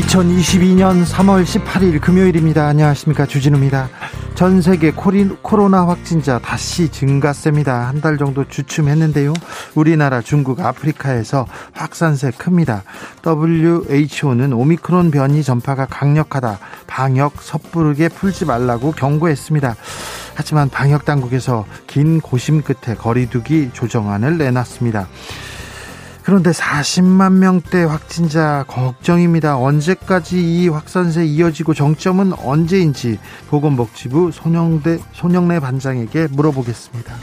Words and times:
2022년 0.00 1.06
3월 1.06 1.44
18일 1.44 2.00
금요일입니다. 2.02 2.66
안녕하십니까. 2.66 3.24
주진우입니다. 3.24 3.88
전 4.34 4.60
세계 4.60 4.90
코로나 4.90 5.86
확진자 5.86 6.38
다시 6.38 6.90
증가세입니다. 6.90 7.88
한 7.88 8.00
달 8.02 8.18
정도 8.18 8.46
주춤했는데요. 8.46 9.32
우리나라, 9.74 10.20
중국, 10.20 10.60
아프리카에서 10.60 11.46
확산세 11.72 12.32
큽니다. 12.32 12.82
WHO는 13.26 14.52
오미크론 14.52 15.10
변이 15.10 15.42
전파가 15.42 15.86
강력하다. 15.86 16.58
방역 16.86 17.40
섣부르게 17.40 18.10
풀지 18.10 18.44
말라고 18.44 18.92
경고했습니다. 18.92 19.76
하지만 20.34 20.68
방역 20.68 21.06
당국에서 21.06 21.64
긴 21.86 22.20
고심 22.20 22.62
끝에 22.62 22.94
거리두기 22.94 23.70
조정안을 23.72 24.36
내놨습니다. 24.36 25.08
그런데 26.26 26.50
40만 26.50 27.34
명대 27.34 27.84
확진자 27.84 28.64
걱정입니다. 28.66 29.58
언제까지 29.58 30.40
이 30.42 30.68
확산세 30.68 31.24
이어지고 31.24 31.72
정점은 31.72 32.32
언제인지 32.32 33.20
보건복지부 33.48 34.32
손영대 34.32 34.98
손영래 35.12 35.60
반장에게 35.60 36.26
물어보겠습니다. 36.32 37.14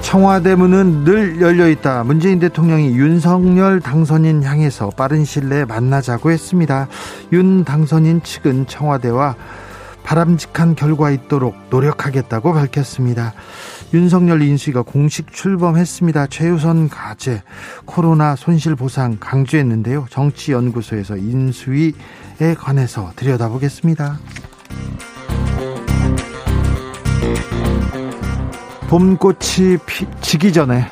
청와대 0.00 0.56
문은 0.56 1.04
늘 1.04 1.40
열려 1.40 1.68
있다. 1.68 2.02
문재인 2.02 2.40
대통령이 2.40 2.96
윤석열 2.96 3.78
당선인 3.78 4.42
향해서 4.42 4.90
빠른 4.96 5.24
시일 5.24 5.48
내에 5.48 5.64
만나자고 5.64 6.32
했습니다. 6.32 6.88
윤 7.32 7.62
당선인 7.62 8.24
측은 8.24 8.66
청와대와 8.66 9.36
바람직한 10.08 10.74
결과 10.74 11.10
있도록 11.10 11.54
노력하겠다고 11.68 12.54
밝혔습니다. 12.54 13.34
윤석열 13.92 14.40
인수위가 14.40 14.80
공식 14.80 15.30
출범했습니다. 15.34 16.28
최우선 16.28 16.88
과제 16.88 17.42
코로나 17.84 18.34
손실 18.34 18.74
보상 18.74 19.18
강조했는데요. 19.20 20.06
정치연구소에서 20.08 21.18
인수위에 21.18 22.54
관해서 22.56 23.12
들여다보겠습니다. 23.16 24.18
봄꽃이 28.88 29.76
피, 29.84 30.06
지기 30.22 30.54
전에 30.54 30.86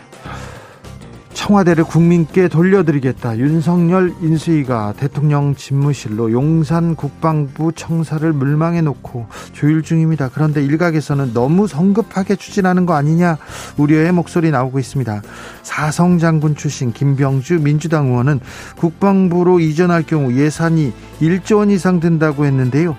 청와대를 1.47 1.85
국민께 1.85 2.49
돌려드리겠다. 2.49 3.39
윤석열 3.39 4.13
인수위가 4.21 4.95
대통령 4.97 5.55
집무실로 5.55 6.33
용산 6.33 6.97
국방부 6.97 7.71
청사를 7.73 8.33
물망해 8.33 8.81
놓고 8.81 9.27
조율 9.53 9.85
중입니다. 9.85 10.29
그런데 10.35 10.65
일각에서는 10.65 11.35
너무 11.35 11.69
성급하게 11.69 12.35
추진하는 12.35 12.85
거 12.85 12.95
아니냐 12.95 13.39
우려의 13.77 14.11
목소리 14.11 14.51
나오고 14.51 14.81
있습니다. 14.81 15.23
사성 15.63 16.19
장군 16.19 16.57
출신 16.57 16.93
김병주 16.93 17.61
민주당 17.61 18.09
의원은 18.09 18.41
국방부로 18.77 19.61
이전할 19.61 20.03
경우 20.03 20.33
예산이 20.33 20.93
1조 21.21 21.59
원 21.59 21.71
이상 21.71 22.01
든다고 22.01 22.45
했는데요. 22.45 22.97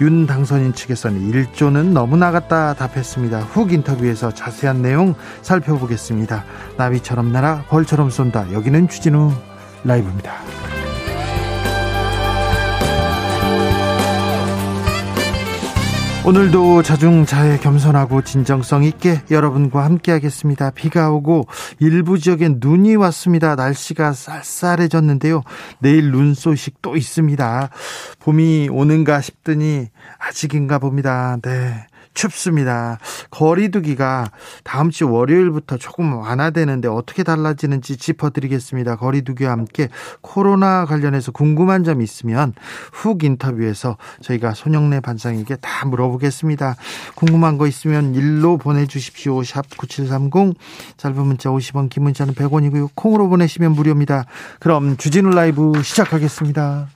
윤 0.00 0.26
당선인 0.26 0.72
측에서는 0.74 1.30
1조는 1.32 1.92
너무 1.92 2.16
나갔다 2.16 2.74
답했습니다. 2.74 3.40
훅 3.40 3.72
인터뷰에서 3.72 4.30
자세한 4.30 4.82
내용 4.82 5.14
살펴보겠습니다. 5.42 6.44
나비처럼 6.76 7.32
날아 7.32 7.64
벌처럼 7.68 8.10
쏜다. 8.10 8.52
여기는 8.52 8.88
주진우 8.88 9.32
라이브입니다. 9.84 10.75
오늘도 16.26 16.82
자중자애 16.82 17.58
겸손하고 17.58 18.22
진정성 18.22 18.82
있게 18.82 19.20
여러분과 19.30 19.84
함께하겠습니다. 19.84 20.70
비가 20.70 21.12
오고 21.12 21.46
일부 21.78 22.18
지역엔 22.18 22.56
눈이 22.58 22.96
왔습니다. 22.96 23.54
날씨가 23.54 24.12
쌀쌀해졌는데요. 24.12 25.44
내일 25.78 26.10
눈 26.10 26.34
소식 26.34 26.82
또 26.82 26.96
있습니다. 26.96 27.70
봄이 28.18 28.70
오는가 28.72 29.20
싶더니 29.20 29.86
아직인가 30.18 30.80
봅니다. 30.80 31.38
네. 31.42 31.86
춥습니다. 32.16 32.98
거리두기가 33.30 34.32
다음 34.64 34.90
주 34.90 35.08
월요일부터 35.08 35.76
조금 35.76 36.14
완화되는데 36.14 36.88
어떻게 36.88 37.22
달라지는지 37.22 37.96
짚어드리겠습니다. 37.96 38.96
거리두기와 38.96 39.52
함께 39.52 39.88
코로나 40.22 40.86
관련해서 40.86 41.30
궁금한 41.30 41.84
점 41.84 42.02
있으면 42.02 42.54
훅 42.92 43.22
인터뷰에서 43.22 43.98
저희가 44.22 44.54
손영래 44.54 45.00
반장에게 45.00 45.56
다 45.56 45.86
물어보겠습니다. 45.86 46.74
궁금한 47.14 47.58
거 47.58 47.66
있으면 47.66 48.14
일로 48.14 48.56
보내주십시오. 48.56 49.44
샵 49.44 49.76
9730 49.76 50.56
짧은 50.96 51.26
문자 51.26 51.50
50원 51.50 51.90
긴 51.90 52.04
문자는 52.04 52.34
100원이고요. 52.34 52.88
콩으로 52.94 53.28
보내시면 53.28 53.72
무료입니다. 53.72 54.24
그럼 54.58 54.96
주진우 54.96 55.30
라이브 55.30 55.82
시작하겠습니다. 55.82 56.95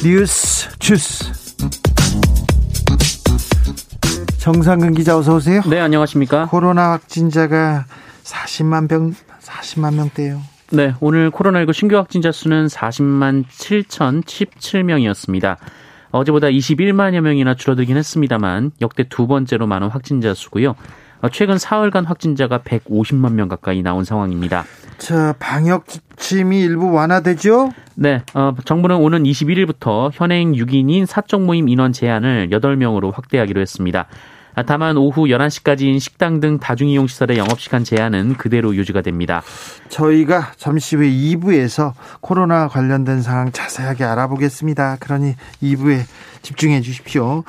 뉴스 0.00 0.68
주스 0.78 1.30
정상근 4.38 4.94
기자 4.94 5.16
어서 5.16 5.34
오세요. 5.36 5.60
네, 5.68 5.78
안녕하십니까? 5.78 6.46
코로나 6.46 6.90
확진자가 6.92 7.84
40만 8.24 8.88
병 8.88 9.14
40만 9.40 9.94
명대요. 9.94 10.40
네, 10.72 10.94
오늘 11.00 11.30
코로나19 11.30 11.72
신규 11.72 11.96
확진자 11.96 12.32
수는 12.32 12.66
40만 12.66 13.44
7,017명이었습니다. 13.46 15.56
어제보다 16.10 16.48
21만여 16.48 17.20
명이나 17.20 17.54
줄어들긴 17.54 17.96
했습니다만 17.96 18.72
역대 18.80 19.04
두 19.08 19.28
번째로 19.28 19.68
많은 19.68 19.88
확진자 19.88 20.34
수고요. 20.34 20.74
어, 21.20 21.28
최근 21.28 21.58
사흘간 21.58 22.04
확진자가 22.04 22.58
150만 22.58 23.34
명 23.34 23.46
가까이 23.48 23.82
나온 23.82 24.02
상황입니다. 24.04 24.64
자, 25.02 25.34
방역 25.40 25.88
지침이 25.88 26.60
일부 26.60 26.92
완화되죠? 26.92 27.72
네, 27.96 28.22
어, 28.34 28.54
정부는 28.64 28.98
오는 28.98 29.24
21일부터 29.24 30.10
현행 30.12 30.52
6인인 30.52 31.06
사적 31.06 31.42
모임 31.42 31.68
인원 31.68 31.92
제한을 31.92 32.50
8명으로 32.50 33.12
확대하기로 33.12 33.60
했습니다. 33.60 34.06
아, 34.54 34.62
다만 34.62 34.96
오후 34.96 35.24
11시까지인 35.24 35.98
식당 35.98 36.38
등 36.38 36.60
다중이용 36.60 37.08
시설의 37.08 37.36
영업시간 37.38 37.82
제한은 37.82 38.34
그대로 38.34 38.76
유지가 38.76 39.00
됩니다. 39.00 39.42
저희가 39.88 40.52
잠시 40.56 40.94
후에 40.94 41.08
2부에서 41.10 41.94
코로나 42.20 42.68
관련된 42.68 43.22
상황 43.22 43.50
자세하게 43.50 44.04
알아보겠습니다. 44.04 44.98
그러니 45.00 45.34
2부에 45.64 46.02
집중해 46.42 46.80
주십시오. 46.80 47.42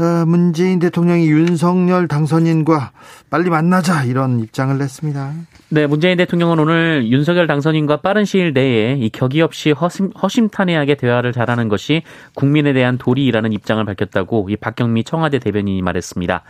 어, 0.00 0.24
문재인 0.24 0.78
대통령이 0.78 1.28
윤석열 1.28 2.08
당선인과 2.08 2.92
빨리 3.28 3.50
만나자 3.50 4.04
이런 4.04 4.40
입장을 4.40 4.76
냈습니다. 4.78 5.32
네, 5.68 5.86
문재인 5.86 6.16
대통령은 6.16 6.58
오늘 6.58 7.06
윤석열 7.06 7.46
당선인과 7.46 7.98
빠른 7.98 8.24
시일 8.24 8.54
내에 8.54 8.94
이 8.94 9.10
격의 9.10 9.42
없이 9.42 9.72
허심, 9.72 10.12
허심탄회하게 10.12 10.94
대화를 10.94 11.32
잘하는 11.32 11.68
것이 11.68 12.02
국민에 12.34 12.72
대한 12.72 12.96
도리라는 12.96 13.52
입장을 13.52 13.84
밝혔다고 13.84 14.48
이 14.48 14.56
박경미 14.56 15.04
청와대 15.04 15.38
대변인이 15.38 15.82
말했습니다. 15.82 16.44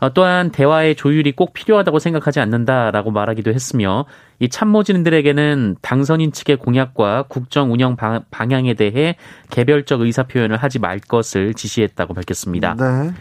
어, 0.00 0.12
또한 0.14 0.50
대화의 0.50 0.96
조율이 0.96 1.32
꼭 1.32 1.52
필요하다고 1.52 1.98
생각하지 1.98 2.40
않는다라고 2.40 3.10
말하기도 3.10 3.52
했으며 3.52 4.06
이 4.38 4.48
참모진들에게는 4.48 5.76
당선인 5.82 6.32
측의 6.32 6.56
공약과 6.56 7.24
국정 7.28 7.72
운영 7.72 7.96
방 7.96 8.24
향에 8.50 8.74
대해 8.74 9.16
개별적 9.50 10.00
의사 10.00 10.22
표현을 10.22 10.56
하지 10.56 10.78
말 10.78 10.98
것을 10.98 11.52
지시했다고 11.52 12.14
밝혔습니다. 12.14 12.74
네. 12.74 13.12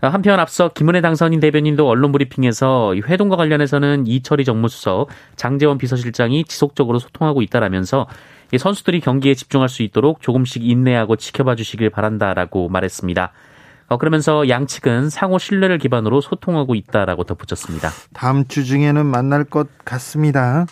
어, 0.00 0.08
한편 0.08 0.38
앞서 0.38 0.68
김은혜 0.68 1.00
당선인 1.00 1.40
대변인도 1.40 1.88
언론 1.88 2.12
브리핑에서 2.12 2.94
회동과 2.94 3.36
관련해서는 3.36 4.06
이철희 4.06 4.44
정무수석, 4.44 5.08
장재원 5.34 5.78
비서실장이 5.78 6.44
지속적으로 6.44 6.98
소통하고 6.98 7.42
있다라면서 7.42 8.06
선수들이 8.56 9.00
경기에 9.00 9.34
집중할 9.34 9.68
수 9.68 9.82
있도록 9.82 10.20
조금씩 10.20 10.64
인내하고 10.64 11.16
지켜봐 11.16 11.56
주시길 11.56 11.90
바란다라고 11.90 12.68
말했습니다. 12.68 13.32
어, 13.88 13.96
그러면서 13.96 14.48
양측은 14.48 15.10
상호 15.10 15.38
신뢰를 15.38 15.78
기반으로 15.78 16.20
소통하고 16.20 16.74
있다라고 16.74 17.24
덧붙였습니다. 17.24 17.90
다음 18.12 18.46
주 18.46 18.64
중에는 18.64 19.06
만날 19.06 19.44
것 19.44 19.68
같습니다. 19.84 20.66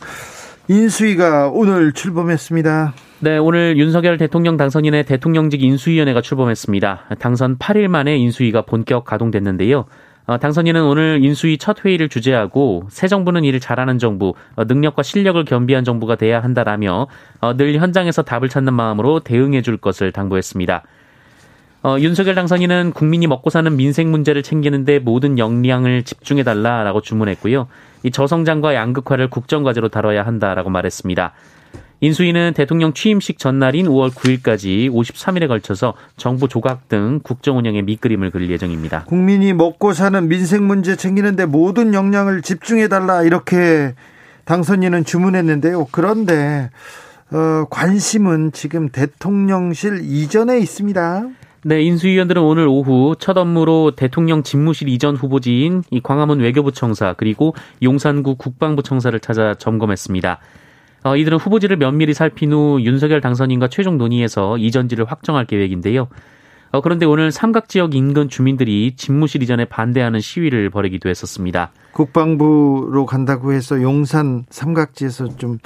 인수위가 0.68 1.50
오늘 1.52 1.92
출범했습니다. 1.92 2.94
네, 3.20 3.38
오늘 3.38 3.78
윤석열 3.78 4.18
대통령 4.18 4.56
당선인의 4.56 5.04
대통령직 5.04 5.62
인수위원회가 5.62 6.20
출범했습니다. 6.20 7.06
당선 7.18 7.56
8일 7.56 7.88
만에 7.88 8.16
인수위가 8.16 8.62
본격 8.62 9.04
가동됐는데요. 9.04 9.86
어, 10.26 10.38
당선인은 10.38 10.82
오늘 10.82 11.20
인수위 11.22 11.56
첫 11.56 11.84
회의를 11.84 12.08
주재하고 12.08 12.88
새 12.90 13.06
정부는 13.06 13.44
일을 13.44 13.60
잘하는 13.60 13.98
정부, 13.98 14.34
어, 14.56 14.64
능력과 14.64 15.02
실력을 15.04 15.42
겸비한 15.44 15.84
정부가 15.84 16.16
돼야 16.16 16.42
한다라며 16.42 17.06
어, 17.40 17.56
늘 17.56 17.78
현장에서 17.78 18.22
답을 18.22 18.48
찾는 18.48 18.74
마음으로 18.74 19.20
대응해 19.20 19.62
줄 19.62 19.76
것을 19.76 20.10
당부했습니다. 20.10 20.82
어, 21.82 21.96
윤석열 22.00 22.34
당선인은 22.34 22.93
국민이 22.93 23.26
먹고 23.26 23.50
사는 23.50 23.76
민생 23.76 24.11
문제를 24.11 24.43
챙기는데 24.43 24.99
모든 24.99 25.38
역량을 25.38 26.02
집중해 26.02 26.43
달라라고 26.43 27.00
주문했고요. 27.00 27.69
이 28.02 28.11
저성장과 28.11 28.75
양극화를 28.75 29.31
국정과제로 29.31 29.88
다뤄야 29.88 30.25
한다라고 30.25 30.70
말했습니다. 30.70 31.32
인수위는 32.00 32.52
대통령 32.55 32.93
취임식 32.93 33.38
전날인 33.38 33.87
5월 33.87 34.11
9일까지 34.11 34.90
53일에 34.90 35.49
걸쳐서 35.49 35.94
정부 36.17 36.46
조각 36.46 36.88
등 36.88 37.20
국정 37.23 37.56
운영의 37.56 37.82
밑그림을 37.82 38.31
그릴 38.31 38.50
예정입니다. 38.50 39.05
국민이 39.05 39.55
먹고 39.55 39.93
사는 39.94 40.28
민생 40.28 40.67
문제 40.67 40.94
챙기는데 40.94 41.46
모든 41.46 41.94
역량을 41.94 42.43
집중해 42.43 42.88
달라 42.88 43.23
이렇게 43.23 43.94
당선인은 44.44 45.05
주문했는데요. 45.05 45.88
그런데 45.90 46.70
어, 47.32 47.64
관심은 47.70 48.52
지금 48.52 48.90
대통령실 48.90 50.00
이전에 50.02 50.58
있습니다. 50.58 51.28
네, 51.68 51.82
인수위원들은 51.82 52.40
오늘 52.40 52.68
오후 52.68 53.16
첫 53.18 53.36
업무로 53.36 53.90
대통령 53.96 54.44
집무실 54.44 54.88
이전 54.88 55.16
후보지인 55.16 55.82
이 55.90 56.00
광화문 56.00 56.38
외교부 56.38 56.70
청사 56.70 57.12
그리고 57.14 57.56
용산구 57.82 58.36
국방부 58.36 58.84
청사를 58.84 59.18
찾아 59.18 59.52
점검했습니다. 59.54 60.38
어, 61.02 61.16
이들은 61.16 61.38
후보지를 61.38 61.76
면밀히 61.76 62.14
살핀 62.14 62.52
후 62.52 62.78
윤석열 62.82 63.20
당선인과 63.20 63.66
최종 63.66 63.98
논의해서 63.98 64.58
이전지를 64.58 65.06
확정할 65.06 65.44
계획인데요. 65.44 66.06
어, 66.70 66.80
그런데 66.82 67.04
오늘 67.04 67.32
삼각 67.32 67.68
지역 67.68 67.96
인근 67.96 68.28
주민들이 68.28 68.94
집무실 68.94 69.42
이전에 69.42 69.64
반대하는 69.64 70.20
시위를 70.20 70.70
벌이기도 70.70 71.08
했었습니다. 71.08 71.72
국방부로 71.90 73.06
간다고 73.06 73.52
해서 73.52 73.82
용산 73.82 74.44
삼각지에서 74.50 75.36
좀 75.36 75.58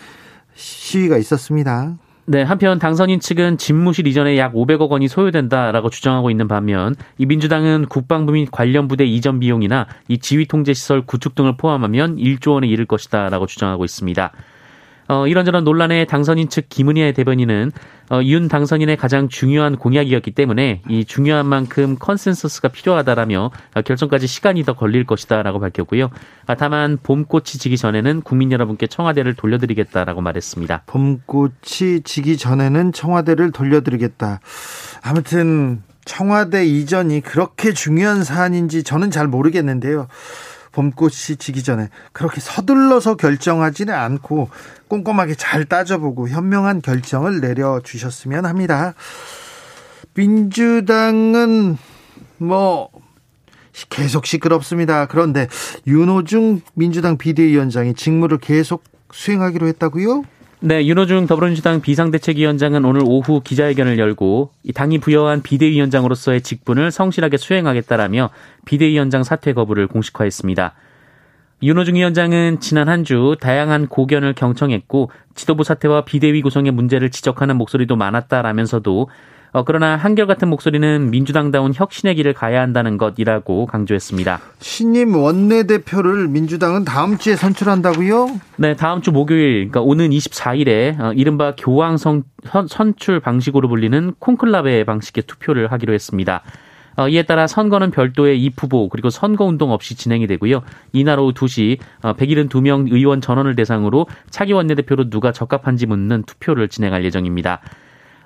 시위가 0.54 1.18
있었습니다. 1.18 1.98
네, 2.30 2.42
한편 2.42 2.78
당선인 2.78 3.18
측은 3.18 3.58
집무실 3.58 4.06
이전에 4.06 4.38
약 4.38 4.52
500억 4.52 4.88
원이 4.88 5.08
소요된다라고 5.08 5.90
주장하고 5.90 6.30
있는 6.30 6.46
반면 6.46 6.94
이 7.18 7.26
민주당은 7.26 7.86
국방부 7.86 8.30
및 8.30 8.48
관련 8.52 8.86
부대 8.86 9.04
이전 9.04 9.40
비용이나 9.40 9.88
이 10.06 10.18
지휘 10.18 10.46
통제 10.46 10.72
시설 10.72 11.04
구축 11.04 11.34
등을 11.34 11.56
포함하면 11.56 12.18
1조 12.18 12.52
원에 12.52 12.68
이를 12.68 12.86
것이다라고 12.86 13.46
주장하고 13.46 13.84
있습니다. 13.84 14.30
어, 15.10 15.26
이런저런 15.26 15.64
논란에 15.64 16.04
당선인 16.04 16.48
측 16.48 16.68
김은혜 16.68 17.10
대변인은 17.10 17.72
어, 18.12 18.20
윤 18.22 18.46
당선인의 18.46 18.96
가장 18.96 19.28
중요한 19.28 19.76
공약이었기 19.76 20.30
때문에 20.30 20.82
이 20.88 21.04
중요한 21.04 21.46
만큼 21.46 21.96
컨센서스가 21.98 22.68
필요하다라며 22.68 23.50
어, 23.74 23.82
결정까지 23.82 24.28
시간이 24.28 24.62
더 24.62 24.74
걸릴 24.74 25.04
것이다라고 25.04 25.58
밝혔고요. 25.58 26.10
아, 26.46 26.54
다만 26.54 26.96
봄꽃이 27.02 27.44
지기 27.44 27.76
전에는 27.76 28.20
국민 28.20 28.52
여러분께 28.52 28.86
청와대를 28.86 29.34
돌려드리겠다라고 29.34 30.20
말했습니다. 30.20 30.84
봄꽃이 30.86 32.02
지기 32.04 32.36
전에는 32.36 32.92
청와대를 32.92 33.50
돌려드리겠다. 33.50 34.38
아무튼 35.02 35.82
청와대 36.04 36.64
이전이 36.64 37.22
그렇게 37.22 37.72
중요한 37.72 38.22
사안인지 38.22 38.84
저는 38.84 39.10
잘 39.10 39.26
모르겠는데요. 39.26 40.06
봄꽃이 40.72 41.36
지기 41.38 41.62
전에 41.62 41.88
그렇게 42.12 42.40
서둘러서 42.40 43.16
결정하지는 43.16 43.92
않고 43.92 44.50
꼼꼼하게 44.88 45.34
잘 45.34 45.64
따져보고 45.64 46.28
현명한 46.28 46.82
결정을 46.82 47.40
내려주셨으면 47.40 48.46
합니다. 48.46 48.94
민주당은 50.14 51.76
뭐 52.38 52.90
계속 53.88 54.26
시끄럽습니다. 54.26 55.06
그런데 55.06 55.48
윤호중 55.86 56.60
민주당 56.74 57.16
비대위원장이 57.16 57.94
직무를 57.94 58.38
계속 58.38 58.84
수행하기로 59.12 59.66
했다고요? 59.68 60.24
네, 60.62 60.84
윤호중 60.84 61.26
더불어민주당 61.26 61.80
비상대책위원장은 61.80 62.84
오늘 62.84 63.00
오후 63.02 63.40
기자회견을 63.40 63.98
열고 63.98 64.50
당이 64.74 64.98
부여한 64.98 65.40
비대위원장으로서의 65.42 66.42
직분을 66.42 66.90
성실하게 66.90 67.38
수행하겠다라며 67.38 68.28
비대위원장 68.66 69.22
사퇴 69.22 69.54
거부를 69.54 69.86
공식화했습니다. 69.86 70.74
윤호중 71.62 71.94
위원장은 71.94 72.60
지난 72.60 72.90
한 72.90 73.04
주 73.04 73.36
다양한 73.40 73.86
고견을 73.88 74.34
경청했고 74.34 75.10
지도부 75.34 75.64
사퇴와 75.64 76.04
비대위 76.04 76.42
구성의 76.42 76.72
문제를 76.72 77.10
지적하는 77.10 77.56
목소리도 77.56 77.96
많았다라면서도 77.96 79.08
어, 79.52 79.64
그러나 79.64 79.96
한결같은 79.96 80.48
목소리는 80.48 81.10
민주당다운 81.10 81.72
혁신의 81.74 82.14
길을 82.14 82.34
가야 82.34 82.60
한다는 82.60 82.98
것이라고 82.98 83.66
강조했습니다. 83.66 84.40
신임 84.60 85.16
원내대표를 85.16 86.28
민주당은 86.28 86.84
다음 86.84 87.18
주에 87.18 87.34
선출한다고요? 87.34 88.28
네, 88.56 88.76
다음 88.76 89.02
주 89.02 89.10
목요일, 89.10 89.68
그러니까 89.68 89.80
오는 89.80 90.10
24일에 90.10 91.00
어, 91.00 91.12
이른바 91.14 91.54
교황 91.56 91.96
선, 91.96 92.22
선출 92.68 93.20
방식으로 93.20 93.68
불리는 93.68 94.14
콘클라베 94.18 94.84
방식의 94.84 95.24
투표를 95.26 95.72
하기로 95.72 95.92
했습니다. 95.92 96.42
어, 96.96 97.08
이에 97.08 97.22
따라 97.22 97.46
선거는 97.46 97.90
별도의 97.90 98.40
입후보 98.42 98.88
그리고 98.88 99.10
선거운동 99.10 99.72
없이 99.72 99.96
진행이 99.96 100.26
되고요. 100.26 100.62
이날 100.92 101.18
오후 101.18 101.32
2시 101.32 101.78
172명 102.02 102.92
의원 102.92 103.20
전원을 103.20 103.56
대상으로 103.56 104.06
차기 104.28 104.52
원내대표로 104.52 105.08
누가 105.08 105.32
적합한지 105.32 105.86
묻는 105.86 106.22
투표를 106.24 106.68
진행할 106.68 107.04
예정입니다. 107.04 107.60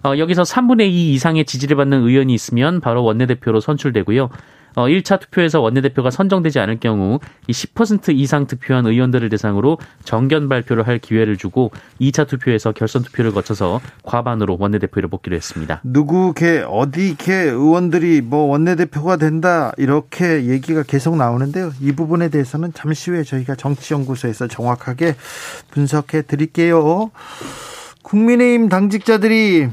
어, 0.05 0.19
여기서 0.19 0.43
3분의 0.43 0.83
2 0.83 1.15
이상의 1.15 1.47
지지를 1.47 1.77
받는 1.77 2.03
의원이 2.03 2.35
있으면 2.35 2.81
바로 2.81 3.03
원내대표로 3.05 3.61
선출되고요. 3.61 4.29
어, 4.77 4.87
1차 4.87 5.21
투표에서 5.21 5.61
원내대표가 5.61 6.11
선정되지 6.11 6.59
않을 6.59 6.81
경우 6.81 7.21
이 7.47 7.53
10% 7.53 8.15
이상 8.15 8.47
득표한 8.47 8.87
의원들을 8.87 9.29
대상으로 9.29 9.79
정견 10.05 10.49
발표를 10.49 10.87
할 10.87 10.99
기회를 10.99 11.37
주고 11.37 11.71
2차 12.01 12.27
투표에서 12.27 12.73
결선 12.73 13.03
투표를 13.03 13.33
거쳐서 13.33 13.81
과반으로 14.03 14.57
원내대표를 14.59 15.09
뽑기로 15.09 15.37
했습니다. 15.37 15.81
누구 15.85 16.35
개 16.35 16.65
어디 16.67 17.17
개 17.17 17.33
의원들이 17.33 18.21
뭐 18.23 18.47
원내대표가 18.47 19.17
된다 19.17 19.73
이렇게 19.79 20.47
얘기가 20.47 20.83
계속 20.83 21.17
나오는데요. 21.17 21.71
이 21.81 21.93
부분에 21.93 22.29
대해서는 22.29 22.73
잠시 22.75 23.11
후에 23.11 23.23
저희가 23.23 23.55
정치연구소에서 23.55 24.49
정확하게 24.49 25.15
분석해 25.71 26.23
드릴게요. 26.23 27.11
국민의힘 28.03 28.69
당직자들이 28.69 29.69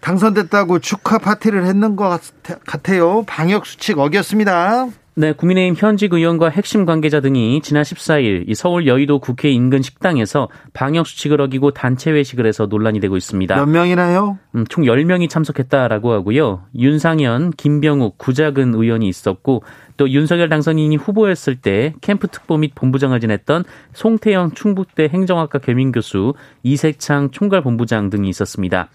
당선됐다고 0.00 0.78
축하 0.80 1.18
파티를 1.18 1.66
했는 1.66 1.96
것 1.96 2.20
같아요. 2.66 3.24
방역 3.26 3.66
수칙 3.66 3.98
어겼습니다. 3.98 4.88
네, 5.18 5.32
국민의힘 5.32 5.76
현직 5.78 6.12
의원과 6.12 6.50
핵심 6.50 6.84
관계자 6.84 7.20
등이 7.20 7.62
지난 7.62 7.84
14일 7.84 8.54
서울 8.54 8.86
여의도 8.86 9.18
국회 9.18 9.48
인근 9.48 9.80
식당에서 9.80 10.50
방역 10.74 11.06
수칙을 11.06 11.40
어기고 11.40 11.70
단체 11.70 12.10
회식을 12.10 12.44
해서 12.44 12.66
논란이 12.66 13.00
되고 13.00 13.16
있습니다. 13.16 13.56
몇 13.56 13.64
명이나요? 13.64 14.38
음, 14.54 14.66
총 14.68 14.84
10명이 14.84 15.30
참석했다라고 15.30 16.12
하고요. 16.12 16.64
윤상현, 16.78 17.52
김병욱, 17.52 18.18
구자근 18.18 18.74
의원이 18.74 19.08
있었고 19.08 19.62
또 19.96 20.10
윤석열 20.10 20.50
당선인이 20.50 20.96
후보였을 20.96 21.56
때 21.56 21.94
캠프 22.02 22.28
특보 22.28 22.58
및 22.58 22.74
본부장을 22.74 23.18
지냈던 23.18 23.64
송태영 23.94 24.50
충북대 24.50 25.08
행정학과 25.08 25.60
겸임교수, 25.60 26.34
이색창 26.62 27.30
총괄 27.30 27.62
본부장 27.62 28.10
등이 28.10 28.28
있었습니다. 28.28 28.90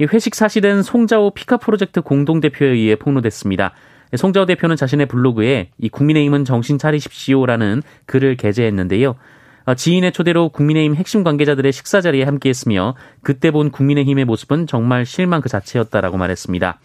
이 0.00 0.04
회식 0.04 0.34
사실은 0.34 0.82
송자호 0.82 1.32
피카 1.32 1.58
프로젝트 1.58 2.00
공동대표에 2.00 2.68
의해 2.68 2.96
폭로됐습니다. 2.96 3.72
송자호 4.16 4.46
대표는 4.46 4.74
자신의 4.76 5.06
블로그에 5.06 5.68
이 5.78 5.90
국민의힘은 5.90 6.46
정신 6.46 6.78
차리십시오라는 6.78 7.82
글을 8.06 8.36
게재했는데요. 8.36 9.14
어, 9.66 9.74
지인의 9.74 10.12
초대로 10.12 10.48
국민의힘 10.48 10.96
핵심 10.96 11.22
관계자들의 11.22 11.70
식사 11.70 12.00
자리에 12.00 12.24
함께했으며 12.24 12.94
그때 13.22 13.50
본 13.50 13.70
국민의힘의 13.70 14.24
모습은 14.24 14.66
정말 14.66 15.04
실망 15.04 15.42
그 15.42 15.50
자체였다라고 15.50 16.16
말했습니다. 16.16 16.80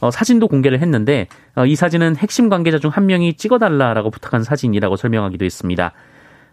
어, 0.00 0.10
사진도 0.10 0.48
공개를 0.48 0.80
했는데 0.80 1.28
어, 1.54 1.66
이 1.66 1.76
사진은 1.76 2.16
핵심 2.16 2.48
관계자 2.48 2.78
중 2.78 2.90
한 2.90 3.04
명이 3.04 3.34
찍어달라라고 3.34 4.10
부탁한 4.10 4.42
사진이라고 4.42 4.96
설명하기도 4.96 5.44
했습니다. 5.44 5.92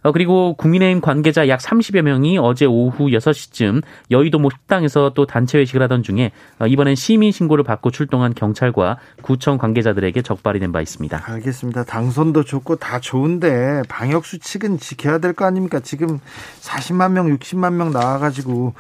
어, 0.05 0.11
그리고 0.11 0.53
국민의힘 0.53 1.01
관계자 1.01 1.47
약 1.47 1.59
30여 1.59 2.03
명이 2.03 2.37
어제 2.37 2.65
오후 2.65 3.07
6시쯤 3.07 3.81
여의도 4.11 4.37
모 4.37 4.51
식당에서 4.51 5.13
또 5.15 5.25
단체 5.25 5.57
회식을 5.57 5.81
하던 5.81 6.03
중에 6.03 6.29
어, 6.59 6.67
이번엔 6.67 6.93
시민 6.93 7.31
신고를 7.31 7.63
받고 7.63 7.89
출동한 7.89 8.35
경찰과 8.35 8.99
구청 9.23 9.57
관계자들에게 9.57 10.21
적발이 10.21 10.59
된 10.59 10.71
바 10.71 10.81
있습니다. 10.81 11.23
알겠습니다. 11.25 11.85
당선도 11.85 12.43
좋고 12.43 12.75
다 12.75 12.99
좋은데 12.99 13.81
방역 13.89 14.25
수칙은 14.25 14.77
지켜야 14.77 15.17
될 15.17 15.33
거 15.33 15.45
아닙니까? 15.45 15.79
지금 15.79 16.19
40만 16.61 17.11
명, 17.13 17.27
60만 17.35 17.73
명 17.73 17.91
나와가지고 17.91 18.73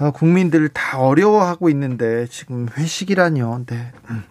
어, 0.00 0.10
국민들 0.10 0.68
다 0.68 0.98
어려워하고 0.98 1.70
있는데 1.70 2.26
지금 2.28 2.68
회식이라뇨. 2.76 3.64
네. 3.66 3.92
음. 4.10 4.24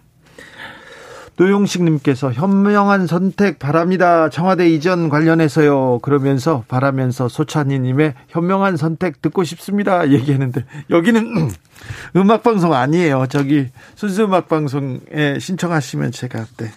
노용식님께서 1.40 2.32
현명한 2.32 3.06
선택 3.06 3.58
바랍니다. 3.58 4.28
청와대 4.28 4.68
이전 4.68 5.08
관련해서요. 5.08 6.00
그러면서 6.00 6.64
바라면서 6.68 7.28
소찬이님의 7.28 8.14
현명한 8.28 8.76
선택 8.76 9.22
듣고 9.22 9.42
싶습니다. 9.44 10.10
얘기했는데 10.10 10.64
여기는 10.90 11.50
음악 12.16 12.42
방송 12.42 12.74
아니에요. 12.74 13.24
저기 13.30 13.68
순수 13.94 14.24
음악 14.24 14.48
방송에 14.48 15.38
신청하시면 15.40 16.12
제가 16.12 16.44
네. 16.58 16.70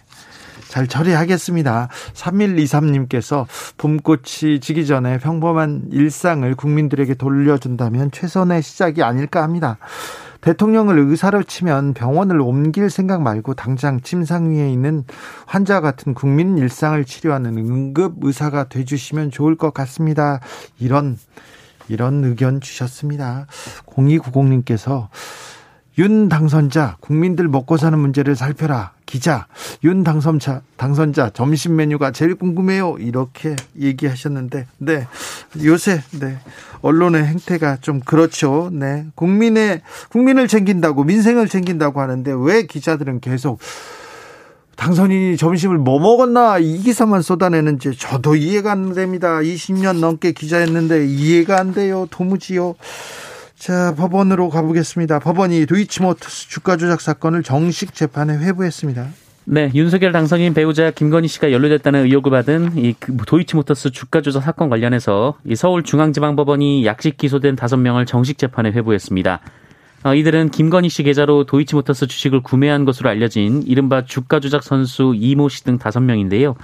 잘 0.69 0.87
처리하겠습니다. 0.87 1.89
3123님께서 2.13 3.45
봄꽃이 3.77 4.59
지기 4.61 4.87
전에 4.87 5.19
평범한 5.19 5.83
일상을 5.91 6.55
국민들에게 6.55 7.13
돌려준다면 7.15 8.11
최선의 8.11 8.63
시작이 8.63 9.03
아닐까 9.03 9.43
합니다. 9.43 9.77
대통령을 10.43 10.99
의사로 10.99 11.43
치면 11.43 11.93
병원을 11.93 12.41
옮길 12.41 12.89
생각 12.89 13.21
말고 13.21 13.53
당장 13.53 14.01
침상 14.01 14.51
위에 14.51 14.69
있는 14.69 15.05
환자 15.45 15.79
같은 15.79 16.13
국민 16.13 16.57
일상을 16.57 17.03
치료하는 17.05 17.57
응급 17.57 18.15
의사가 18.21 18.65
돼 18.65 18.83
주시면 18.83 19.31
좋을 19.31 19.55
것 19.55 19.73
같습니다. 19.73 20.41
이런 20.79 21.17
이런 21.87 22.25
의견 22.25 22.59
주셨습니다. 22.59 23.47
0290님께서 23.85 25.07
윤 25.97 26.27
당선자 26.27 26.97
국민들 26.99 27.47
먹고 27.47 27.77
사는 27.77 27.97
문제를 27.97 28.35
살펴라. 28.35 28.91
기자 29.05 29.45
윤 29.83 30.03
당선자 30.03 30.61
당선자 30.75 31.29
점심 31.29 31.75
메뉴가 31.75 32.11
제일 32.11 32.33
궁금해요. 32.35 32.95
이렇게 32.99 33.55
얘기하셨는데 33.79 34.65
네. 34.79 35.07
요새 35.63 36.01
네. 36.19 36.39
언론의 36.81 37.25
행태가 37.25 37.77
좀 37.81 37.99
그렇죠. 37.99 38.69
네. 38.73 39.05
국민의 39.13 39.81
국민을 40.09 40.47
챙긴다고 40.47 41.03
민생을 41.03 41.47
챙긴다고 41.47 42.01
하는데 42.01 42.33
왜 42.35 42.65
기자들은 42.65 43.19
계속 43.19 43.59
당선인이 44.75 45.37
점심을 45.37 45.77
뭐 45.77 45.99
먹었나 45.99 46.57
이 46.57 46.79
기사만 46.79 47.21
쏟아내는지 47.21 47.95
저도 47.95 48.35
이해가 48.35 48.71
안 48.71 48.93
됩니다. 48.93 49.37
20년 49.37 49.99
넘게 49.99 50.31
기자였는데 50.31 51.05
이해가 51.05 51.59
안 51.59 51.73
돼요. 51.73 52.07
도무지요 52.09 52.73
자, 53.57 53.95
법원으로 53.95 54.49
가보겠습니다. 54.49 55.19
법원이 55.19 55.65
도이치모터스 55.65 56.49
주가 56.49 56.75
조작 56.75 57.01
사건을 57.01 57.43
정식 57.43 57.93
재판에 57.93 58.37
회부했습니다. 58.37 59.07
네, 59.45 59.71
윤석열 59.73 60.11
당선인 60.11 60.53
배우자 60.53 60.91
김건희 60.91 61.27
씨가 61.27 61.51
연루됐다는 61.51 62.05
의혹을 62.05 62.31
받은 62.31 62.77
이그 62.77 63.17
도이치모터스 63.27 63.91
주가 63.91 64.21
조작 64.21 64.41
사건 64.41 64.69
관련해서 64.69 65.37
이 65.45 65.55
서울중앙지방법원이 65.55 66.85
약식 66.85 67.17
기소된 67.17 67.55
다섯 67.55 67.77
명을 67.77 68.05
정식 68.05 68.37
재판에 68.37 68.71
회부했습니다. 68.71 69.41
어, 70.05 70.15
이들은 70.15 70.49
김건희 70.49 70.89
씨 70.89 71.03
계좌로 71.03 71.45
도이치모터스 71.45 72.07
주식을 72.07 72.41
구매한 72.41 72.83
것으로 72.83 73.09
알려진 73.09 73.63
이른바 73.63 74.03
주가 74.03 74.39
조작 74.41 74.63
선수 74.63 75.13
이모 75.15 75.47
씨 75.47 75.63
등 75.63 75.77
다섯 75.77 76.01
명인데요. 76.01 76.55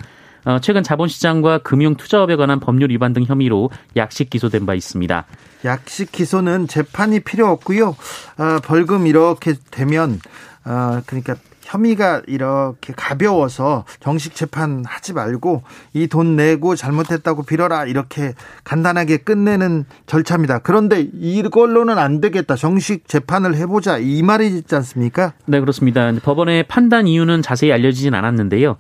어, 0.46 0.60
최근 0.62 0.84
자본시장과 0.84 1.60
금융투자업에 1.60 2.36
관한 2.36 2.60
법률 2.60 2.90
위반 2.92 3.14
등 3.14 3.24
혐의로 3.24 3.70
약식 3.96 4.30
기소된 4.30 4.66
바 4.66 4.74
있습니다. 4.74 5.26
약식 5.66 6.12
기소는 6.12 6.68
재판이 6.68 7.22
필요 7.22 7.48
없고요. 7.50 7.90
어, 7.90 8.60
벌금 8.64 9.08
이렇게 9.08 9.54
되면 9.72 10.20
어, 10.66 11.02
그러니까 11.06 11.36
혐의가 11.62 12.24
이렇게 12.26 12.94
가벼워서 12.96 13.86
정식 14.00 14.34
재판 14.34 14.84
하지 14.88 15.14
말고 15.14 15.62
이 15.94 16.08
돈 16.08 16.36
내고 16.36 16.76
잘못했다고 16.76 17.44
빌어라 17.44 17.86
이렇게 17.86 18.34
간단하게 18.64 19.18
끝내는 19.18 19.86
절차입니다. 20.08 20.60
그런데 20.60 21.08
이걸로는 21.14 22.00
안 22.00 22.22
되겠다. 22.22 22.56
정식 22.56 23.08
재판을 23.08 23.56
해보자 23.56 24.00
이 24.00 24.24
말이지 24.24 24.74
않습니까? 24.78 25.34
네 25.46 25.60
그렇습니다. 25.60 26.12
법원의 26.24 26.64
판단 26.64 27.06
이유는 27.08 27.44
자세히 27.44 27.72
알려지진 27.72 28.16
않았는데요. 28.16 28.78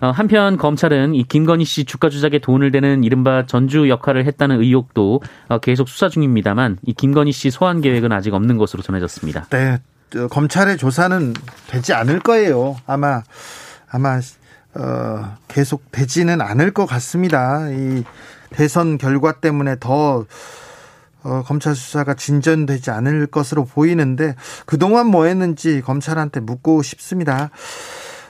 어, 0.00 0.10
한편 0.10 0.56
검찰은 0.56 1.14
이 1.14 1.24
김건희 1.24 1.64
씨 1.64 1.84
주가 1.84 2.08
조작에 2.08 2.38
돈을 2.38 2.70
대는 2.70 3.02
이른바 3.04 3.46
전주 3.46 3.88
역할을 3.88 4.26
했다는 4.26 4.60
의혹도 4.60 5.22
어, 5.48 5.58
계속 5.58 5.88
수사 5.88 6.08
중입니다만 6.08 6.78
이 6.82 6.92
김건희 6.92 7.32
씨 7.32 7.50
소환 7.50 7.80
계획은 7.80 8.12
아직 8.12 8.34
없는 8.34 8.56
것으로 8.58 8.82
전해졌습니다. 8.82 9.46
네, 9.50 9.78
검찰의 10.30 10.78
조사는 10.78 11.34
되지 11.68 11.92
않을 11.94 12.20
거예요. 12.20 12.76
아마 12.86 13.22
아마 13.90 14.20
어, 14.74 15.36
계속 15.48 15.90
되지는 15.90 16.40
않을 16.40 16.72
것 16.72 16.86
같습니다. 16.86 17.68
이 17.70 18.04
대선 18.50 18.98
결과 18.98 19.32
때문에 19.40 19.76
더 19.80 20.24
어, 21.24 21.42
검찰 21.44 21.74
수사가 21.74 22.14
진전되지 22.14 22.90
않을 22.90 23.26
것으로 23.26 23.64
보이는데 23.64 24.36
그동안 24.66 25.08
뭐 25.08 25.24
했는지 25.24 25.82
검찰한테 25.82 26.40
묻고 26.40 26.82
싶습니다. 26.82 27.50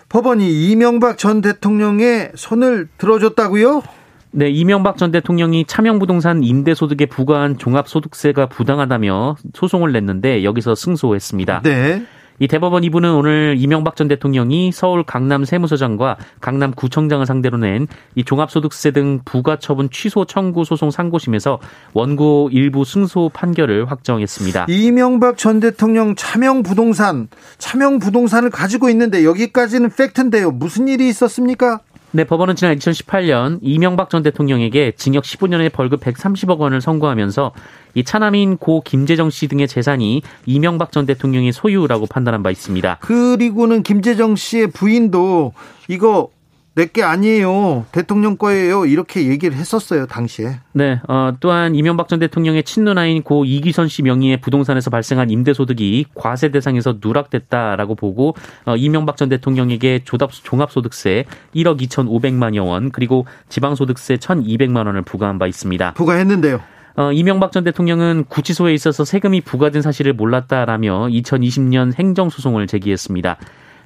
법원이 0.08 0.70
이명박 0.70 1.18
전 1.18 1.40
대통령의 1.40 2.32
손을 2.34 2.88
들어줬다고요? 2.96 3.82
네, 4.30 4.48
이명박 4.50 4.96
전 4.96 5.10
대통령이 5.10 5.64
차명부동산 5.66 6.42
임대소득에 6.42 7.06
부과한 7.06 7.58
종합소득세가 7.58 8.46
부당하다며 8.46 9.36
소송을 9.54 9.92
냈는데 9.92 10.44
여기서 10.44 10.74
승소했습니다. 10.74 11.62
네. 11.62 12.02
이 12.38 12.48
대법원 12.48 12.82
2부는 12.82 13.18
오늘 13.18 13.56
이명박 13.58 13.96
전 13.96 14.08
대통령이 14.08 14.72
서울 14.72 15.02
강남 15.02 15.44
세무서장과 15.44 16.16
강남 16.40 16.72
구청장을 16.72 17.24
상대로 17.26 17.56
낸 17.58 17.86
이 18.14 18.24
종합소득세 18.24 18.90
등 18.90 19.20
부가처분 19.24 19.90
취소 19.90 20.24
청구 20.24 20.64
소송 20.64 20.90
상고심에서 20.90 21.58
원고 21.92 22.48
일부 22.52 22.84
승소 22.84 23.30
판결을 23.32 23.90
확정했습니다. 23.90 24.66
이명박 24.68 25.36
전 25.36 25.60
대통령 25.60 26.14
차명 26.14 26.62
부동산, 26.62 27.28
차명 27.58 27.98
부동산을 27.98 28.50
가지고 28.50 28.88
있는데 28.90 29.24
여기까지는 29.24 29.90
팩트인데요. 29.90 30.50
무슨 30.50 30.88
일이 30.88 31.08
있었습니까? 31.08 31.80
네, 32.10 32.24
법원은 32.24 32.56
지난 32.56 32.74
2018년 32.76 33.58
이명박 33.60 34.08
전 34.08 34.22
대통령에게 34.22 34.92
징역 34.96 35.24
15년의 35.24 35.70
벌금 35.70 35.98
130억 35.98 36.58
원을 36.58 36.80
선고하면서 36.80 37.52
이 37.94 38.04
차남인 38.04 38.56
고 38.56 38.82
김재정 38.82 39.30
씨 39.30 39.48
등의 39.48 39.68
재산이 39.68 40.22
이명박 40.46 40.92
전 40.92 41.06
대통령의 41.06 41.52
소유라고 41.52 42.06
판단한 42.06 42.42
바 42.42 42.50
있습니다. 42.50 42.98
그리고는 43.00 43.82
김재정 43.82 44.36
씨의 44.36 44.68
부인도 44.68 45.52
이거 45.88 46.30
내게 46.78 47.02
아니에요. 47.02 47.86
대통령 47.90 48.36
거예요. 48.36 48.86
이렇게 48.86 49.26
얘기를 49.26 49.56
했었어요, 49.56 50.06
당시에. 50.06 50.60
네. 50.72 51.00
어, 51.08 51.32
또한 51.40 51.74
이명박 51.74 52.08
전 52.08 52.20
대통령의 52.20 52.62
친누나인 52.62 53.24
고 53.24 53.44
이기선 53.44 53.88
씨 53.88 54.02
명의의 54.02 54.40
부동산에서 54.40 54.88
발생한 54.88 55.28
임대소득이 55.28 56.06
과세 56.14 56.50
대상에서 56.50 56.98
누락됐다라고 57.02 57.96
보고 57.96 58.36
어, 58.64 58.76
이명박 58.76 59.16
전 59.16 59.28
대통령에게 59.28 60.02
조답, 60.04 60.30
종합소득세 60.30 61.24
1억 61.56 61.80
2,500만여 61.80 62.64
원 62.64 62.90
그리고 62.92 63.26
지방소득세 63.48 64.14
1,200만 64.18 64.86
원을 64.86 65.02
부과한 65.02 65.40
바 65.40 65.48
있습니다. 65.48 65.94
부과했는데요. 65.94 66.60
어, 66.98 67.12
이명박 67.12 67.52
전 67.52 67.62
대통령은 67.62 68.24
구치소에 68.24 68.74
있어서 68.74 69.04
세금이 69.04 69.42
부과된 69.42 69.82
사실을 69.82 70.14
몰랐다라며 70.14 71.06
2020년 71.06 71.94
행정소송을 71.96 72.66
제기했습니다. 72.66 73.36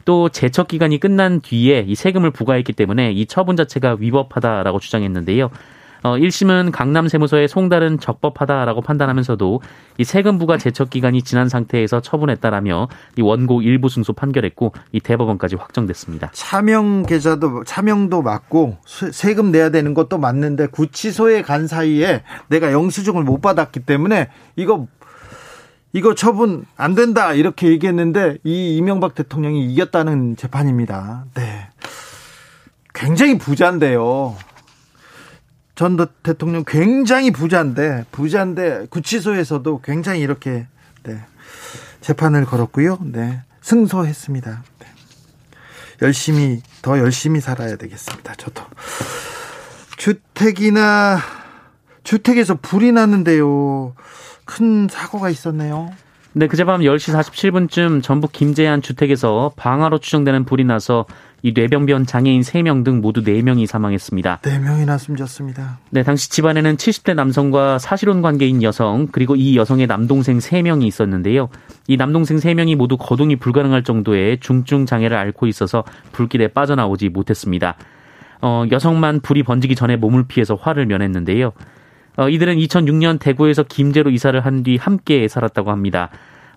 또 0.07 0.31
제척 0.31 0.67
기간이 0.67 0.99
끝난 0.99 1.43
뒤에 1.43 1.85
이 1.87 1.95
세금을 1.95 2.31
부과했기 2.31 2.73
때문에 2.73 3.13
이 3.13 3.27
처분 3.27 3.55
자체가 3.57 3.99
위법하다라고 4.01 4.79
주장했는데요. 4.79 5.51
어, 6.03 6.17
1심은 6.17 6.73
강남 6.73 7.07
세무서의 7.07 7.49
송달은 7.49 8.01
적법하다라고 8.01 8.81
판단하면서도 8.81 9.61
이 9.99 10.05
세금 10.05 10.39
부과 10.39 10.59
제척 10.59 10.91
기간이 10.91 11.23
지난 11.23 11.49
상태에서 11.49 12.01
처분했다라며 12.01 12.89
이 13.19 13.23
원고 13.23 13.63
일부 13.63 13.89
승소 13.89 14.13
판결했고 14.15 14.73
이 14.91 15.01
대법원까지 15.01 15.57
확정됐습니다. 15.57 16.31
차명 16.33 17.05
계좌도 17.05 17.65
차명도 17.65 18.23
맞고 18.23 18.79
세금 19.13 19.53
내야 19.53 19.71
되는 19.71 19.95
것도 19.95 20.19
맞는데 20.19 20.67
구치소에 20.69 21.43
간 21.43 21.67
사이에 21.67 22.23
내가 22.49 22.73
영수증을 22.73 23.23
못 23.23 23.41
받았기 23.41 23.81
때문에 23.81 24.29
이거 24.57 24.87
이거 25.93 26.15
처분 26.15 26.65
안 26.77 26.95
된다 26.95 27.35
이렇게 27.35 27.69
얘기했는데 27.69 28.39
이 28.45 28.77
이명박 28.77 29.15
대통령이 29.15 29.67
이겼다는 29.67 30.37
재판입니다. 30.37 31.27
네. 31.35 31.69
굉장히 32.95 33.39
부자인데요. 33.39 34.37
전 35.83 35.97
대통령 36.23 36.63
굉장히 36.65 37.33
부자인데 37.33 38.05
부자인데 38.13 38.87
구치소에서도 38.89 39.81
굉장히 39.83 40.21
이렇게 40.21 40.69
네. 41.03 41.19
재판을 42.01 42.45
걸었고요. 42.45 43.01
네. 43.03 43.41
승소했습니다. 43.63 44.63
열심히 46.03 46.63
더 46.83 47.01
열심히 47.01 47.41
살아야 47.41 47.75
되겠습니다. 47.75 48.35
저도 48.37 48.63
주택이나 49.97 51.19
주택에서 52.05 52.59
불이 52.63 52.93
났는데요. 52.93 53.97
큰 54.45 54.87
사고가 54.89 55.31
있었네요. 55.31 55.91
네, 56.35 56.47
그제 56.47 56.63
밤 56.63 56.83
10시 56.83 57.13
47분쯤 57.13 58.05
전북 58.05 58.31
김제한 58.31 58.83
주택에서 58.83 59.53
방화로 59.57 59.99
추정되는 59.99 60.45
불이 60.45 60.63
나서 60.63 61.07
이 61.43 61.53
뇌병변 61.53 62.07
장애인 62.07 62.43
3명 62.43 62.85
등 62.85 63.01
모두 63.01 63.23
4명이 63.23 63.67
사망했습니다. 63.67 64.39
4명이나 64.43 64.97
숨졌습니다. 64.99 65.79
네, 65.91 66.03
당시 66.05 66.31
집안에는 66.31 66.77
70대 66.77 67.15
남성과 67.15 67.79
사실혼 67.79 68.23
관계인 68.23 68.63
여성, 68.63 69.09
그리고 69.11 69.35
이 69.35 69.57
여성의 69.57 69.89
남동생 69.89 70.39
3명이 70.39 70.85
있었는데요. 70.85 71.49
이 71.89 71.97
남동생 71.97 72.37
3명이 72.37 72.77
모두 72.77 72.97
거동이 72.97 73.37
불가능할 73.37 73.83
정도의 73.83 74.39
중증 74.39 74.87
장애를 74.87 75.17
앓고 75.17 75.49
있어서 75.49 75.83
불길에 76.13 76.49
빠져나오지 76.49 77.09
못했습니다. 77.09 77.75
어, 78.41 78.65
여성만 78.71 79.21
불이 79.21 79.43
번지기 79.43 79.75
전에 79.75 79.97
몸을 79.97 80.25
피해서 80.29 80.55
화를 80.55 80.87
면했는데요. 80.87 81.53
어, 82.19 82.29
이들은 82.29 82.57
2006년 82.57 83.19
대구에서 83.19 83.63
김제로 83.65 84.11
이사를 84.11 84.39
한 84.45 84.63
뒤 84.63 84.77
함께 84.77 85.27
살았다고 85.27 85.71
합니다. 85.71 86.11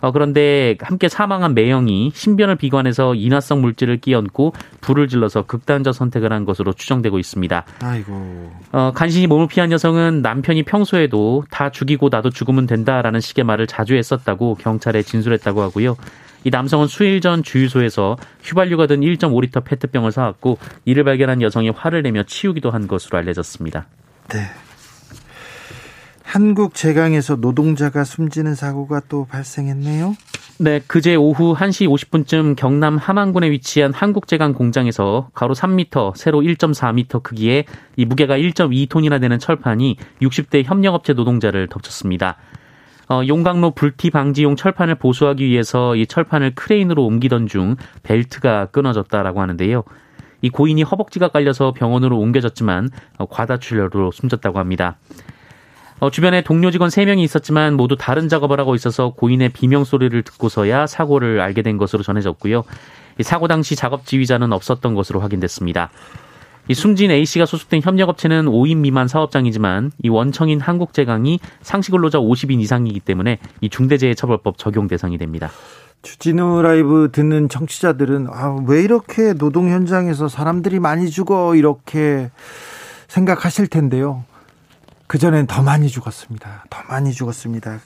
어, 0.05 0.11
그런데 0.11 0.77
함께 0.81 1.09
사망한 1.09 1.55
매형이 1.55 2.11
신변을 2.13 2.57
비관해서 2.57 3.15
인화성 3.15 3.61
물질을 3.61 3.97
끼얹고 3.97 4.53
불을 4.81 5.07
질러서 5.07 5.47
극단적 5.47 5.95
선택을 5.95 6.31
한 6.31 6.45
것으로 6.45 6.73
추정되고 6.73 7.17
있습니다. 7.17 7.65
아이고. 7.81 8.51
어, 8.71 8.91
간신히 8.93 9.25
몸을 9.25 9.47
피한 9.47 9.71
여성은 9.71 10.21
남편이 10.21 10.61
평소에도 10.61 11.45
다 11.49 11.71
죽이고 11.71 12.09
나도 12.11 12.29
죽으면 12.29 12.67
된다라는 12.67 13.19
식의 13.19 13.45
말을 13.45 13.65
자주 13.65 13.95
했었다고 13.95 14.57
경찰에 14.61 15.01
진술했다고 15.01 15.63
하고요. 15.63 15.97
이 16.43 16.51
남성은 16.51 16.85
수일 16.85 17.19
전 17.19 17.41
주유소에서 17.41 18.17
휘발유가 18.43 18.85
든 18.85 19.01
1.5리터 19.01 19.63
페트병을 19.65 20.11
사왔고 20.11 20.59
이를 20.85 21.03
발견한 21.03 21.41
여성이 21.41 21.71
화를 21.71 22.03
내며 22.03 22.21
치우기도 22.21 22.69
한 22.69 22.87
것으로 22.87 23.17
알려졌습니다. 23.17 23.87
네. 24.29 24.41
한국 26.35 26.73
제강에서 26.73 27.37
노동자가 27.37 28.03
숨지는 28.03 28.55
사고가 28.55 28.99
또 29.07 29.23
발생했네요. 29.23 30.17
네, 30.59 30.81
그제 30.85 31.15
오후 31.15 31.55
1시 31.55 31.87
50분쯤 31.87 32.57
경남 32.57 32.97
함안군에 32.97 33.49
위치한 33.51 33.93
한국제강 33.93 34.51
공장에서 34.51 35.29
가로 35.33 35.53
3m, 35.53 36.13
세로 36.17 36.41
1.4m 36.41 37.23
크기의 37.23 37.63
이 37.95 38.03
무게가 38.03 38.37
1.2톤이나 38.37 39.21
되는 39.21 39.39
철판이 39.39 39.95
60대 40.21 40.65
협력업체 40.65 41.13
노동자를 41.13 41.69
덮쳤습니다. 41.69 42.35
어, 43.07 43.21
용광로 43.25 43.71
불티 43.71 44.09
방지용 44.09 44.57
철판을 44.57 44.95
보수하기 44.95 45.45
위해서 45.45 45.95
이 45.95 46.05
철판을 46.05 46.55
크레인으로 46.55 47.05
옮기던 47.05 47.47
중 47.47 47.77
벨트가 48.03 48.65
끊어졌다라고 48.65 49.39
하는데요. 49.39 49.85
이 50.41 50.49
고인이 50.49 50.83
허벅지가 50.83 51.29
깔려서 51.29 51.71
병원으로 51.71 52.19
옮겨졌지만 52.19 52.89
어, 53.19 53.25
과다출혈로 53.25 54.11
숨졌다고 54.11 54.59
합니다. 54.59 54.97
어, 55.99 56.09
주변에 56.09 56.41
동료 56.43 56.71
직원 56.71 56.89
3명이 56.89 57.19
있었지만 57.19 57.75
모두 57.75 57.95
다른 57.97 58.27
작업을 58.27 58.59
하고 58.59 58.75
있어서 58.75 59.11
고인의 59.11 59.49
비명 59.49 59.83
소리를 59.85 60.21
듣고서야 60.23 60.87
사고를 60.87 61.39
알게 61.39 61.61
된 61.61 61.77
것으로 61.77 62.03
전해졌고요. 62.03 62.63
사고 63.21 63.47
당시 63.47 63.75
작업 63.75 64.05
지휘자는 64.05 64.51
없었던 64.51 64.93
것으로 64.93 65.21
확인됐습니다. 65.21 65.89
이 66.67 66.73
숨진 66.73 67.11
A씨가 67.11 67.45
소속된 67.45 67.81
협력업체는 67.83 68.45
5인 68.45 68.77
미만 68.77 69.07
사업장이지만 69.07 69.91
이 70.03 70.09
원청인 70.09 70.59
한국제강이 70.59 71.39
상시근로자 71.61 72.17
50인 72.17 72.59
이상이기 72.59 72.99
때문에 73.01 73.37
이 73.61 73.69
중대재해처벌법 73.69 74.57
적용 74.57 74.87
대상이 74.87 75.17
됩니다. 75.17 75.49
주진우 76.01 76.61
라이브 76.61 77.09
듣는 77.11 77.49
청취자들은 77.49 78.27
아, 78.29 78.57
왜 78.67 78.83
이렇게 78.83 79.33
노동 79.33 79.69
현장에서 79.69 80.27
사람들이 80.27 80.79
많이 80.79 81.09
죽어 81.09 81.55
이렇게 81.55 82.31
생각하실 83.07 83.67
텐데요. 83.67 84.23
그전엔 85.07 85.47
더 85.47 85.61
많이 85.61 85.89
죽었습니다. 85.89 86.65
더 86.69 86.83
많이 86.89 87.13
죽었습니다. 87.13 87.79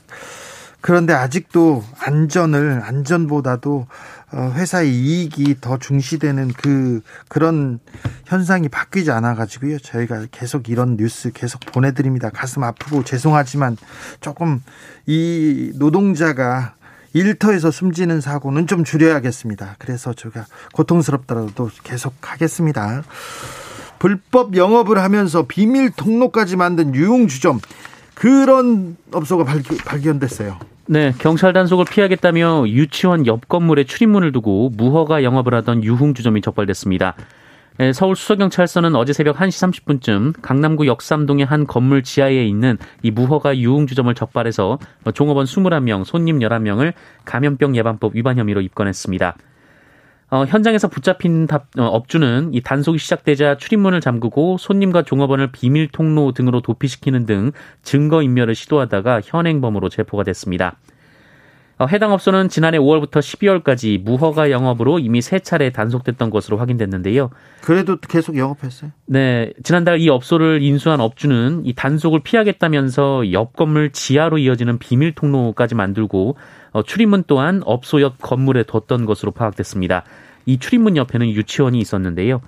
그런데 0.82 1.14
아직도 1.14 1.84
안전을, 2.00 2.82
안전보다도 2.84 3.88
어, 4.32 4.52
회사의 4.56 4.94
이익이 4.94 5.58
더 5.60 5.78
중시되는 5.78 6.54
그, 6.54 7.02
그런 7.28 7.80
현상이 8.26 8.70
바뀌지 8.70 9.12
않아 9.12 9.34
가지고요. 9.34 9.80
저희가 9.80 10.28
계속 10.32 10.70
이런 10.70 10.98
뉴스 10.98 11.32
계속 11.32 11.62
보내 11.62 11.94
드립니다. 11.94 12.30
가슴 12.30 12.64
아프고 12.64 13.04
죄송하지만 13.04 13.76
조금 14.22 14.62
이 15.08 15.72
노동자가 15.76 16.76
일터에서 17.14 17.72
숨지는 17.72 18.22
사고는 18.22 18.68
좀 18.68 18.84
줄여야겠습니다. 18.84 19.78
그래서 19.80 20.14
제가 20.14 20.46
고통스럽더라도 20.74 21.72
계속 21.84 22.14
하겠습니다. 22.22 23.02
불법 24.00 24.56
영업을 24.56 24.98
하면서 24.98 25.46
비밀 25.46 25.92
통로까지 25.92 26.56
만든 26.56 26.96
유흥주점 26.96 27.60
그런 28.16 28.98
업소가 29.14 29.46
발견 29.86 30.20
됐어요. 30.20 30.58
네, 30.88 31.14
경찰 31.20 31.54
단속을 31.54 31.86
피하겠다며 31.86 32.68
유치원 32.68 33.28
옆 33.28 33.48
건물에 33.48 33.84
출입문을 33.84 34.32
두고 34.32 34.72
무허가 34.76 35.24
영업을 35.24 35.54
하던 35.54 35.84
유흥주점이 35.84 36.42
적발됐습니다. 36.42 37.16
네, 37.78 37.94
서울 37.94 38.16
수서경찰서는 38.18 38.96
어제 38.96 39.14
새벽 39.14 39.38
1시 39.38 39.86
30분쯤 39.86 40.42
강남구 40.42 40.86
역삼동의 40.88 41.46
한 41.46 41.66
건물 41.66 42.04
지하에 42.04 42.44
있는 42.44 42.78
이 43.04 43.12
무허가 43.12 43.58
유흥주점을 43.58 44.14
적발해서 44.16 44.80
종업원 45.14 45.46
21명, 45.46 46.04
손님 46.04 46.40
11명을 46.40 46.94
감염병 47.24 47.78
예방법 47.78 48.16
위반 48.16 48.38
혐의로 48.38 48.60
입건했습니다. 48.60 49.38
어, 50.32 50.46
현장에서 50.46 50.88
붙잡힌 50.88 51.48
답, 51.48 51.68
어, 51.78 51.84
업주는 51.84 52.52
이 52.54 52.62
단속이 52.62 53.00
시작되자 53.00 53.58
출입문을 53.58 54.00
잠그고 54.00 54.58
손님과 54.58 55.04
종업원을 55.04 55.52
비밀 55.52 55.88
통로 55.88 56.34
등으로 56.34 56.62
도피시키는 56.62 57.26
등 57.26 57.52
증거 57.82 58.22
인멸을 58.22 58.54
시도하다가 58.54 59.22
현행범으로 59.24 59.90
체포가 59.90 60.24
됐습니다. 60.24 60.78
어, 61.80 61.86
해당 61.86 62.12
업소는 62.12 62.50
지난해 62.50 62.78
5월부터 62.78 63.20
12월까지 63.20 64.02
무허가 64.02 64.52
영업으로 64.52 65.00
이미 65.00 65.22
세 65.22 65.40
차례 65.40 65.72
단속됐던 65.72 66.30
것으로 66.30 66.58
확인됐는데요. 66.58 67.30
그래도 67.62 67.96
계속 67.96 68.38
영업했어요? 68.38 68.92
네. 69.06 69.54
지난달 69.64 70.02
이 70.02 70.10
업소를 70.10 70.62
인수한 70.62 71.00
업주는 71.00 71.62
이 71.64 71.74
단속을 71.74 72.20
피하겠다면서 72.20 73.32
옆 73.32 73.56
건물 73.56 73.94
지하로 73.94 74.40
이어지는 74.40 74.78
비밀 74.78 75.16
통로까지 75.16 75.76
만들고 75.76 76.36
어, 76.72 76.84
출입문 76.84 77.24
또한 77.28 77.62
업소 77.64 78.02
옆 78.02 78.22
건물에 78.22 78.64
뒀던 78.64 79.06
것으로 79.06 79.32
파악됐습니다. 79.32 80.04
이 80.46 80.60
출입문 80.60 80.98
옆에는 80.98 81.30
유치원이 81.30 81.80
있었는데요. 81.80 82.42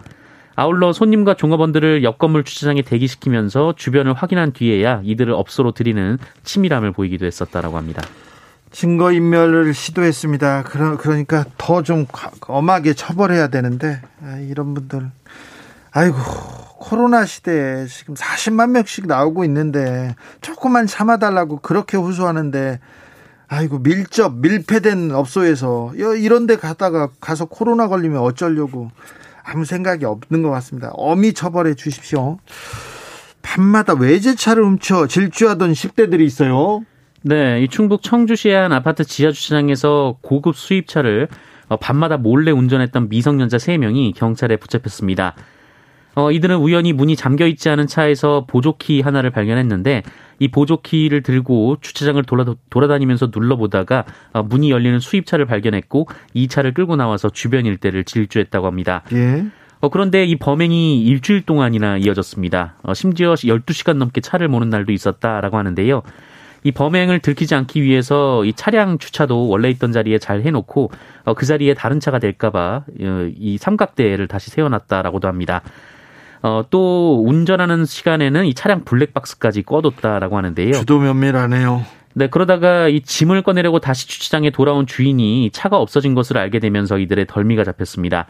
아울러 0.58 0.92
손님과 0.92 1.36
종업원들을 1.36 2.04
옆 2.04 2.18
건물 2.18 2.44
주차장에 2.44 2.82
대기시키면서 2.82 3.76
주변을 3.78 4.12
확인한 4.12 4.52
뒤에야 4.52 5.00
이들을 5.06 5.32
업소로 5.34 5.72
들이는 5.72 6.18
치밀함을 6.44 6.92
보이기도 6.92 7.26
했었다라고 7.26 7.78
합니다. 7.78 8.02
증거인멸을 8.72 9.74
시도했습니다. 9.74 10.64
그러, 10.64 10.98
그러니까 10.98 11.46
더 11.58 11.82
좀 11.82 12.06
엄하게 12.48 12.94
처벌해야 12.94 13.48
되는데 13.48 14.02
아, 14.24 14.38
이런 14.38 14.74
분들 14.74 15.12
아이고 15.92 16.18
코로나 16.78 17.26
시대에 17.26 17.86
지금 17.88 18.14
40만 18.16 18.70
명씩 18.72 19.08
나오고 19.08 19.44
있는데 19.46 20.16
조금만 20.42 20.88
참아달라고 20.88 21.58
그렇게 21.58 21.98
호소하는데 21.98 22.80
아이고 23.48 23.80
밀접 23.80 24.36
밀폐된 24.36 25.12
업소에서 25.12 25.92
이런 25.96 26.48
데 26.48 26.56
가다가 26.56 27.10
가서 27.20 27.46
코로나 27.46 27.88
걸리면 27.88 28.20
어쩌려고 28.20 28.90
아무 29.44 29.66
생각이 29.66 30.06
없는 30.06 30.44
것 30.44 30.50
같습니다. 30.52 30.92
어미 30.94 31.34
처벌해 31.34 31.74
주십시오. 31.74 32.38
밤마다 33.42 33.94
외제차를 33.94 34.64
훔쳐 34.64 35.08
질주하던 35.08 35.74
10대들이 35.74 36.22
있어요. 36.22 36.86
네, 37.24 37.62
이 37.62 37.68
충북 37.68 38.02
청주시의 38.02 38.56
한 38.56 38.74
아파트 38.74 39.04
지하 39.04 39.32
주차장에서 39.32 40.18
고급 40.22 40.56
수입차를 40.56 41.28
어, 41.68 41.78
밤마다 41.78 42.18
몰래 42.18 42.52
운전했던 42.52 43.10
미성년자 43.10 43.58
3명이 43.58 44.16
경찰에 44.16 44.58
붙잡혔습니다. 44.58 45.36
어, 46.16 46.32
이들은 46.32 46.58
우연히 46.58 46.92
문이 46.92 47.16
잠겨 47.16 47.46
있지 47.46 47.70
않은 47.70 47.88
차에서 47.88 48.46
보조키 48.48 49.02
하나를 49.02 49.30
발견했는데 49.30 50.04
이 50.40 50.48
보조키를 50.50 51.22
들고 51.22 51.78
주차장을 51.80 52.22
돌아, 52.24 52.44
돌아다니면서 52.70 53.30
눌러보다가 53.34 54.04
어, 54.34 54.44
문이 54.44 54.72
열리는 54.72 55.00
수입차를 55.00 55.46
발견했고 55.46 56.08
이 56.34 56.48
차를 56.48 56.74
끌고 56.74 56.96
나와서 56.96 57.30
주변 57.30 57.66
일대를 57.66 58.04
질주했다고 58.04 58.66
합니다. 58.66 59.04
예. 59.14 59.46
어, 59.80 59.90
그런데 59.90 60.26
이 60.26 60.36
범행이 60.36 61.04
일주일 61.04 61.44
동안이나 61.44 61.98
이어졌습니다. 61.98 62.76
어, 62.84 62.94
심지어 62.94 63.36
12시간 63.36 63.98
넘게 63.98 64.22
차를 64.22 64.48
모는 64.48 64.70
날도 64.70 64.92
있었다라고 64.92 65.58
하는데요. 65.58 66.02
이 66.64 66.72
범행을 66.72 67.20
들키지 67.20 67.56
않기 67.56 67.82
위해서 67.82 68.46
이 68.46 68.54
차량 68.54 68.98
주차도 68.98 69.48
원래 69.48 69.70
있던 69.70 69.92
자리에 69.92 70.20
잘 70.20 70.42
해놓고 70.42 70.92
어, 71.26 71.34
그 71.34 71.46
자리에 71.46 71.74
다른 71.74 72.00
차가 72.00 72.20
될까봐 72.20 72.84
어, 73.02 73.30
이 73.36 73.58
삼각대를 73.58 74.28
다시 74.28 74.52
세워놨다라고도 74.52 75.28
합니다. 75.28 75.62
어, 76.44 76.64
또 76.70 77.24
운전하는 77.26 77.86
시간에는 77.86 78.46
이 78.46 78.54
차량 78.54 78.84
블랙박스까지 78.84 79.64
꺼뒀다라고 79.64 80.38
하는데요. 80.38 80.74
주도 80.74 81.00
면밀하네요. 81.00 81.86
네, 82.14 82.28
그러다가 82.28 82.88
이 82.90 83.02
짐을 83.02 83.42
꺼내려고 83.42 83.80
다시 83.80 84.08
주차장에 84.08 84.50
돌아온 84.50 84.86
주인이 84.86 85.50
차가 85.52 85.78
없어진 85.78 86.14
것을 86.14 86.38
알게 86.38 86.60
되면서 86.60 86.98
이들의 86.98 87.26
덜미가 87.28 87.64
잡혔습니다. 87.64 88.28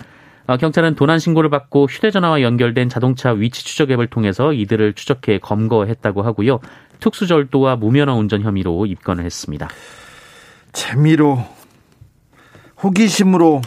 어, 0.47 0.57
경찰은 0.57 0.95
도난 0.95 1.19
신고를 1.19 1.49
받고 1.49 1.85
휴대전화와 1.85 2.41
연결된 2.41 2.89
자동차 2.89 3.31
위치 3.31 3.63
추적 3.63 3.91
앱을 3.91 4.07
통해서 4.07 4.53
이들을 4.53 4.93
추적해 4.93 5.39
검거했다고 5.39 6.21
하고요. 6.21 6.59
특수절도와 7.01 7.75
무면허 7.75 8.13
운전 8.15 8.41
혐의로 8.41 8.85
입건을 8.85 9.25
했습니다. 9.25 9.67
재미로 10.71 11.43
호기심으로 12.81 13.61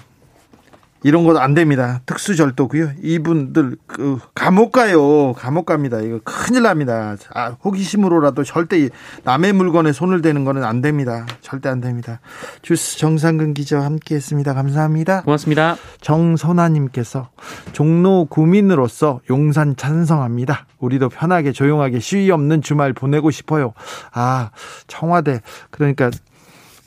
이런 1.05 1.25
것 1.25 1.35
안 1.37 1.53
됩니다. 1.53 2.01
특수절도고요. 2.07 2.93
이분들 3.03 3.77
그 3.87 4.19
감옥 4.35 4.73
가요. 4.73 5.35
감옥 5.35 5.67
갑니다. 5.67 6.01
이거 6.01 6.19
큰일 6.25 6.63
납니다. 6.63 7.17
아, 7.35 7.57
호기심으로라도 7.63 8.45
절대 8.45 8.89
남의 9.25 9.53
물건에 9.53 9.93
손을 9.93 10.23
대는 10.23 10.45
거는 10.45 10.65
안 10.65 10.81
됩니다. 10.81 11.27
절대 11.43 11.69
안 11.69 11.81
됩니다. 11.81 12.21
주스 12.63 12.97
정상근 12.99 13.53
기자와 13.53 13.85
함께했습니다. 13.85 14.55
감사합니다. 14.55 15.23
고맙습니다. 15.23 15.77
정선아님께서 16.01 17.29
종로 17.73 18.25
구민으로서 18.25 19.21
용산 19.29 19.77
찬성합니다. 19.77 20.67
우리도 20.79 21.11
편하게 21.11 21.53
조용하게 21.53 22.01
시위 22.01 22.31
없는 22.31 22.63
주말 22.63 22.95
보내고 22.95 23.31
싶어요. 23.31 23.75
아 24.13 24.51
청와대 24.87 25.43
그러니까 25.71 26.11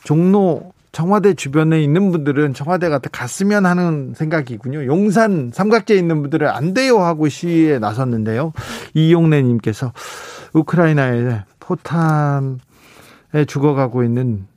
종로 0.02 0.72
청와대 0.98 1.34
주변에 1.34 1.80
있는 1.80 2.10
분들은 2.10 2.54
청와대가 2.54 2.98
갔으면 2.98 3.66
하는 3.66 4.14
생각이군요. 4.16 4.84
용산 4.86 5.52
삼각지에 5.54 5.96
있는 5.96 6.22
분들은 6.22 6.48
안 6.48 6.74
돼요 6.74 6.98
하고 6.98 7.28
시위에 7.28 7.78
나섰는데요. 7.78 8.52
이용래 8.94 9.40
님께서 9.42 9.92
우크라이나에 10.54 11.44
포탄에 11.60 12.58
죽어가고 13.46 14.02
있는 14.02 14.48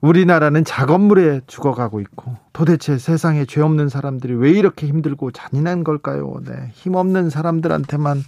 우리나라는 0.00 0.64
작업물에 0.64 1.40
죽어가고 1.48 1.98
있고 2.00 2.36
도대체 2.52 2.98
세상에 2.98 3.46
죄 3.46 3.60
없는 3.60 3.88
사람들이 3.88 4.34
왜 4.34 4.52
이렇게 4.52 4.86
힘들고 4.86 5.32
잔인한 5.32 5.82
걸까요? 5.82 6.36
네, 6.44 6.52
힘없는 6.74 7.30
사람들한테만 7.30 8.22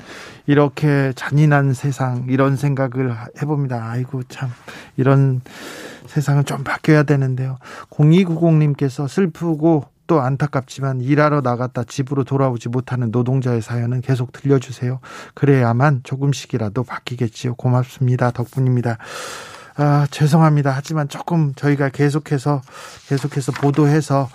이렇게 0.46 1.12
잔인한 1.14 1.74
세상 1.74 2.26
이런 2.28 2.56
생각을 2.56 3.14
해봅니다. 3.40 3.88
아이고 3.88 4.22
참 4.24 4.48
이런 4.96 5.42
세상은 6.08 6.44
좀 6.44 6.64
바뀌어야 6.64 7.04
되는데요. 7.04 7.58
0290님께서 7.90 9.06
슬프고 9.06 9.84
또 10.08 10.20
안타깝지만 10.22 11.02
일하러 11.02 11.42
나갔다 11.42 11.84
집으로 11.84 12.24
돌아오지 12.24 12.70
못하는 12.70 13.10
노동자의 13.10 13.60
사연은 13.60 14.00
계속 14.00 14.32
들려주세요. 14.32 15.00
그래야만 15.34 16.00
조금씩이라도 16.02 16.82
바뀌겠지요. 16.82 17.54
고맙습니다. 17.54 18.30
덕분입니다. 18.30 18.96
아, 19.76 20.06
죄송합니다. 20.10 20.72
하지만 20.74 21.08
조금 21.08 21.54
저희가 21.54 21.90
계속해서 21.90 22.62
계속해서 23.08 23.52
보도해서 23.52 24.28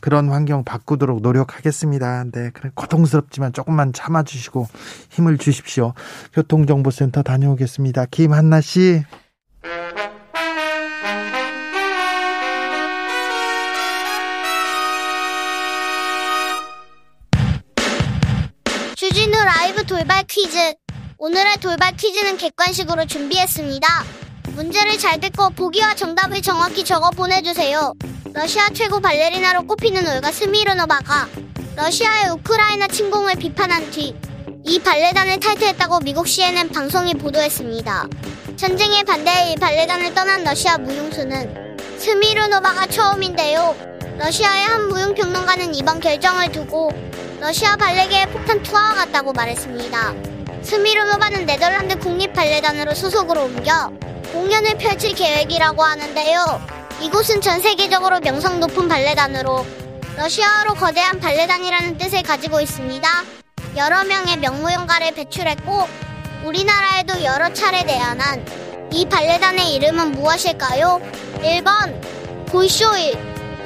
그런 0.00 0.30
환경 0.30 0.64
바꾸도록 0.64 1.22
노력하겠습니다. 1.22 2.24
네, 2.32 2.50
그래 2.52 2.70
고통스럽지만 2.74 3.52
조금만 3.52 3.92
참아주시고 3.92 4.66
힘을 5.10 5.38
주십시오. 5.38 5.92
교통정보센터 6.32 7.22
다녀오겠습니다. 7.22 8.06
김한나 8.10 8.60
씨. 8.60 9.04
돌발 19.88 20.22
퀴즈. 20.28 20.74
오늘의 21.18 21.56
돌발 21.56 21.96
퀴즈는 21.96 22.36
객관식으로 22.36 23.06
준비했습니다. 23.06 23.86
문제를 24.54 24.98
잘 24.98 25.18
듣고 25.18 25.50
보기와 25.50 25.94
정답을 25.94 26.42
정확히 26.42 26.84
적어 26.84 27.10
보내주세요. 27.10 27.94
러시아 28.32 28.68
최고 28.68 29.00
발레리나로 29.00 29.66
꼽히는 29.66 30.06
올가 30.06 30.30
스미르노바가 30.30 31.28
러시아의 31.76 32.30
우크라이나 32.30 32.86
침공을 32.86 33.36
비판한 33.36 33.90
뒤 33.90 34.14
이 34.68 34.78
발레단을 34.80 35.40
탈퇴했다고 35.40 36.00
미국 36.00 36.28
CNN 36.28 36.68
방송이 36.68 37.14
보도했습니다. 37.14 38.06
전쟁에 38.56 39.02
반대해 39.02 39.52
이 39.52 39.56
발레단을 39.56 40.12
떠난 40.12 40.44
러시아 40.44 40.76
무용수는 40.76 41.78
스미르노바가 41.96 42.86
처음인데요. 42.88 43.74
러시아의 44.18 44.64
한 44.66 44.88
무용평론가는 44.88 45.74
이번 45.74 46.00
결정을 46.00 46.52
두고 46.52 46.90
러시아 47.40 47.76
발레계의 47.76 48.30
폭탄 48.30 48.62
투하와 48.62 48.94
같다고 48.94 49.32
말했습니다. 49.32 50.14
스미르노바는 50.62 51.46
네덜란드 51.46 51.96
국립 51.98 52.32
발레단으로 52.32 52.94
소속으로 52.94 53.44
옮겨 53.44 53.92
공연을 54.32 54.76
펼칠 54.76 55.14
계획이라고 55.14 55.82
하는데요. 55.82 56.60
이곳은 57.00 57.40
전 57.40 57.60
세계적으로 57.60 58.18
명성 58.18 58.58
높은 58.58 58.88
발레단으로 58.88 59.64
러시아어로 60.16 60.74
거대한 60.74 61.20
발레단이라는 61.20 61.96
뜻을 61.96 62.24
가지고 62.24 62.60
있습니다. 62.60 63.08
여러 63.76 64.02
명의 64.02 64.36
명무용가를 64.38 65.12
배출했고 65.12 65.86
우리나라에도 66.44 67.22
여러 67.22 67.52
차례 67.52 67.84
대안한 67.84 68.44
이 68.92 69.06
발레단의 69.06 69.74
이름은 69.74 70.10
무엇일까요? 70.12 71.00
1번 71.36 72.46
볼쇼일 72.46 73.16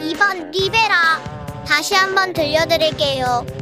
2번 0.02 0.50
리베라 0.50 1.64
다시 1.66 1.94
한번 1.94 2.34
들려드릴게요. 2.34 3.61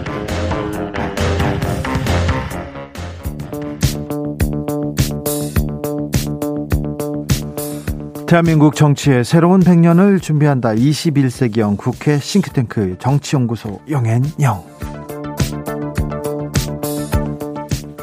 대한민국 8.31 8.75
정치의 8.75 9.25
새로운 9.25 9.59
100년을 9.59 10.21
준비한다. 10.21 10.69
21세기형 10.69 11.75
국회 11.75 12.17
싱크탱크 12.17 12.95
정치연구소 12.97 13.81
영앤영. 13.89 14.63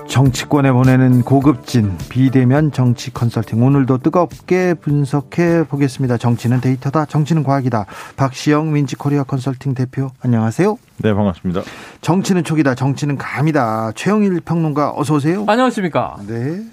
정치권에 0.07 0.71
보내는 0.73 1.23
고급진 1.23 1.97
비대면 2.11 2.73
정치 2.73 3.11
컨설팅 3.11 3.62
오늘도 3.62 3.97
뜨겁게 3.99 4.75
분석해 4.75 5.64
보겠습니다. 5.67 6.19
정치는 6.19 6.61
데이터다. 6.61 7.07
정치는 7.07 7.43
과학이다. 7.43 7.87
박시영 8.19 8.71
민지코리아 8.71 9.23
컨설팅 9.23 9.73
대표 9.73 10.11
안녕하세요. 10.21 10.77
네 10.99 11.14
반갑습니다. 11.14 11.62
정치는 12.03 12.45
촉이다. 12.45 12.75
정치는 12.75 13.17
감이다. 13.17 13.93
최영일 13.95 14.43
평론가 14.43 14.93
어서 14.95 15.14
오세요. 15.14 15.47
안녕하십니까. 15.49 16.19
네. 16.27 16.67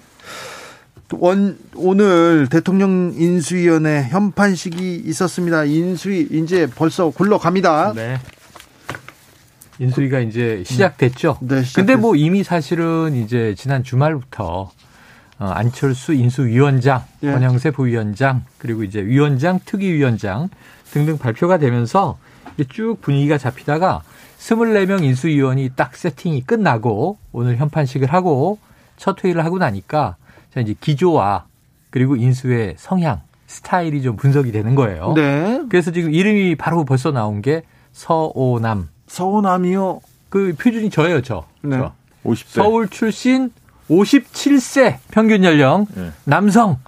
원 1.12 1.58
오늘 1.74 2.48
대통령 2.50 3.12
인수위원회 3.16 4.08
현판식이 4.10 5.02
있었습니다. 5.04 5.64
인수위 5.64 6.28
이제 6.32 6.66
벌써 6.66 7.10
굴러갑니다. 7.10 7.92
네. 7.94 8.18
인수위가 9.78 10.20
이제 10.20 10.64
시작됐죠. 10.66 11.38
네, 11.42 11.62
시작됐... 11.62 11.74
근데 11.74 11.96
뭐 11.96 12.16
이미 12.16 12.42
사실은 12.42 13.14
이제 13.14 13.54
지난 13.56 13.84
주말부터 13.84 14.70
어, 15.38 15.44
안철수 15.44 16.14
인수위원장, 16.14 17.04
예. 17.22 17.30
권영세 17.30 17.70
부위원장, 17.70 18.44
그리고 18.58 18.84
이제 18.84 19.04
위원장, 19.04 19.60
특위위원장 19.64 20.48
등등 20.92 21.18
발표가 21.18 21.58
되면서 21.58 22.18
쭉 22.70 22.96
분위기가 23.02 23.36
잡히다가 23.36 24.02
24명 24.38 25.04
인수위원이 25.04 25.72
딱 25.76 25.94
세팅이 25.94 26.44
끝나고 26.44 27.18
오늘 27.32 27.58
현판식을 27.58 28.12
하고 28.12 28.58
첫 28.96 29.22
회의를 29.22 29.44
하고 29.44 29.58
나니까 29.58 30.16
자 30.16 30.25
이제 30.60 30.74
기조와 30.80 31.46
그리고 31.90 32.16
인수의 32.16 32.74
성향, 32.76 33.22
스타일이 33.46 34.02
좀 34.02 34.16
분석이 34.16 34.52
되는 34.52 34.74
거예요. 34.74 35.12
네. 35.14 35.62
그래서 35.68 35.90
지금 35.90 36.12
이름이 36.12 36.56
바로 36.56 36.84
벌써 36.84 37.12
나온 37.12 37.42
게 37.42 37.62
서오남 37.92 38.88
서운함이요. 39.06 40.00
그 40.28 40.54
표준이 40.58 40.90
저예요, 40.90 41.22
저. 41.22 41.46
네. 41.62 41.78
저. 41.78 41.92
50세. 42.24 42.44
서울 42.48 42.88
출신 42.88 43.50
57세 43.88 44.96
평균 45.10 45.44
연령 45.44 45.86
네. 45.94 46.10
남성. 46.24 46.78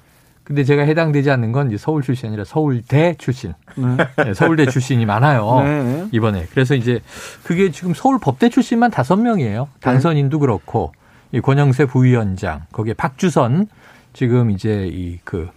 근데 0.43 0.65
제가 0.65 0.83
해당되지 0.83 1.31
않는 1.31 1.53
건 1.53 1.69
이제 1.69 1.77
서울 1.77 2.03
출신이 2.03 2.29
아니라 2.29 2.45
서울대 2.45 3.15
출신. 3.19 3.53
네. 3.77 4.07
네, 4.25 4.35
서울대 4.35 4.67
출신이 4.67 5.05
많아요. 5.07 5.63
네. 5.63 6.09
이번에. 6.11 6.47
그래서 6.51 6.75
이제 6.75 7.01
그게 7.45 7.71
지금 7.71 7.93
서울 7.95 8.19
법대 8.19 8.49
출신만 8.49 8.91
다섯 8.91 9.17
명이에요. 9.17 9.69
단선인도 9.81 10.39
그렇고 10.39 10.93
이 11.33 11.41
권영세 11.41 11.87
부위원장, 11.87 12.65
거기에 12.73 12.95
박주선 12.95 13.69
지금 14.13 14.51
이제 14.51 14.89
이 14.93 15.19
그 15.25 15.49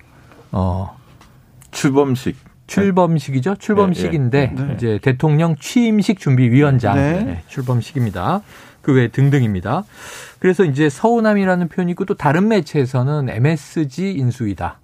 어 0.54 0.98
출범식 1.72 2.36
출범식이죠. 2.68 3.56
출범식인데 3.56 4.54
네, 4.56 4.64
네. 4.66 4.74
이제 4.76 5.00
대통령 5.02 5.56
취임식 5.56 6.20
준비위원장 6.20 6.96
네. 6.96 7.24
네, 7.24 7.44
출범식입니다. 7.48 8.42
그 8.82 8.94
외 8.94 9.08
등등입니다. 9.10 9.84
그래서 10.40 10.66
이제 10.66 10.90
서우남이라는 10.90 11.68
표현이 11.70 11.92
있고 11.92 12.04
또 12.06 12.16
다른 12.16 12.48
매체에서는 12.50 13.30
MSG 13.30 14.14
인수위다. 14.14 14.80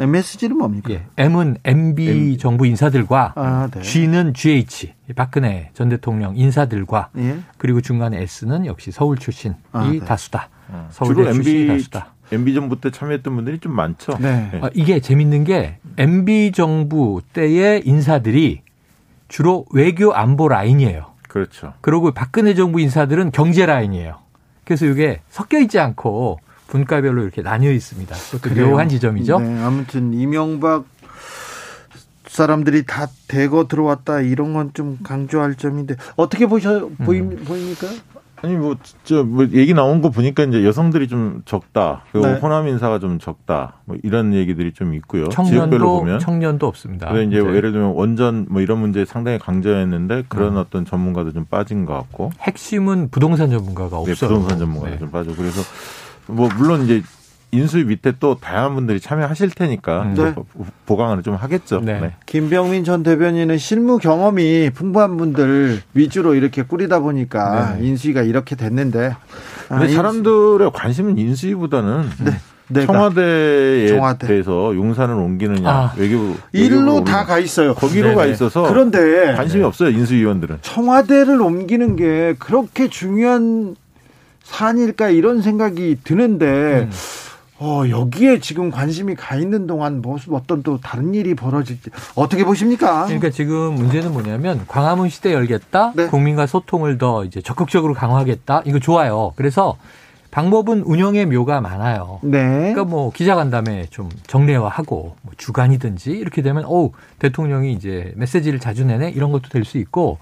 MSG는 0.00 0.56
뭡니까? 0.56 0.90
예. 0.90 1.06
M은 1.16 1.56
MB 1.64 2.08
MB. 2.08 2.38
정부 2.38 2.66
인사들과 2.66 3.34
아, 3.36 3.68
네. 3.72 3.82
G는 3.82 4.34
GH 4.34 4.92
박근혜 5.14 5.70
전 5.74 5.88
대통령 5.88 6.36
인사들과 6.36 7.10
예. 7.18 7.38
그리고 7.58 7.80
중간에 7.80 8.20
S는 8.22 8.66
역시 8.66 8.90
서울 8.90 9.18
출신이 9.18 9.54
아, 9.72 9.90
네. 9.90 9.98
다수다. 10.00 10.48
어, 10.68 10.88
서울대 10.90 11.22
주로 11.22 11.32
출신이 11.34 11.62
MB 11.62 11.68
다수다. 11.68 12.14
MB 12.32 12.54
정부 12.54 12.80
때 12.80 12.90
참여했던 12.90 13.34
분들이 13.34 13.58
좀 13.58 13.72
많죠. 13.74 14.16
네. 14.20 14.50
네. 14.52 14.60
아, 14.62 14.70
이게 14.74 15.00
재밌는 15.00 15.44
게 15.44 15.78
MB 15.96 16.52
정부 16.52 17.20
때의 17.32 17.82
인사들이 17.84 18.62
주로 19.28 19.66
외교 19.72 20.12
안보 20.14 20.48
라인이에요. 20.48 21.06
그렇죠. 21.28 21.74
그리고 21.80 22.10
박근혜 22.12 22.54
정부 22.54 22.80
인사들은 22.80 23.30
경제 23.32 23.66
라인이에요. 23.66 24.18
그래서 24.64 24.86
이게 24.86 25.20
섞여 25.28 25.58
있지 25.58 25.78
않고 25.78 26.38
분과별로 26.70 27.22
이렇게 27.22 27.42
나뉘어 27.42 27.72
있습니다. 27.72 28.14
그것도 28.32 28.54
그래요. 28.54 28.70
묘한 28.70 28.88
지점이죠. 28.88 29.38
네, 29.40 29.62
아무튼 29.62 30.14
이명박 30.14 30.84
사람들이 32.28 32.84
다 32.86 33.08
대거 33.28 33.66
들어왔다 33.66 34.20
이런 34.20 34.52
건 34.52 34.70
좀 34.72 34.98
강조할 35.02 35.56
점인데 35.56 35.96
어떻게 36.16 36.46
보셔 36.46 36.88
보임, 37.04 37.32
음. 37.32 37.44
보입니까? 37.44 37.88
아니 38.42 38.54
뭐 38.56 38.76
진짜 38.82 39.22
뭐 39.22 39.44
얘기 39.52 39.74
나온 39.74 40.00
거 40.00 40.08
보니까 40.10 40.44
이제 40.44 40.64
여성들이 40.64 41.08
좀 41.08 41.42
적다. 41.44 42.04
그리고 42.12 42.26
네. 42.28 42.34
호남 42.38 42.68
인사가 42.68 42.98
좀 43.00 43.18
적다. 43.18 43.74
뭐 43.84 43.96
이런 44.02 44.32
얘기들이 44.32 44.72
좀 44.72 44.94
있고요. 44.94 45.28
지역별로 45.28 45.58
청년도 45.68 45.78
보면. 45.98 46.18
청년도 46.20 46.66
없습니다. 46.68 47.10
그래 47.10 47.24
이제 47.24 47.38
네. 47.42 47.54
예를 47.56 47.72
들면 47.72 47.90
원전 47.94 48.46
뭐 48.48 48.62
이런 48.62 48.78
문제 48.78 49.04
상당히 49.04 49.38
강조했는데 49.38 50.24
그런 50.28 50.56
어떤 50.56 50.86
전문가도 50.86 51.32
좀 51.32 51.44
빠진 51.44 51.84
것 51.84 51.92
같고 51.94 52.30
핵심은 52.40 53.08
부동산 53.10 53.50
전문가가 53.50 54.02
네, 54.04 54.12
없어요. 54.12 54.28
부동산 54.30 54.58
전문가도 54.58 54.92
네. 54.92 54.98
좀 54.98 55.10
빠지고 55.10 55.34
그래서 55.36 55.60
뭐 56.30 56.48
물론 56.56 56.82
이제 56.82 57.02
인수위 57.52 57.82
밑에 57.84 58.12
또 58.20 58.36
다양한 58.38 58.74
분들이 58.76 59.00
참여하실 59.00 59.50
테니까 59.50 60.02
음. 60.02 60.14
또 60.14 60.24
네. 60.24 60.34
보강을 60.86 61.22
좀 61.24 61.34
하겠죠. 61.34 61.80
네. 61.80 62.00
네. 62.00 62.12
김병민 62.26 62.84
전 62.84 63.02
대변인은 63.02 63.58
실무 63.58 63.98
경험이 63.98 64.70
풍부한 64.70 65.16
분들 65.16 65.82
위주로 65.94 66.34
이렇게 66.34 66.62
꾸리다 66.62 67.00
보니까 67.00 67.76
네. 67.78 67.86
인수위가 67.88 68.22
이렇게 68.22 68.54
됐는데 68.54 69.16
아, 69.68 69.78
근데 69.78 69.86
인수- 69.88 69.96
사람들의 69.96 70.70
관심은 70.72 71.18
인수위보다는 71.18 72.04
내가 72.68 72.86
청와대에 72.92 73.88
청와대. 73.88 74.28
대해서 74.28 74.72
용산을 74.76 75.12
옮기느냐 75.16 75.68
아. 75.68 75.92
외교부 75.96 76.36
일로 76.52 77.02
다 77.02 77.24
가 77.26 77.40
있어요. 77.40 77.74
거기로 77.74 78.14
가 78.14 78.22
네네. 78.22 78.32
있어서 78.34 78.62
그런데 78.68 79.34
관심이 79.34 79.64
없어요 79.64 79.88
인수위원들은. 79.90 80.58
청와대를 80.62 81.40
옮기는 81.42 81.96
게 81.96 82.36
그렇게 82.38 82.86
중요한 82.88 83.74
사안일까 84.44 85.10
이런 85.10 85.42
생각이 85.42 85.98
드는데 86.04 86.46
음. 86.88 86.90
어, 87.62 87.82
여기에 87.90 88.40
지금 88.40 88.70
관심이 88.70 89.14
가 89.14 89.36
있는 89.36 89.66
동안 89.66 90.00
뭐 90.00 90.18
어떤 90.30 90.62
또 90.62 90.80
다른 90.80 91.14
일이 91.14 91.34
벌어질지 91.34 91.90
어떻게 92.14 92.42
보십니까? 92.44 93.04
그러니까 93.04 93.28
지금 93.28 93.74
문제는 93.74 94.12
뭐냐면 94.14 94.64
광화문 94.66 95.10
시대 95.10 95.34
열겠다. 95.34 95.92
네. 95.94 96.06
국민과 96.06 96.46
소통을 96.46 96.96
더 96.96 97.24
이제 97.24 97.42
적극적으로 97.42 97.92
강화하겠다. 97.92 98.62
이거 98.64 98.78
좋아요. 98.78 99.34
그래서 99.36 99.76
방법은 100.30 100.82
운영의 100.82 101.26
묘가 101.26 101.60
많아요. 101.60 102.20
네. 102.22 102.38
그러니까 102.72 102.84
뭐 102.84 103.12
기자간담회 103.12 103.88
좀 103.90 104.08
정례화하고 104.26 105.16
뭐 105.20 105.32
주간이든지 105.36 106.12
이렇게 106.12 106.40
되면 106.40 106.64
오 106.64 106.92
대통령이 107.18 107.74
이제 107.74 108.12
메시지를 108.16 108.58
자주 108.58 108.86
내네 108.86 109.10
이런 109.10 109.32
것도 109.32 109.50
될 109.50 109.64
수 109.66 109.76
있고 109.76 110.18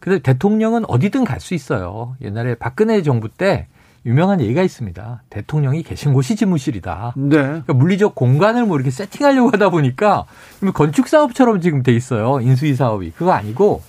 근데 0.00 0.18
대통령은 0.18 0.84
어디든 0.88 1.24
갈 1.24 1.40
수 1.40 1.54
있어요. 1.54 2.16
옛날에 2.20 2.54
박근혜 2.54 3.02
정부 3.02 3.28
때 3.28 3.66
유명한 4.06 4.40
얘기가 4.40 4.62
있습니다. 4.62 5.22
대통령이 5.28 5.82
계신 5.82 6.14
곳이 6.14 6.36
집무실이다. 6.36 7.14
네. 7.16 7.36
그러니까 7.36 7.72
물리적 7.74 8.14
공간을 8.14 8.64
뭐 8.64 8.76
이렇게 8.76 8.90
세팅하려고 8.90 9.50
하다 9.50 9.68
보니까 9.68 10.24
건축 10.72 11.06
사업처럼 11.06 11.60
지금 11.60 11.82
돼 11.82 11.92
있어요. 11.92 12.40
인수위 12.40 12.74
사업이 12.74 13.10
그거 13.10 13.32
아니고 13.32 13.82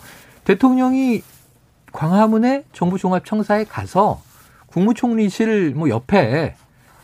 대통령이 0.43 1.23
광화문에 1.93 2.65
정부종합청사에 2.73 3.65
가서 3.65 4.21
국무총리실 4.67 5.73
뭐 5.75 5.89
옆에 5.89 6.55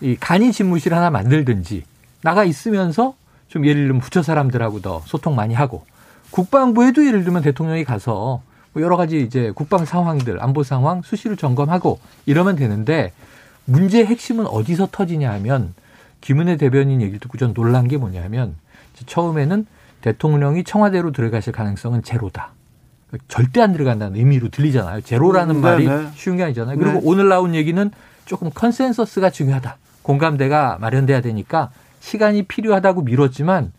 이 0.01 0.15
간이 0.19 0.51
집무실 0.51 0.93
하나 0.93 1.09
만들든지 1.09 1.83
나가 2.21 2.43
있으면서 2.43 3.15
좀 3.47 3.65
예를 3.65 3.83
들면 3.85 4.01
부처 4.01 4.21
사람들하고 4.21 4.81
더 4.81 5.01
소통 5.05 5.35
많이 5.35 5.53
하고 5.53 5.85
국방부에도 6.31 7.05
예를 7.05 7.23
들면 7.23 7.41
대통령이 7.41 7.85
가서 7.85 8.41
뭐 8.77 8.83
여러 8.83 8.95
가지 8.95 9.21
이제 9.21 9.51
국방 9.55 9.85
상황들 9.85 10.39
안보 10.39 10.61
상황 10.61 11.01
수시로 11.01 11.35
점검하고 11.35 11.99
이러면 12.27 12.55
되는데 12.55 13.11
문제의 13.65 14.05
핵심은 14.05 14.45
어디서 14.45 14.89
터지냐 14.91 15.31
하면 15.33 15.73
김은혜 16.21 16.57
대변인 16.57 17.01
얘기를 17.01 17.19
듣고 17.19 17.39
전 17.39 17.55
놀란 17.55 17.87
게 17.87 17.97
뭐냐면 17.97 18.55
처음에는 19.07 19.65
대통령이 20.01 20.63
청와대로 20.63 21.11
들어가실 21.11 21.53
가능성은 21.53 22.03
제로다. 22.03 22.51
그러니까 23.07 23.25
절대 23.27 23.61
안 23.61 23.73
들어간다는 23.73 24.15
의미로 24.15 24.49
들리잖아요. 24.49 25.01
제로라는 25.01 25.55
음, 25.55 25.61
말이 25.61 25.87
네네. 25.87 26.09
쉬운 26.13 26.37
게 26.37 26.43
아니잖아요. 26.43 26.77
그리고 26.77 26.93
네. 26.93 27.01
오늘 27.03 27.29
나온 27.29 27.55
얘기는 27.55 27.91
조금 28.25 28.51
컨센서스가 28.53 29.31
중요하다. 29.31 29.77
공감대가 30.03 30.77
마련돼야 30.79 31.21
되니까 31.21 31.71
시간이 31.99 32.43
필요하다고 32.43 33.01
미뤘지만 33.01 33.71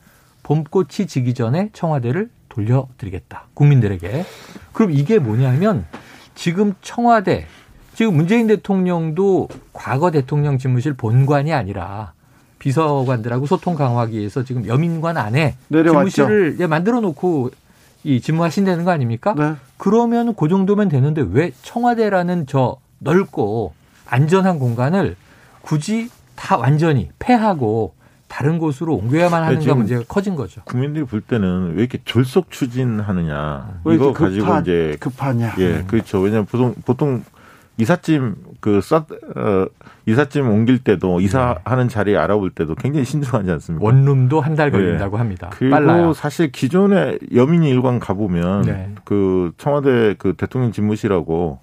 봄꽃이 0.43 1.07
지기 1.07 1.35
전에 1.35 1.71
청와대를 1.73 2.31
돌려드리겠다. 2.59 3.45
국민들에게. 3.55 4.25
그럼 4.73 4.91
이게 4.91 5.19
뭐냐면 5.19 5.87
지금 6.35 6.75
청와대, 6.83 7.47
지금 7.95 8.17
문재인 8.17 8.49
대통령도 8.49 9.49
과거 9.73 10.11
대통령 10.11 10.59
집무실 10.59 10.95
본관이 10.95 11.53
아니라 11.53 12.13
비서관들하고 12.59 13.47
소통 13.47 13.77
강화하기 13.77 14.19
위해서 14.19 14.43
지금 14.43 14.67
여민관 14.67 15.17
안에 15.17 15.57
내려왔죠. 15.69 16.11
집무실을 16.11 16.57
예, 16.61 16.67
만들어 16.67 17.01
놓고 17.01 17.51
이 18.03 18.21
집무하신다는 18.21 18.85
거 18.85 18.91
아닙니까? 18.91 19.35
네. 19.37 19.55
그러면 19.77 20.35
그 20.35 20.49
정도면 20.49 20.89
되는데 20.89 21.25
왜 21.31 21.53
청와대라는 21.63 22.47
저 22.47 22.77
넓고 22.99 23.75
안전한 24.07 24.59
공간을 24.59 25.17
굳이 25.61 26.11
다 26.35 26.57
완전히 26.57 27.11
폐하고 27.19 27.95
다른 28.29 28.59
곳으로 28.59 28.95
옮겨야만 28.95 29.43
하는가 29.43 29.75
문제가 29.75 30.05
커진 30.07 30.37
거죠. 30.37 30.61
국민들이 30.65 31.05
볼 31.05 31.21
때는 31.21 31.75
왜 31.75 31.81
이렇게 31.81 31.99
졸속 32.05 32.51
추진하느냐 32.51 33.81
왜 33.85 33.95
이거 33.95 34.07
이렇게 34.07 34.25
가지고 34.25 34.45
급하, 34.47 34.61
이제 34.61 34.97
급하냐? 35.01 35.55
예 35.59 35.85
그렇죠 35.87 36.21
왜냐하면 36.21 36.47
보통 36.47 36.75
보통 36.85 37.25
이삿짐 37.79 38.35
그 38.61 38.81
쌌, 38.81 39.07
어, 39.37 39.67
이삿짐 40.07 40.49
옮길 40.49 40.79
때도 40.79 41.21
이사하는 41.21 41.89
자리 41.89 42.17
알아볼 42.17 42.51
때도 42.51 42.75
굉장히 42.75 43.05
신중하지 43.05 43.51
않습니까? 43.53 43.85
원룸도 43.85 44.41
한달 44.41 44.73
네. 44.73 44.79
걸린다고 44.79 45.17
합니다. 45.17 45.51
그리고 45.53 45.77
빨라요. 45.77 46.13
사실 46.13 46.51
기존에 46.51 47.19
여민이 47.35 47.71
일관 47.71 48.01
가보면 48.01 48.63
네. 48.63 48.95
그 49.05 49.53
청와대 49.59 50.17
그 50.19 50.35
대통령 50.35 50.73
집무실하고 50.73 51.61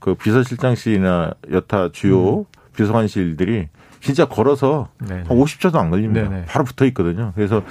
그 0.00 0.14
비서실장실이나 0.14 1.32
여타 1.50 1.90
주요 1.92 2.40
음. 2.40 2.44
비서관실들이 2.76 3.68
진짜 4.00 4.24
걸어서 4.26 4.88
네네. 5.06 5.24
한 5.26 5.36
50초도 5.36 5.76
안 5.76 5.90
걸립니다. 5.90 6.28
네네. 6.28 6.44
바로 6.46 6.64
붙어 6.64 6.84
있거든요. 6.86 7.32
그래서 7.34 7.62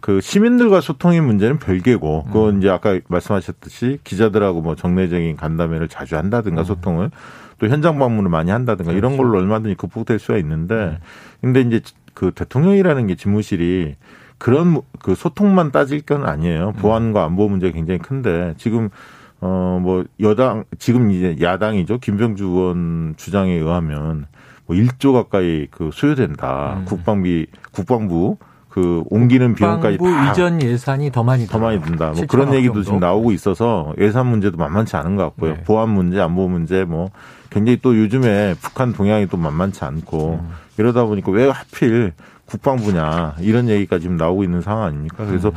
그 0.00 0.20
시민들과 0.20 0.80
소통의 0.80 1.20
문제는 1.20 1.58
별개고, 1.58 2.24
음. 2.26 2.32
그건 2.32 2.58
이제 2.58 2.68
아까 2.68 2.98
말씀하셨듯이 3.08 3.98
기자들하고 4.04 4.60
뭐 4.60 4.76
정례적인 4.76 5.36
간담회를 5.36 5.88
자주 5.88 6.16
한다든가 6.16 6.64
소통을 6.64 7.10
또 7.58 7.68
현장 7.68 7.98
방문을 7.98 8.30
많이 8.30 8.50
한다든가 8.50 8.92
이런 8.92 9.12
음. 9.12 9.16
그렇죠. 9.16 9.32
걸로 9.32 9.42
얼마든지 9.42 9.76
극복될 9.76 10.18
수가 10.18 10.38
있는데, 10.38 10.74
음. 10.74 10.98
근데 11.40 11.60
이제 11.62 11.80
그 12.14 12.30
대통령이라는 12.32 13.06
게 13.06 13.14
집무실이 13.16 13.96
그런 14.38 14.80
그 15.00 15.14
소통만 15.14 15.72
따질 15.72 16.02
건 16.02 16.24
아니에요. 16.26 16.74
음. 16.76 16.80
보안과 16.80 17.24
안보 17.24 17.48
문제가 17.48 17.72
굉장히 17.72 17.98
큰데 17.98 18.54
지금 18.58 18.90
어 19.40 19.78
뭐 19.80 20.04
여당 20.20 20.64
지금 20.78 21.10
이제 21.10 21.36
야당이죠 21.40 21.98
김병주 21.98 22.44
의원 22.44 23.14
주장에 23.16 23.52
의하면 23.52 24.26
뭐 24.66 24.76
1조 24.76 25.12
가까이 25.12 25.66
그 25.70 25.90
소요된다. 25.92 26.78
음. 26.80 26.84
국방비 26.84 27.46
국방부 27.72 28.36
그 28.68 29.02
옮기는 29.08 29.54
비용까지 29.54 29.96
다 29.96 30.32
이전 30.32 30.60
예산이 30.60 31.10
더 31.10 31.22
많이 31.22 31.46
더 31.46 31.58
많이 31.58 31.80
든다. 31.80 32.10
뭐 32.10 32.14
7천억 32.14 32.28
그런 32.28 32.54
얘기도 32.54 32.74
정도. 32.74 32.84
지금 32.84 33.00
나오고 33.00 33.32
있어서 33.32 33.94
예산 33.98 34.26
문제도 34.26 34.56
만만치 34.58 34.96
않은 34.96 35.16
것 35.16 35.22
같고요. 35.24 35.54
네. 35.54 35.62
보안 35.62 35.88
문제, 35.88 36.20
안보 36.20 36.46
문제 36.46 36.84
뭐 36.84 37.10
굉장히 37.48 37.78
또 37.80 37.96
요즘에 37.96 38.54
북한 38.60 38.92
동향이 38.92 39.28
또 39.28 39.38
만만치 39.38 39.82
않고 39.82 40.40
음. 40.42 40.50
이러다 40.76 41.04
보니까 41.04 41.30
왜 41.32 41.48
하필 41.48 42.12
국방부냐 42.46 43.34
이런 43.40 43.68
얘기가 43.68 43.98
지금 43.98 44.16
나오고 44.16 44.44
있는 44.44 44.60
상황 44.60 44.84
아닙니까? 44.84 45.24
그래서 45.26 45.48
음. 45.48 45.54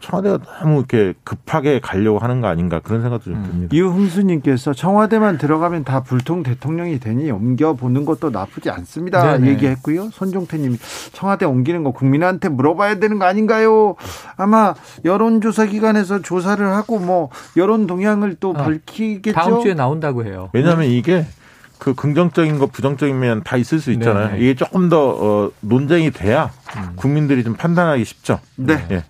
청와대가 0.00 0.38
너무 0.60 0.78
이렇게 0.78 1.12
급하게 1.22 1.80
가려고 1.80 2.18
하는 2.18 2.40
거 2.40 2.48
아닌가 2.48 2.80
그런 2.80 3.02
생각도 3.02 3.24
좀 3.24 3.34
음. 3.34 3.42
듭니다. 3.44 3.76
이흥수님께서 3.76 4.72
청와대만 4.72 5.38
들어가면 5.38 5.84
다 5.84 6.02
불통 6.02 6.42
대통령이 6.42 6.98
되니 6.98 7.30
옮겨보는 7.30 8.06
것도 8.06 8.30
나쁘지 8.30 8.70
않습니다. 8.70 9.36
네네. 9.36 9.50
얘기했고요. 9.50 10.10
손종태님이 10.10 10.78
청와대 11.12 11.44
옮기는 11.44 11.84
거 11.84 11.92
국민한테 11.92 12.48
물어봐야 12.48 12.98
되는 12.98 13.18
거 13.18 13.26
아닌가요? 13.26 13.96
아마 14.36 14.74
여론조사 15.04 15.66
기관에서 15.66 16.22
조사를 16.22 16.66
하고 16.66 16.98
뭐 16.98 17.28
여론 17.56 17.86
동향을 17.86 18.36
또 18.40 18.54
아, 18.56 18.64
밝히겠죠. 18.64 19.38
다음 19.38 19.60
주에 19.60 19.74
나온다고 19.74 20.24
해요. 20.24 20.48
왜냐하면 20.54 20.86
이게 20.86 21.26
그 21.80 21.94
긍정적인 21.94 22.58
거 22.58 22.66
부정적인 22.66 23.18
면 23.18 23.42
다 23.42 23.56
있을 23.56 23.80
수 23.80 23.90
있잖아요. 23.92 24.32
네. 24.32 24.38
이게 24.38 24.54
조금 24.54 24.88
더 24.88 25.08
어, 25.10 25.50
논쟁이 25.60 26.10
돼야 26.12 26.50
음. 26.76 26.92
국민들이 26.94 27.42
좀 27.42 27.54
판단하기 27.54 28.04
쉽죠. 28.04 28.38
네. 28.56 28.84
예. 28.92 29.04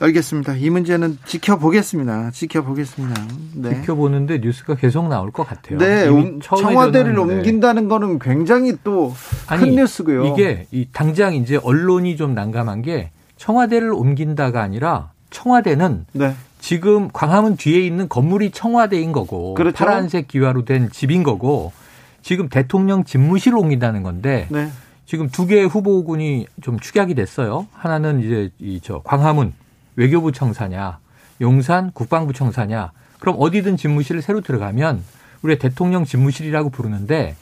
알겠습니다. 0.00 0.54
이 0.56 0.68
문제는 0.68 1.18
지켜보겠습니다. 1.26 2.30
지켜보겠습니다. 2.32 3.22
네. 3.54 3.74
지켜보는데 3.82 4.38
뉴스가 4.38 4.74
계속 4.74 5.06
나올 5.08 5.30
것 5.30 5.46
같아요. 5.46 5.78
네, 5.78 6.06
청와대를 6.42 7.14
저는, 7.14 7.28
네. 7.28 7.34
옮긴다는 7.36 7.88
거는 7.88 8.18
굉장히 8.18 8.76
또 8.82 9.14
큰 9.48 9.76
뉴스고요. 9.76 10.26
이게 10.26 10.66
이 10.72 10.88
당장 10.92 11.34
이제 11.34 11.56
언론이 11.62 12.16
좀 12.16 12.34
난감한 12.34 12.82
게 12.82 13.10
청와대를 13.36 13.92
옮긴다가 13.92 14.60
아니라 14.60 15.10
청와대는 15.30 16.06
네. 16.14 16.34
지금 16.58 17.08
광화문 17.12 17.56
뒤에 17.56 17.80
있는 17.86 18.08
건물이 18.08 18.50
청와대인 18.50 19.12
거고 19.12 19.54
그렇죠. 19.54 19.76
파란색 19.76 20.26
기와로 20.26 20.64
된 20.64 20.90
집인 20.90 21.22
거고 21.22 21.72
지금 22.22 22.48
대통령 22.48 23.04
집무실을 23.04 23.58
옮긴다는 23.58 24.02
건데 24.02 24.46
네. 24.50 24.70
지금 25.06 25.28
두 25.28 25.46
개의 25.46 25.66
후보군이 25.66 26.46
좀 26.62 26.78
축약이 26.78 27.14
됐어요. 27.14 27.66
하나는 27.72 28.20
이제 28.20 28.50
이 28.58 28.80
저 28.82 29.00
광화문 29.02 29.52
외교부 29.96 30.32
청사냐, 30.32 30.98
용산 31.40 31.90
국방부 31.92 32.32
청사냐. 32.32 32.92
그럼 33.18 33.36
어디든 33.38 33.76
집무실을 33.76 34.22
새로 34.22 34.40
들어가면 34.40 35.02
우리가 35.42 35.60
대통령 35.60 36.04
집무실이라고 36.04 36.70
부르는데 36.70 37.36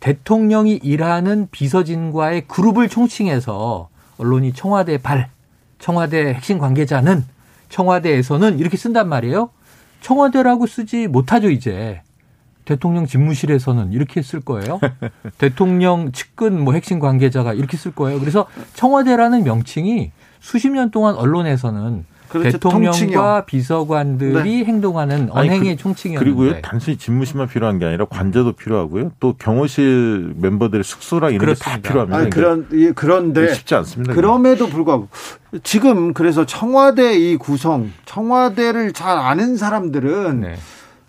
대통령이 0.00 0.74
일하는 0.82 1.48
비서진과의 1.50 2.48
그룹을 2.48 2.88
총칭해서 2.88 3.88
언론이 4.18 4.52
청와대 4.52 4.98
발, 4.98 5.30
청와대 5.78 6.34
핵심 6.34 6.58
관계자는 6.58 7.24
청와대에서는 7.70 8.58
이렇게 8.58 8.76
쓴단 8.76 9.08
말이에요. 9.08 9.50
청와대라고 10.00 10.66
쓰지 10.66 11.08
못하죠, 11.08 11.50
이제. 11.50 12.02
대통령 12.66 13.06
집무실에서는 13.06 13.92
이렇게 13.92 14.20
쓸 14.20 14.40
거예요. 14.40 14.78
대통령 15.38 16.12
측근 16.12 16.60
뭐 16.62 16.74
핵심 16.74 16.98
관계자가 16.98 17.54
이렇게 17.54 17.76
쓸 17.78 17.92
거예요. 17.92 18.20
그래서 18.20 18.46
청와대라는 18.74 19.44
명칭이 19.44 20.10
수십 20.40 20.70
년 20.70 20.90
동안 20.90 21.14
언론에서는 21.14 22.04
그렇죠. 22.28 22.50
대통령과 22.50 22.90
통칭이요. 22.90 23.42
비서관들이 23.46 24.64
행동하는 24.64 25.28
아니, 25.32 25.48
언행의 25.48 25.76
그- 25.76 25.82
총칭이었는데 25.82 26.24
그리고요 26.36 26.60
단순히 26.60 26.96
집무실만 26.96 27.46
필요한 27.46 27.78
게 27.78 27.84
아니라 27.86 28.04
관제도 28.06 28.50
필요하고요. 28.52 29.12
또 29.20 29.34
경호실 29.38 30.34
멤버들의 30.36 30.82
숙소랑 30.82 31.34
이런 31.34 31.46
게 31.46 31.54
다. 31.54 31.78
필요합니다. 31.78 32.18
아니, 32.18 32.30
그런 32.30 32.66
예, 32.72 32.90
그런데 32.90 33.54
쉽지 33.54 33.76
않습니다. 33.76 34.12
그럼에도 34.12 34.66
불구하고 34.66 35.06
지금 35.62 36.12
그래서 36.14 36.44
청와대 36.44 37.16
이 37.16 37.36
구성, 37.36 37.92
청와대를 38.06 38.92
잘 38.92 39.16
아는 39.16 39.56
사람들은 39.56 40.40
네. 40.40 40.56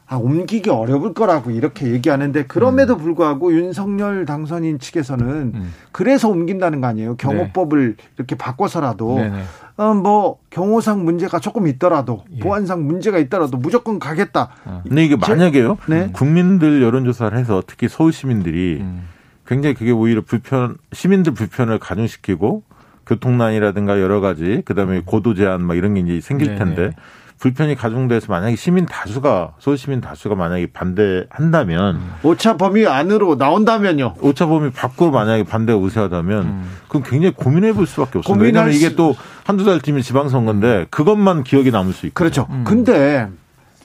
아, 0.09 0.15
옮기기 0.15 0.69
어려울 0.69 1.13
거라고 1.13 1.51
이렇게 1.51 1.91
얘기하는데 1.91 2.45
그럼에도 2.45 2.95
불구하고 2.95 3.51
윤석열 3.51 4.25
당선인 4.25 4.79
측에서는 4.79 5.25
음. 5.53 5.73
그래서 5.91 6.29
옮긴다는 6.29 6.79
거 6.79 6.87
아니에요. 6.87 7.17
경호법을 7.17 7.97
이렇게 8.15 8.35
바꿔서라도 8.37 9.15
네네. 9.15 9.43
어, 9.75 9.93
뭐 9.93 10.37
경호상 10.49 11.03
문제가 11.03 11.39
조금 11.39 11.67
있더라도 11.67 12.23
예. 12.33 12.39
보안상 12.39 12.87
문제가 12.87 13.17
있더라도 13.19 13.57
무조건 13.57 13.99
가겠다. 13.99 14.49
근데 14.87 15.03
이게 15.03 15.17
만약에요. 15.17 15.77
네. 15.89 16.09
국민들 16.13 16.81
여론조사를 16.81 17.37
해서 17.37 17.61
특히 17.67 17.89
서울 17.89 18.13
시민들이 18.13 18.77
음. 18.79 19.09
굉장히 19.45 19.75
그게 19.75 19.91
오히려 19.91 20.21
불편 20.21 20.77
시민들 20.93 21.33
불편을 21.33 21.79
가중시키고 21.79 22.63
교통난이라든가 23.07 23.99
여러 24.01 24.21
가지 24.21 24.61
그다음에 24.63 25.01
고도 25.05 25.33
제한 25.33 25.61
막 25.61 25.75
이런 25.75 25.95
게 25.95 25.99
이제 25.99 26.21
생길 26.21 26.55
네네. 26.55 26.93
불편이 27.39 27.75
가중돼서 27.75 28.27
만약에 28.29 28.55
시민 28.55 28.85
다수가 28.87 29.53
서울 29.59 29.77
시민 29.77 30.01
다수가 30.01 30.33
만약에 30.35 30.67
반대한다면 30.73 31.99
오차 32.23 32.57
범위 32.57 32.87
안으로 32.87 33.35
나온다면요. 33.35 34.15
오차 34.21 34.47
범위 34.47 34.71
밖으로 34.71 35.11
만약에 35.11 35.43
반대가 35.43 35.77
우세하다면 35.77 36.43
음. 36.43 36.69
그럼 36.87 37.03
굉장히 37.05 37.33
고민해 37.35 37.73
볼 37.73 37.85
수밖에 37.85 38.19
없습니다. 38.19 38.43
왜냐하면 38.43 38.73
이게 38.73 38.89
수- 38.89 38.95
또 38.95 39.15
한두 39.45 39.63
달 39.65 39.79
뒤면 39.79 40.01
지방선거인데 40.01 40.87
그것만 40.89 41.43
기억에 41.43 41.69
남을 41.69 41.93
수 41.93 42.07
있고. 42.07 42.15
그렇죠. 42.15 42.47
음. 42.49 42.63
근데 42.65 43.27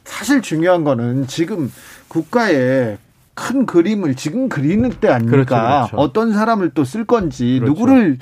사실 0.05 0.41
중요한 0.41 0.83
거는 0.85 1.27
지금 1.27 1.71
국가의 2.09 2.99
큰 3.35 3.65
그림을 3.67 4.15
지금 4.15 4.49
그리는 4.49 4.91
때 4.91 5.09
아닙니까? 5.09 5.37
그렇죠, 5.37 5.55
그렇죠. 5.57 5.97
어떤 5.97 6.33
사람을 6.33 6.71
또 6.71 6.85
쓸 6.85 7.05
건지 7.05 7.59
그렇죠. 7.61 7.73
누구를 7.73 8.19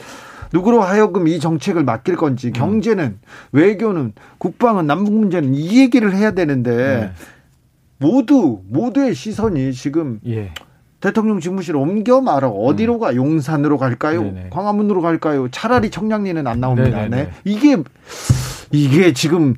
누구로 0.52 0.82
하여금 0.82 1.28
이 1.28 1.38
정책을 1.38 1.84
맡길 1.84 2.16
건지 2.16 2.48
음. 2.48 2.52
경제는 2.52 3.18
외교는 3.52 4.12
국방은 4.38 4.86
남북 4.86 5.14
문제는 5.14 5.54
이 5.54 5.78
얘기를 5.78 6.14
해야 6.14 6.32
되는데 6.32 6.76
네. 6.76 7.12
모두 7.98 8.60
모두의 8.68 9.14
시선이 9.14 9.72
지금 9.72 10.20
예. 10.26 10.52
대통령 11.00 11.40
집무실 11.40 11.76
옮겨 11.76 12.20
말아 12.20 12.48
어디로 12.48 12.98
가 12.98 13.14
용산으로 13.14 13.78
갈까요? 13.78 14.20
음. 14.20 14.34
네네. 14.34 14.50
광화문으로 14.50 15.00
갈까요? 15.02 15.48
차라리 15.50 15.90
청량리는 15.90 16.46
안 16.46 16.60
나옵니다. 16.60 17.02
네네네. 17.02 17.16
네. 17.16 17.30
이게 17.44 17.76
이게 18.70 19.12
지금 19.12 19.54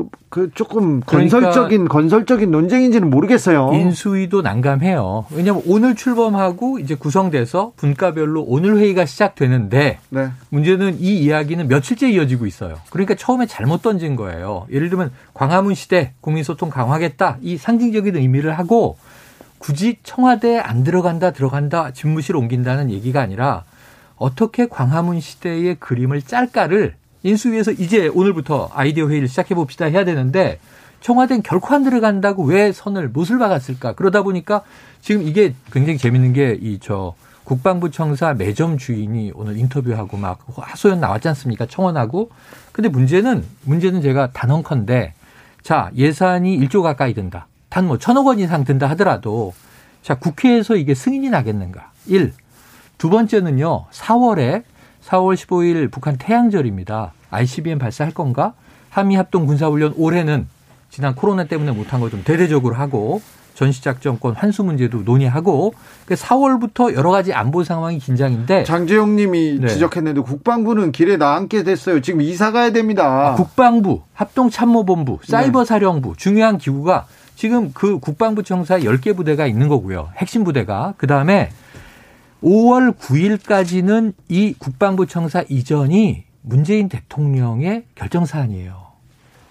그, 0.00 0.08
그 0.28 0.50
조금 0.54 1.00
그러니까 1.00 1.40
건설적인 1.40 1.88
건설적인 1.88 2.50
논쟁인지는 2.50 3.10
모르겠어요. 3.10 3.70
인수위도 3.72 4.42
난감해요. 4.42 5.26
왜냐하면 5.32 5.62
오늘 5.66 5.94
출범하고 5.94 6.78
이제 6.78 6.94
구성돼서 6.94 7.72
분과별로 7.76 8.42
오늘 8.42 8.78
회의가 8.78 9.04
시작되는데 9.04 9.98
네. 10.08 10.28
문제는 10.48 11.00
이 11.00 11.18
이야기는 11.20 11.68
며칠째 11.68 12.10
이어지고 12.10 12.46
있어요. 12.46 12.78
그러니까 12.90 13.14
처음에 13.14 13.46
잘못 13.46 13.82
던진 13.82 14.16
거예요. 14.16 14.66
예를 14.70 14.88
들면 14.88 15.10
광화문 15.34 15.74
시대 15.74 16.12
국민소통 16.20 16.70
강화하겠다 16.70 17.38
이 17.42 17.56
상징적인 17.56 18.16
의미를 18.16 18.58
하고 18.58 18.96
굳이 19.58 19.98
청와대에 20.02 20.58
안 20.58 20.84
들어간다 20.84 21.32
들어간다 21.32 21.92
집무실 21.92 22.34
옮긴다는 22.36 22.90
얘기가 22.90 23.20
아니라 23.20 23.64
어떻게 24.16 24.66
광화문 24.66 25.20
시대의 25.20 25.76
그림을 25.76 26.22
짤까를 26.22 26.94
인수위에서 27.22 27.72
이제 27.72 28.08
오늘부터 28.08 28.70
아이디어 28.72 29.08
회의를 29.08 29.28
시작해 29.28 29.54
봅시다 29.54 29.86
해야 29.86 30.04
되는데 30.04 30.58
청와대는 31.00 31.42
결코 31.42 31.74
안 31.74 31.82
들어간다고 31.82 32.44
왜 32.44 32.72
선을 32.72 33.08
못을 33.08 33.38
박았을까? 33.38 33.94
그러다 33.94 34.22
보니까 34.22 34.62
지금 35.00 35.22
이게 35.22 35.54
굉장히 35.72 35.98
재밌는 35.98 36.32
게 36.32 36.58
이 36.60 36.78
저 36.80 37.14
국방부 37.44 37.90
청사 37.90 38.34
매점 38.34 38.78
주인이 38.78 39.32
오늘 39.34 39.56
인터뷰하고 39.58 40.16
막 40.16 40.38
하소연 40.54 41.00
나왔지 41.00 41.26
않습니까? 41.28 41.66
청원하고. 41.66 42.30
근데 42.70 42.88
문제는 42.88 43.44
문제는 43.64 44.02
제가 44.02 44.30
단언컨대 44.32 45.14
자, 45.62 45.90
예산이 45.96 46.58
1조 46.60 46.82
가까이 46.82 47.12
든다. 47.14 47.46
단 47.68 47.86
뭐 47.86 47.98
천억 47.98 48.26
원 48.26 48.38
이상 48.38 48.64
든다 48.64 48.88
하더라도 48.90 49.52
자, 50.02 50.14
국회에서 50.16 50.76
이게 50.76 50.94
승인이 50.94 51.28
나겠는가? 51.30 51.90
1. 52.06 52.32
두 52.98 53.10
번째는요. 53.10 53.86
4월에 53.90 54.62
4월 55.04 55.34
15일 55.34 55.90
북한 55.90 56.16
태양절입니다. 56.16 57.12
ICBM 57.30 57.78
발사할 57.78 58.12
건가? 58.12 58.54
한미 58.90 59.16
합동 59.16 59.46
군사훈련 59.46 59.94
올해는 59.96 60.48
지난 60.90 61.14
코로나 61.14 61.44
때문에 61.44 61.70
못한 61.72 62.00
거좀 62.00 62.22
대대적으로 62.24 62.74
하고 62.74 63.22
전시작전권 63.54 64.34
환수 64.34 64.64
문제도 64.64 65.02
논의하고 65.02 65.74
4월부터 66.08 66.94
여러 66.94 67.10
가지 67.10 67.32
안보 67.32 67.62
상황이 67.62 67.98
긴장인데 67.98 68.64
장재용 68.64 69.16
님이 69.16 69.58
네. 69.60 69.68
지적했는데 69.68 70.22
국방부는 70.22 70.92
길에 70.92 71.16
나앉게 71.16 71.62
됐어요. 71.64 72.00
지금 72.00 72.22
이사 72.22 72.52
가야 72.52 72.72
됩니다. 72.72 73.32
아, 73.32 73.34
국방부, 73.34 74.02
합동참모본부, 74.14 75.18
사이버사령부 75.24 76.14
중요한 76.16 76.56
기구가 76.58 77.06
지금 77.36 77.72
그 77.72 77.98
국방부 77.98 78.42
청사에 78.42 78.80
10개 78.80 79.14
부대가 79.16 79.46
있는 79.46 79.68
거고요. 79.68 80.08
핵심 80.16 80.42
부대가. 80.42 80.94
그다음에 80.96 81.50
5월 82.42 82.96
9일까지는 82.96 84.14
이 84.28 84.54
국방부 84.58 85.06
청사 85.06 85.44
이전이 85.48 86.24
문재인 86.42 86.88
대통령의 86.88 87.84
결정 87.94 88.24
사안이에요. 88.24 88.86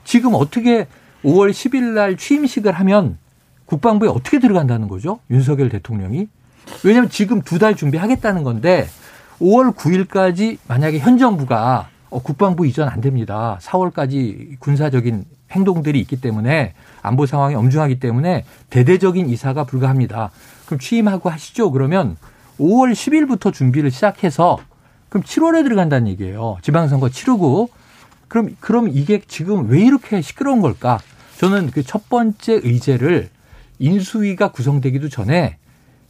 지금 0.04 0.34
어떻게 0.34 0.88
5월 1.23 1.52
10일 1.52 1.84
날 1.93 2.17
취임식을 2.17 2.71
하면 2.71 3.17
국방부에 3.65 4.10
어떻게 4.10 4.39
들어간다는 4.39 4.88
거죠? 4.88 5.19
윤석열 5.30 5.69
대통령이. 5.69 6.28
왜냐하면 6.84 7.10
지금 7.10 7.41
두 7.41 7.60
달 7.60 7.75
준비하겠다는 7.75 8.43
건데 8.43 8.88
5월 9.39 9.75
9일까지 9.75 10.58
만약에 10.67 10.99
현 10.99 11.17
정부가 11.17 11.89
어, 12.10 12.21
국방부 12.21 12.65
이전 12.65 12.89
안 12.89 13.02
됩니다. 13.02 13.60
4월까지 13.62 14.60
군사적인 14.60 15.26
행동들이 15.51 15.99
있기 16.01 16.20
때문에 16.22 16.74
안보 17.03 17.28
상황이 17.28 17.53
엄중하기 17.53 17.99
때문에 17.99 18.45
대대적인 18.72 19.30
이사가 19.30 19.66
불가합니다. 19.66 20.32
그럼 20.66 20.80
취임하고 20.80 21.30
하시죠. 21.30 21.72
그러면 21.72 22.18
5월 22.60 22.91
10일부터 22.91 23.53
준비를 23.53 23.91
시작해서 23.91 24.57
그럼 25.10 25.24
7월에 25.24 25.64
들어간다는 25.64 26.07
얘기예요. 26.10 26.57
지방선거 26.62 27.10
치르고 27.10 27.70
그럼 28.28 28.55
그럼 28.60 28.88
이게 28.89 29.22
지금 29.28 29.70
왜 29.70 29.82
이렇게 29.82 30.22
시끄러운 30.22 30.62
걸까? 30.62 30.99
저는 31.38 31.72
그 31.72 31.84
첫 31.84 32.10
번째 32.10 32.60
의제를 32.64 33.30
인수위가 33.80 34.49
구성되기도 34.51 35.10
전에 35.10 35.57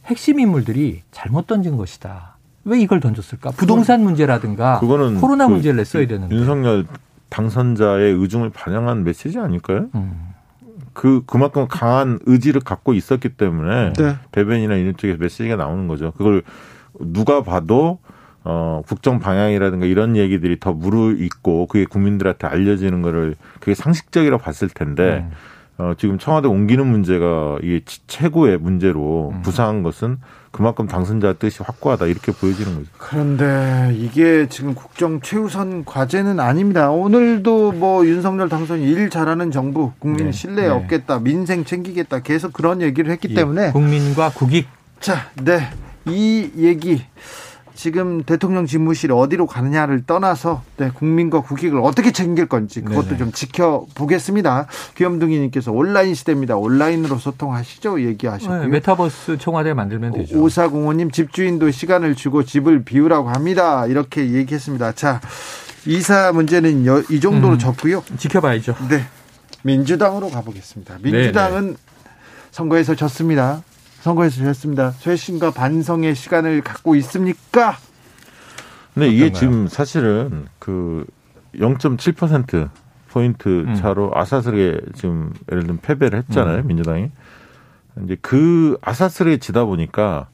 핵심 0.06 0.40
인물들이 0.40 1.02
잘못 1.12 1.46
던진 1.46 1.76
것이다. 1.76 2.36
왜 2.64 2.80
이걸 2.80 3.00
던졌을까? 3.00 3.52
부동산 3.52 4.02
문제라든가 4.02 4.80
그거는 4.80 5.20
코로나 5.20 5.46
그 5.46 5.52
문제를 5.52 5.76
냈어야 5.76 6.06
되는데. 6.06 6.34
윤석열 6.34 6.86
당선자의 7.30 8.12
의중을 8.14 8.50
반영한 8.50 9.04
메시지 9.04 9.38
아닐까요? 9.38 9.86
음. 9.94 10.29
그 10.92 11.22
그만큼 11.26 11.66
강한 11.68 12.18
의지를 12.26 12.60
갖고 12.60 12.94
있었기 12.94 13.30
때문에 13.30 13.92
네. 13.94 14.16
대변이나 14.32 14.74
이런 14.76 14.96
쪽에서 14.96 15.18
메시지가 15.18 15.56
나오는 15.56 15.86
거죠. 15.88 16.12
그걸 16.16 16.42
누가 16.98 17.42
봐도 17.42 17.98
어 18.42 18.82
국정 18.86 19.18
방향이라든가 19.20 19.86
이런 19.86 20.16
얘기들이 20.16 20.58
더 20.60 20.72
무르익고 20.72 21.66
그게 21.66 21.84
국민들한테 21.84 22.46
알려지는 22.46 23.02
거를 23.02 23.36
그게 23.60 23.74
상식적이라고 23.74 24.42
봤을 24.42 24.68
텐데 24.68 25.28
음. 25.78 25.82
어 25.84 25.94
지금 25.96 26.18
청와대 26.18 26.48
옮기는 26.48 26.86
문제가 26.86 27.58
이게 27.62 27.80
치- 27.84 28.06
최고의 28.06 28.58
문제로 28.58 29.30
음. 29.34 29.42
부상한 29.42 29.82
것은 29.82 30.18
그만큼 30.50 30.88
당선자 30.88 31.34
뜻이 31.34 31.62
확고하다 31.62 32.06
이렇게 32.06 32.32
보여지는 32.32 32.74
거죠. 32.74 32.88
그런데 32.98 33.92
이게 33.94 34.48
지금 34.48 34.74
국정 34.74 35.20
최우선 35.20 35.84
과제는 35.84 36.40
아닙니다. 36.40 36.90
오늘도 36.90 37.72
뭐 37.72 38.04
윤석열 38.04 38.48
당선인 38.48 38.88
일 38.88 39.10
잘하는 39.10 39.50
정부, 39.50 39.92
국민 39.98 40.26
네. 40.26 40.32
신뢰 40.32 40.62
네. 40.62 40.68
얻겠다, 40.68 41.20
민생 41.20 41.64
챙기겠다 41.64 42.20
계속 42.20 42.52
그런 42.52 42.82
얘기를 42.82 43.10
했기 43.12 43.28
예, 43.30 43.34
때문에 43.34 43.72
국민과 43.72 44.30
국익 44.30 44.68
자, 44.98 45.30
네. 45.42 45.60
이 46.06 46.50
얘기 46.56 47.02
지금 47.84 48.22
대통령 48.24 48.66
집무실 48.66 49.10
어디로 49.10 49.46
가느냐를 49.46 50.04
떠나서 50.04 50.62
네, 50.76 50.90
국민과 50.92 51.40
국익을 51.40 51.80
어떻게 51.80 52.12
챙길 52.12 52.44
건지 52.46 52.82
그것도 52.82 53.06
네네. 53.06 53.16
좀 53.16 53.32
지켜보겠습니다. 53.32 54.66
귀염둥이님께서 54.98 55.72
온라인 55.72 56.14
시대입니다. 56.14 56.56
온라인으로 56.58 57.16
소통하시죠? 57.16 58.02
얘기하셨고요. 58.02 58.60
네, 58.64 58.66
메타버스 58.68 59.38
청와대 59.38 59.72
만들면 59.72 60.12
되죠. 60.12 60.38
오사공원님 60.38 61.10
집주인도 61.10 61.70
시간을 61.70 62.16
주고 62.16 62.44
집을 62.44 62.84
비우라고 62.84 63.30
합니다. 63.30 63.86
이렇게 63.86 64.30
얘기했습니다. 64.30 64.92
자, 64.92 65.22
이사 65.86 66.32
문제는 66.32 66.84
여- 66.84 67.02
이 67.08 67.18
정도로 67.18 67.54
음. 67.54 67.58
적고요. 67.58 68.04
지켜봐야죠. 68.18 68.76
네. 68.90 69.04
민주당으로 69.62 70.28
가보겠습니다. 70.28 70.98
민주당은 71.02 71.76
선거에서 72.50 72.94
졌습니다. 72.94 73.62
선거에서 74.00 74.42
졌습니다. 74.42 74.90
쇄신과 74.92 75.52
반성의 75.52 76.14
시간을 76.14 76.62
갖고 76.62 76.94
있습니까? 76.96 77.76
근데 78.94 79.08
이게 79.08 79.26
어떤가요? 79.26 79.38
지금 79.38 79.68
사실은 79.68 80.46
그 80.58 81.06
0.7% 81.54 82.70
포인트 83.10 83.48
음. 83.48 83.74
차로 83.74 84.12
아사스르게 84.14 84.80
지금 84.94 85.32
예를 85.50 85.64
들면 85.64 85.80
패배를 85.82 86.20
했잖아요 86.20 86.58
음. 86.58 86.66
민주당이 86.68 87.10
이제 88.04 88.16
그 88.20 88.78
아사스르게 88.82 89.38
지다 89.38 89.64
보니까 89.64 90.28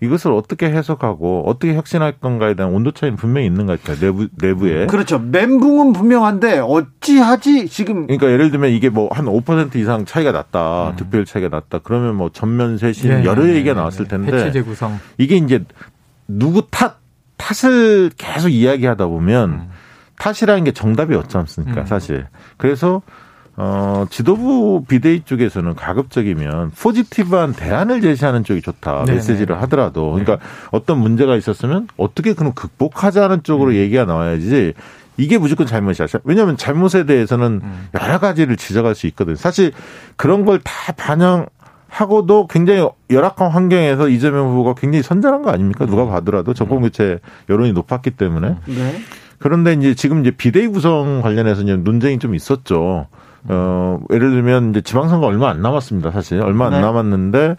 이것을 0.00 0.30
어떻게 0.32 0.70
해석하고 0.70 1.44
어떻게 1.48 1.74
혁신할 1.74 2.18
건가에 2.20 2.54
대한 2.54 2.72
온도 2.72 2.92
차이는 2.92 3.16
분명히 3.16 3.46
있는 3.46 3.66
것 3.66 3.82
같아요 3.82 3.98
내부 4.00 4.28
내부에 4.40 4.86
그렇죠. 4.86 5.18
멘붕은 5.18 5.92
분명한데 5.92 6.60
어찌하지 6.60 7.68
지금 7.68 8.06
그러니까 8.06 8.30
예를 8.30 8.50
들면 8.50 8.70
이게 8.70 8.88
뭐 8.90 9.08
한 9.12 9.24
5% 9.26 9.74
이상 9.76 10.04
차이가 10.04 10.30
났다 10.32 10.90
음. 10.90 10.96
득표율 10.96 11.24
차이가 11.24 11.48
났다 11.48 11.80
그러면 11.82 12.14
뭐 12.14 12.30
전면 12.32 12.78
쇄신 12.78 13.10
네, 13.10 13.24
여러 13.24 13.42
네, 13.44 13.54
얘기가 13.54 13.72
네, 13.72 13.78
나왔을 13.78 14.04
네. 14.04 14.10
텐데 14.10 14.36
해체 14.36 14.52
재구성. 14.52 14.98
이게 15.18 15.36
이제 15.36 15.64
누구 16.28 16.62
탓 16.70 16.98
탓을 17.36 18.10
계속 18.16 18.50
이야기하다 18.50 19.06
보면 19.06 19.50
음. 19.50 19.68
탓이라는 20.18 20.64
게 20.64 20.72
정답이 20.72 21.14
없지 21.14 21.36
않습니까 21.38 21.80
음. 21.82 21.86
사실 21.86 22.26
그래서 22.56 23.02
어 23.60 24.06
지도부 24.08 24.84
비대위 24.86 25.22
쪽에서는 25.24 25.74
가급적이면 25.74 26.70
포지티브한 26.80 27.54
대안을 27.54 28.00
제시하는 28.00 28.44
쪽이 28.44 28.62
좋다 28.62 29.04
네네. 29.04 29.14
메시지를 29.16 29.60
하더라도 29.62 30.12
그러니까 30.12 30.38
어떤 30.70 30.98
문제가 31.00 31.34
있었으면 31.34 31.88
어떻게 31.96 32.34
그럼 32.34 32.52
극복하자는 32.52 33.42
쪽으로 33.42 33.72
음. 33.72 33.74
얘기가 33.74 34.04
나와야지 34.04 34.74
이게 35.16 35.36
무조건 35.38 35.66
잘못이야. 35.66 36.06
왜냐하면 36.22 36.56
잘못에 36.56 37.04
대해서는 37.04 37.60
음. 37.64 37.88
여러 38.00 38.20
가지를 38.20 38.56
지적할 38.56 38.94
수 38.94 39.08
있거든요. 39.08 39.34
사실 39.34 39.72
그런 40.14 40.44
걸 40.44 40.60
다 40.62 40.92
반영하고도 40.92 42.46
굉장히 42.46 42.88
열악한 43.10 43.50
환경에서 43.50 44.08
이재명 44.08 44.50
후보가 44.50 44.74
굉장히 44.74 45.02
선전한 45.02 45.42
거 45.42 45.50
아닙니까? 45.50 45.84
누가 45.86 46.04
음. 46.04 46.10
봐더라도 46.10 46.54
정권 46.54 46.82
교체 46.82 47.18
여론이 47.50 47.72
높았기 47.72 48.12
때문에. 48.12 48.56
네. 48.66 49.00
그런데 49.38 49.72
이제 49.72 49.94
지금 49.96 50.20
이제 50.20 50.30
비대위 50.30 50.68
구성 50.68 51.20
관련해서 51.22 51.62
이제 51.62 51.74
논쟁이 51.74 52.20
좀 52.20 52.36
있었죠. 52.36 53.08
어, 53.44 54.00
예를 54.10 54.30
들면 54.30 54.70
이제 54.70 54.80
지방선거 54.80 55.26
얼마 55.26 55.48
안 55.50 55.62
남았습니다. 55.62 56.10
사실 56.10 56.40
얼마 56.40 56.66
안 56.66 56.72
네. 56.72 56.80
남았는데 56.80 57.56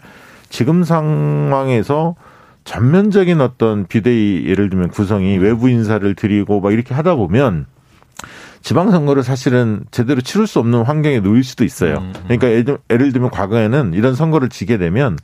지금 0.48 0.84
상황에서 0.84 2.16
전면적인 2.64 3.40
어떤 3.40 3.86
비대위 3.86 4.44
예를 4.46 4.68
들면 4.68 4.90
구성이 4.90 5.38
외부 5.38 5.68
인사를 5.68 6.14
들이고 6.14 6.60
막 6.60 6.72
이렇게 6.72 6.94
하다 6.94 7.14
보면 7.14 7.66
지방선거를 8.62 9.22
사실은 9.22 9.80
제대로 9.90 10.20
치를 10.20 10.46
수 10.46 10.58
없는 10.58 10.82
환경에 10.82 11.20
놓일 11.20 11.42
수도 11.42 11.64
있어요. 11.64 11.96
음, 11.96 12.12
음. 12.14 12.36
그러니까 12.38 12.76
예를 12.90 13.12
들면 13.12 13.30
과거에는 13.30 13.94
이런 13.94 14.14
선거를 14.14 14.50
지게 14.50 14.76
되면 14.76 15.16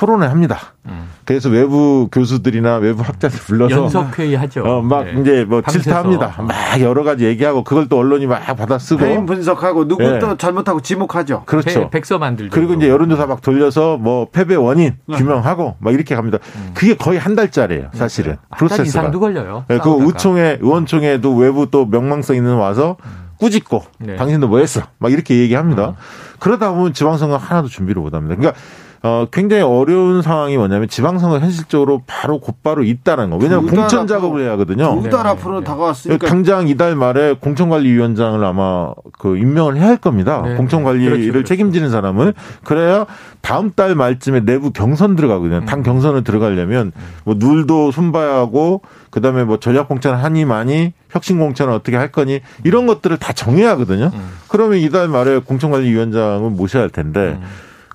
토론을 0.00 0.30
합니다. 0.30 0.58
음. 0.86 1.10
그래서 1.26 1.50
외부 1.50 2.08
교수들이나 2.10 2.76
외부 2.76 3.02
학자들 3.02 3.38
불러서 3.40 3.76
연석회의 3.82 4.34
하죠. 4.34 4.62
어, 4.64 4.80
막 4.80 5.04
네. 5.04 5.20
이제 5.20 5.44
뭐 5.44 5.60
밤새서. 5.60 5.82
질타합니다. 5.82 6.36
막 6.42 6.80
여러 6.80 7.04
가지 7.04 7.26
얘기하고 7.26 7.64
그걸 7.64 7.86
또 7.88 7.98
언론이 7.98 8.26
막 8.26 8.38
받아 8.56 8.78
쓰고. 8.78 9.00
패인 9.00 9.26
분석하고 9.26 9.86
누구 9.86 10.02
네. 10.02 10.18
또 10.18 10.38
잘못하고 10.38 10.80
지목하죠. 10.80 11.42
그렇죠. 11.44 11.82
백- 11.82 11.90
백서 11.90 12.18
만들죠. 12.18 12.50
그리고 12.50 12.72
이제 12.72 12.88
여론조사 12.88 13.26
막 13.26 13.42
돌려서 13.42 13.98
뭐 13.98 14.26
패배 14.32 14.54
원인 14.54 14.96
규명하고 15.14 15.76
막 15.80 15.92
이렇게 15.92 16.14
갑니다. 16.14 16.38
그게 16.72 16.96
거의 16.96 17.18
한 17.18 17.34
달짜리예요, 17.34 17.90
사실은. 17.92 18.32
음. 18.32 18.36
한달 18.48 18.58
프로세스가. 18.58 18.84
이상도 18.84 19.20
걸려요. 19.20 19.64
네, 19.68 19.78
그. 19.78 19.90
의총회, 20.00 20.58
의원총회도 20.62 21.36
외부 21.36 21.70
또 21.70 21.84
명망성 21.84 22.36
있는 22.36 22.54
와서 22.56 22.96
꾸짖고 23.38 23.82
네. 23.98 24.16
당신도 24.16 24.48
뭐 24.48 24.58
했어? 24.60 24.82
막 24.98 25.12
이렇게 25.12 25.38
얘기합니다. 25.38 25.82
어. 25.82 25.96
그러다 26.40 26.72
보면 26.72 26.92
지방선거 26.92 27.36
하나도 27.36 27.68
준비를 27.68 28.02
못 28.02 28.14
합니다. 28.14 28.34
그러니까 28.36 28.58
어, 29.02 29.26
굉장히 29.30 29.62
어려운 29.62 30.20
상황이 30.20 30.58
뭐냐면 30.58 30.86
지방선거 30.86 31.38
현실적으로 31.38 32.02
바로 32.06 32.38
곧바로 32.38 32.82
있다는 32.82 33.30
거. 33.30 33.36
왜냐하면 33.38 33.64
두달 33.70 33.78
공천 33.80 34.04
앞으로- 34.04 34.08
작업을 34.08 34.42
해야 34.42 34.50
하거든요. 34.52 35.00
두달 35.02 35.22
네, 35.22 35.28
앞으로 35.30 35.60
네. 35.60 35.64
다가왔으니까 35.64 36.26
당장 36.26 36.68
이달 36.68 36.96
말에 36.96 37.34
공천관리위원장을 37.40 38.44
아마 38.44 38.92
그 39.18 39.38
임명을 39.38 39.76
해야 39.78 39.86
할 39.86 39.96
겁니다. 39.96 40.42
네. 40.44 40.54
공천관리를 40.54 41.10
그렇죠, 41.12 41.32
그렇죠. 41.32 41.48
책임지는 41.48 41.88
사람을 41.88 42.34
그래야 42.62 43.06
다음 43.40 43.70
달 43.74 43.94
말쯤에 43.94 44.40
내부 44.40 44.70
경선 44.70 45.16
들어가거든요. 45.16 45.64
당 45.64 45.82
경선을 45.82 46.22
들어가려면 46.22 46.92
뭐 47.24 47.36
눌도 47.38 47.92
손봐야 47.92 48.34
하고 48.34 48.82
그다음에 49.10 49.44
뭐 49.44 49.58
전략 49.58 49.88
공천 49.88 50.14
하니 50.14 50.44
많이 50.44 50.92
혁신 51.10 51.38
공천을 51.38 51.72
어떻게 51.72 51.96
할 51.96 52.12
거니 52.12 52.40
이런 52.64 52.86
것들을 52.86 53.16
다 53.18 53.32
정해야 53.32 53.70
하거든요. 53.70 54.10
음. 54.14 54.30
그러면 54.48 54.78
이달 54.78 55.08
말에 55.08 55.38
공천관리위원장을 55.38 56.48
모셔야 56.50 56.82
할 56.82 56.90
텐데 56.90 57.38
음. 57.40 57.42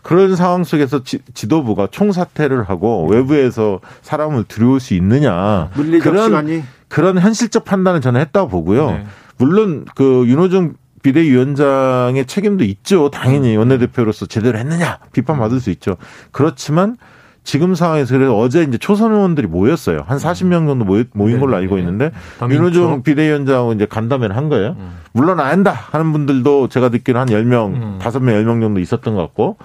그런 0.01 0.35
상황 0.35 0.63
속에서 0.63 1.03
지, 1.03 1.19
지도부가 1.33 1.87
총사퇴를 1.89 2.63
하고 2.63 3.07
외부에서 3.07 3.79
사람을 4.03 4.43
들여올 4.43 4.79
수 4.79 4.93
있느냐 4.93 5.69
그런 5.73 6.25
시간이 6.25 6.63
그런 6.89 7.17
현실적 7.17 7.65
판단을 7.65 8.01
저는 8.01 8.21
했다고 8.21 8.47
보고요. 8.49 8.91
네. 8.91 9.05
물론 9.37 9.85
그 9.95 10.25
윤호중 10.27 10.75
비대위원장의 11.01 12.25
책임도 12.25 12.63
있죠. 12.65 13.09
당연히 13.09 13.55
원내대표로서 13.55 14.25
제대로 14.25 14.57
했느냐 14.57 14.99
비판받을 15.11 15.59
수 15.59 15.69
있죠. 15.71 15.97
그렇지만 16.31 16.97
지금 17.45 17.75
상황에서 17.75 18.15
그래서 18.15 18.35
어제 18.37 18.63
이제 18.63 18.77
초선 18.77 19.13
의원들이 19.13 19.47
모였어요. 19.47 20.03
한 20.07 20.17
40명 20.17 20.67
정도 20.67 20.83
모인 20.83 21.05
네, 21.13 21.39
걸로 21.39 21.51
네, 21.51 21.57
알고 21.59 21.75
네. 21.75 21.81
있는데. 21.81 22.11
윤호중 22.49 23.03
비대위원장은 23.03 23.75
이제 23.75 23.85
간담회를 23.85 24.35
한 24.35 24.49
거예요. 24.49 24.75
음. 24.77 24.97
물론 25.13 25.39
안 25.39 25.47
한다 25.47 25.71
하는 25.71 26.11
분들도 26.11 26.67
제가 26.67 26.89
듣기로 26.89 27.19
한 27.19 27.27
10명, 27.29 27.67
음. 27.75 27.99
5명, 28.01 28.43
10명 28.43 28.61
정도 28.61 28.79
있었던 28.81 29.15
것 29.15 29.21
같고. 29.21 29.57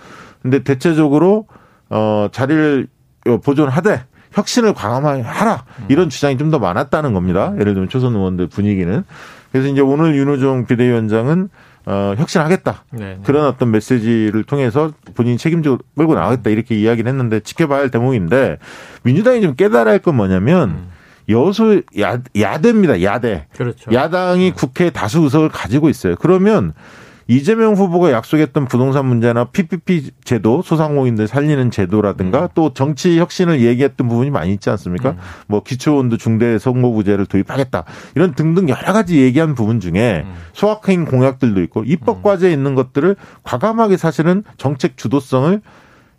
근데 0.42 0.62
대체적으로 0.62 1.46
어 1.88 2.28
자리를 2.30 2.86
보존하되 3.42 4.04
혁신을 4.32 4.74
과감하라 4.74 5.64
음. 5.80 5.84
이런 5.88 6.08
주장이 6.08 6.38
좀 6.38 6.50
더 6.50 6.58
많았다는 6.58 7.12
겁니다. 7.14 7.52
예를 7.58 7.74
들면 7.74 7.88
초선 7.88 8.14
의원들 8.14 8.46
분위기는. 8.48 9.04
그래서 9.52 9.68
이제 9.68 9.80
오늘 9.80 10.14
윤호중 10.14 10.66
비대위원장은 10.66 11.48
어 11.86 12.14
혁신하겠다. 12.18 12.84
네, 12.92 12.98
네. 13.00 13.18
그런 13.24 13.46
어떤 13.46 13.70
메시지를 13.70 14.44
통해서 14.44 14.92
본인이 15.14 15.38
책임져 15.38 15.78
끌고 15.96 16.14
나가겠다 16.14 16.50
이렇게 16.50 16.74
이야기를 16.74 17.08
했는데 17.10 17.40
지켜봐야 17.40 17.80
할 17.80 17.90
대목인데 17.90 18.58
민주당이 19.02 19.40
좀 19.40 19.54
깨달아야 19.54 19.94
할 19.94 20.00
건 20.00 20.16
뭐냐면 20.16 20.68
음. 20.70 20.90
여소 21.28 21.80
야, 22.00 22.18
야대입니다. 22.38 23.02
야대. 23.02 23.46
그렇죠. 23.56 23.92
야당이 23.92 24.52
국회 24.52 24.90
다수 24.90 25.20
의석을 25.22 25.48
가지고 25.48 25.88
있어요. 25.88 26.16
그러면 26.16 26.72
이재명 27.30 27.74
후보가 27.74 28.10
약속했던 28.10 28.66
부동산 28.66 29.06
문제나 29.06 29.44
PPP 29.44 30.10
제도, 30.24 30.62
소상공인들 30.62 31.28
살리는 31.28 31.70
제도라든가 31.70 32.48
또 32.54 32.74
정치 32.74 33.20
혁신을 33.20 33.60
얘기했던 33.60 34.08
부분이 34.08 34.30
많이 34.30 34.52
있지 34.52 34.68
않습니까? 34.68 35.10
음. 35.10 35.16
뭐 35.46 35.62
기초온도 35.62 36.16
중대 36.16 36.58
선거구제를 36.58 37.26
도입하겠다. 37.26 37.84
이런 38.16 38.34
등등 38.34 38.68
여러 38.68 38.92
가지 38.92 39.20
얘기한 39.20 39.54
부분 39.54 39.78
중에 39.78 40.24
음. 40.26 40.34
소확행 40.54 41.04
공약들도 41.04 41.62
있고 41.62 41.84
입법 41.84 42.24
과제에 42.24 42.52
있는 42.52 42.74
것들을 42.74 43.14
과감하게 43.44 43.96
사실은 43.96 44.42
정책 44.56 44.96
주도성을 44.96 45.60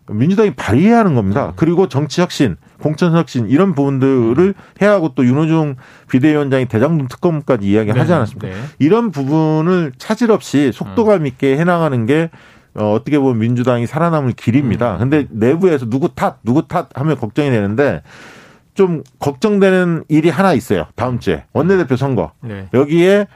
민주당이 0.10 0.52
발휘해야 0.56 1.00
하는 1.00 1.16
겁니다. 1.16 1.48
음. 1.48 1.52
그리고 1.56 1.88
정치 1.88 2.22
혁신, 2.22 2.58
공천 2.82 3.16
혁신 3.16 3.50
이런 3.50 3.74
부분들을 3.76 4.54
해야 4.82 4.92
하고 4.92 5.14
또 5.16 5.26
윤호중 5.26 5.76
비대위원장이 6.10 6.66
대장동 6.66 7.08
특검까지 7.08 7.68
이야기를 7.68 8.00
하지 8.00 8.10
네, 8.10 8.16
않았습니까? 8.16 8.48
네. 8.48 8.56
이런 8.80 9.12
부분을 9.12 9.94
차질 9.98 10.32
없이 10.32 10.72
속도감 10.74 11.26
있게 11.28 11.58
해나가는 11.58 12.06
게 12.06 12.30
어, 12.74 12.94
어떻게 12.94 13.20
보면 13.20 13.40
민주당이 13.40 13.86
살아남을 13.86 14.34
길입니다. 14.34 14.98
근데 14.98 15.28
내부에서 15.30 15.90
누구 15.90 16.10
탓, 16.16 16.40
누구 16.44 16.68
탓 16.68 16.88
하면 16.98 17.18
걱정이 17.18 17.50
되는데 17.50 18.02
좀 18.74 19.04
걱정되는 19.20 20.06
일이 20.08 20.30
하나 20.30 20.54
있어요. 20.54 20.88
다음 20.96 21.20
주에 21.20 21.44
원내대표 21.54 21.98
선거. 21.98 22.32
네. 22.42 22.70
여기에 22.74 23.28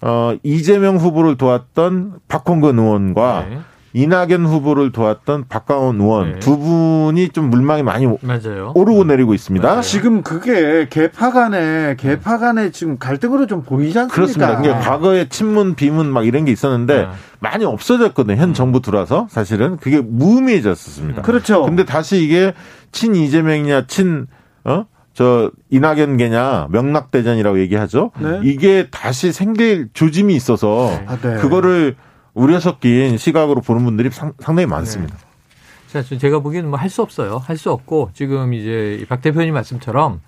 어 0.00 0.34
이재명 0.42 0.96
후보를 0.96 1.36
도왔던 1.36 2.20
박홍근 2.28 2.78
의원과 2.78 3.46
네. 3.48 3.58
이낙연 3.96 4.44
후보를 4.44 4.90
도왔던 4.90 5.44
박강원 5.48 6.00
의원 6.00 6.32
네. 6.32 6.38
두 6.40 6.58
분이 6.58 7.28
좀 7.28 7.48
물망이 7.48 7.84
많이 7.84 8.06
맞아요. 8.22 8.72
오르고 8.74 9.04
내리고 9.04 9.34
있습니다. 9.34 9.66
맞아요. 9.66 9.82
지금 9.82 10.22
그게 10.22 10.88
개파 10.90 11.30
간에 11.30 11.94
개파 11.96 12.38
간에 12.38 12.72
지금 12.72 12.98
갈등으로 12.98 13.46
좀 13.46 13.62
보이지 13.62 13.96
않습니까? 13.96 14.14
그렇습니다. 14.14 14.60
그러니까 14.60 14.80
과거에 14.80 15.28
친문, 15.28 15.76
비문 15.76 16.12
막 16.12 16.26
이런 16.26 16.44
게 16.44 16.50
있었는데 16.50 17.02
네. 17.02 17.08
많이 17.38 17.64
없어졌거든요. 17.64 18.36
현 18.36 18.52
정부 18.52 18.82
들어와서 18.82 19.28
사실은 19.30 19.76
그게 19.76 20.00
무의미해졌었습니다. 20.00 21.22
그렇죠. 21.22 21.62
근데 21.62 21.84
다시 21.84 22.20
이게 22.20 22.52
친 22.90 23.14
이재명이냐 23.14 23.86
친 23.86 24.26
어? 24.64 24.86
저 25.12 25.52
이낙연계냐 25.70 26.66
명락대전이라고 26.70 27.60
얘기하죠. 27.60 28.10
네. 28.18 28.40
이게 28.42 28.88
다시 28.90 29.30
생길 29.30 29.88
조짐이 29.92 30.34
있어서 30.34 30.90
아, 31.06 31.16
네. 31.22 31.36
그거를 31.36 31.94
우려 32.34 32.58
섞인 32.60 33.16
시각으로 33.16 33.60
보는 33.60 33.84
분들이 33.84 34.10
상, 34.10 34.32
당히 34.40 34.66
많습니다. 34.66 35.16
자, 35.90 36.02
저 36.02 36.18
제가 36.18 36.40
보기에는 36.40 36.68
뭐 36.70 36.78
할 36.78 36.90
수 36.90 37.02
없어요. 37.02 37.38
할 37.38 37.56
수 37.56 37.70
없고 37.70 38.10
지금 38.14 38.52
이제 38.52 39.04
박 39.08 39.22
대표님 39.22 39.54
말씀처럼 39.54 40.20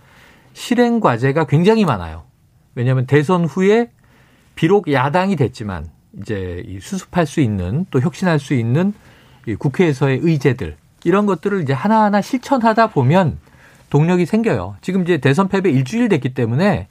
실행 0.52 1.00
과제가 1.00 1.46
굉장히 1.46 1.84
많아요. 1.84 2.22
왜냐하면 2.76 3.06
대선 3.06 3.44
후에 3.44 3.90
비록 4.54 4.90
야당이 4.90 5.36
됐지만 5.36 5.88
이제 6.20 6.62
이 6.66 6.78
수습할 6.80 7.26
수 7.26 7.40
있는 7.40 7.84
또 7.90 8.00
혁신할 8.00 8.38
수 8.38 8.54
있는 8.54 8.94
이 9.46 9.54
국회에서의 9.54 10.20
의제들 10.22 10.76
이런 11.04 11.26
것들을 11.26 11.60
이제 11.62 11.72
하나하나 11.72 12.20
실천하다 12.22 12.88
보면 12.88 13.38
동력이 13.90 14.26
생겨요. 14.26 14.76
지금 14.80 15.02
이제 15.02 15.18
대선 15.18 15.48
패배 15.48 15.70
일주일 15.70 16.08
됐기 16.08 16.34
때문에 16.34 16.88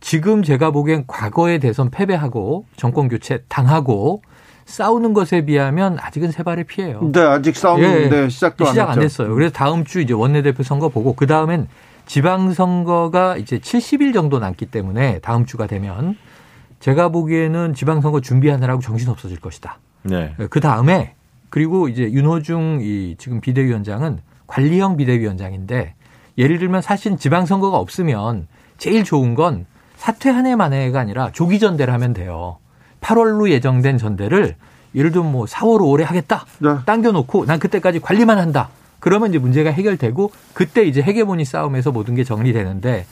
지금 0.00 0.42
제가 0.42 0.70
보기엔 0.70 1.04
과거의 1.06 1.58
대선 1.58 1.90
패배하고 1.90 2.64
정권 2.76 3.08
교체 3.08 3.42
당하고 3.48 4.22
싸우는 4.66 5.14
것에 5.14 5.44
비하면 5.44 5.96
아직은 6.00 6.32
세 6.32 6.42
발의 6.42 6.64
피해요. 6.64 7.00
네, 7.12 7.20
아직 7.20 7.56
싸우는데 7.56 8.24
예, 8.24 8.28
시작도 8.28 8.66
안 8.66 8.72
시작 8.72 8.82
했죠. 8.82 8.92
안 8.92 9.00
됐어요. 9.00 9.34
그래서 9.34 9.52
다음 9.52 9.84
주 9.84 10.00
이제 10.00 10.12
원내대표 10.12 10.62
선거 10.62 10.88
보고 10.88 11.14
그 11.14 11.26
다음엔 11.26 11.68
지방 12.06 12.52
선거가 12.52 13.36
이제 13.36 13.58
70일 13.58 14.12
정도 14.12 14.38
남기 14.38 14.66
때문에 14.66 15.20
다음 15.20 15.46
주가 15.46 15.66
되면 15.66 16.16
제가 16.80 17.08
보기에는 17.08 17.74
지방 17.74 18.00
선거 18.00 18.20
준비하느라고 18.20 18.80
정신 18.82 19.08
없어질 19.08 19.40
것이다. 19.40 19.78
네. 20.02 20.34
그 20.50 20.60
다음에 20.60 21.14
그리고 21.48 21.88
이제 21.88 22.02
윤호중 22.02 22.80
이 22.82 23.16
지금 23.18 23.40
비대위원장은 23.40 24.20
관리형 24.46 24.96
비대위원장인데 24.96 25.94
예를 26.38 26.58
들면 26.58 26.82
사실 26.82 27.16
지방 27.16 27.46
선거가 27.46 27.78
없으면 27.78 28.46
제일 28.78 29.04
좋은 29.04 29.34
건 29.34 29.66
사퇴 29.96 30.30
한 30.30 30.46
해 30.46 30.56
만에가 30.56 31.00
아니라 31.00 31.30
조기 31.32 31.58
전대를 31.58 31.92
하면 31.94 32.12
돼요. 32.12 32.58
8월로 33.00 33.50
예정된 33.50 33.98
전대를 33.98 34.56
예를 34.94 35.12
들면 35.12 35.30
뭐 35.30 35.44
4월, 35.44 35.80
5월에 35.80 36.04
하겠다. 36.04 36.46
네. 36.58 36.70
당겨놓고 36.86 37.44
난 37.46 37.58
그때까지 37.58 38.00
관리만 38.00 38.38
한다. 38.38 38.70
그러면 38.98 39.28
이제 39.30 39.38
문제가 39.38 39.70
해결되고 39.70 40.30
그때 40.54 40.82
이제 40.84 41.02
해계모니 41.02 41.44
싸움에서 41.44 41.92
모든 41.92 42.14
게 42.14 42.24
정리되는데 42.24 43.06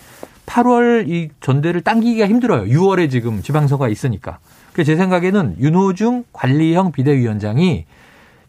8월 0.46 1.08
이 1.08 1.30
전대를 1.40 1.82
당기기가 1.82 2.26
힘들어요. 2.26 2.64
6월에 2.64 3.10
지금 3.10 3.42
지방선거가 3.42 3.88
있으니까. 3.88 4.38
그래서 4.72 4.92
제 4.92 4.96
생각에는 4.96 5.56
윤호중 5.60 6.24
관리형 6.32 6.92
비대위원장이 6.92 7.84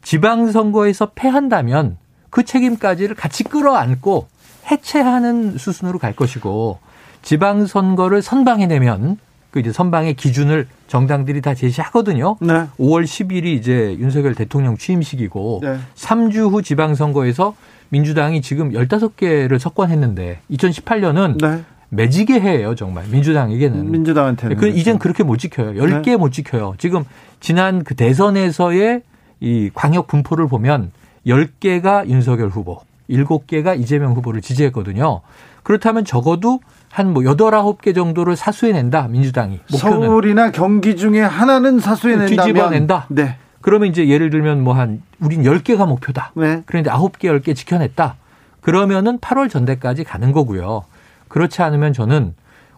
지방선거에서 0.02 1.12
패한다면 1.16 1.98
그 2.30 2.44
책임까지를 2.44 3.16
같이 3.16 3.44
끌어안고 3.44 4.28
해체하는 4.72 5.58
수순으로 5.58 6.00
갈 6.00 6.16
것이고 6.16 6.80
지방선거를 7.26 8.22
선방해내면 8.22 9.18
그 9.52 9.60
이제 9.60 9.72
선방의 9.72 10.14
기준을 10.14 10.68
정당들이 10.88 11.42
다 11.42 11.54
제시하거든요. 11.54 12.38
네. 12.40 12.68
5월 12.80 13.04
10일이 13.04 13.46
이제 13.48 13.98
윤석열 14.00 14.36
대통령 14.36 14.78
취임식이고 14.78 15.60
네. 15.64 15.78
3주 15.96 16.52
후 16.52 16.62
지방선거에서 16.62 17.56
민주당이 17.90 18.42
지금 18.42 18.72
15개를 18.72 19.60
석권했는데 19.60 20.40
2018년은 20.52 21.42
네. 21.42 21.64
매지게 21.90 22.40
해예요, 22.40 22.76
정말. 22.76 23.06
민주당에게는. 23.08 23.92
민주당한테는 23.92 24.58
그 24.58 24.68
이젠 24.68 25.00
그렇게 25.00 25.24
못 25.24 25.38
지켜요. 25.38 25.74
10개 25.74 26.06
네. 26.06 26.16
못 26.18 26.32
지켜요. 26.32 26.76
지금 26.78 27.06
지난 27.40 27.84
그 27.84 27.96
대선에서의 27.96 29.02
이 29.40 29.70
광역 29.74 30.08
분포를 30.08 30.48
보면 30.48 30.92
10개가 31.26 32.08
윤석열 32.08 32.50
후보, 32.50 32.82
7개가 33.10 33.80
이재명 33.80 34.14
후보를 34.14 34.42
지지했거든요. 34.42 35.22
그렇다면 35.64 36.06
적어도 36.06 36.60
한뭐 36.96 37.24
8, 37.24 37.36
9개 37.36 37.94
정도를 37.94 38.38
사수해낸다, 38.38 39.10
민주당이. 39.10 39.60
목표는. 39.70 40.08
서울이나 40.08 40.52
경기 40.52 40.96
중에 40.96 41.20
하나는 41.20 41.80
사수해낸다면 41.80 42.38
뒤집어낸다. 42.54 43.08
네. 43.10 43.38
그러면 43.60 43.90
이제 43.90 44.08
예를 44.08 44.30
들면 44.30 44.64
뭐 44.64 44.74
한 44.76 45.02
우린 45.20 45.44
10개가 45.44 45.86
목표다. 45.88 46.32
네. 46.36 46.64
그런데 46.66 46.90
9개, 46.90 47.26
10개 47.26 47.54
지켜냈다. 47.54 48.16
그러면은 48.62 49.18
8월 49.20 49.50
전대까지 49.50 50.06
가는 50.06 50.32
거고요. 50.32 50.86
그렇지 51.28 51.62
않으면 51.62 51.92
저는 51.92 52.34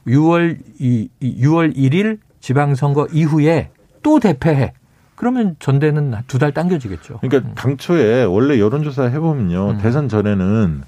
6월 0.07 0.57
이, 0.80 1.09
이 1.20 1.45
6월 1.45 1.76
1일 1.78 2.18
지방선거 2.41 3.09
이후에 3.11 3.70
또 4.01 4.20
대패해. 4.20 4.74
그러면 5.15 5.55
전대는 5.59 6.15
두 6.28 6.39
달 6.39 6.53
당겨지겠죠. 6.53 7.20
그러니까 7.22 7.53
당초에 7.53 8.24
원래 8.24 8.59
여론조사 8.59 9.03
해보면요 9.09 9.70
음. 9.72 9.78
대선 9.78 10.09
전에는 10.09 10.82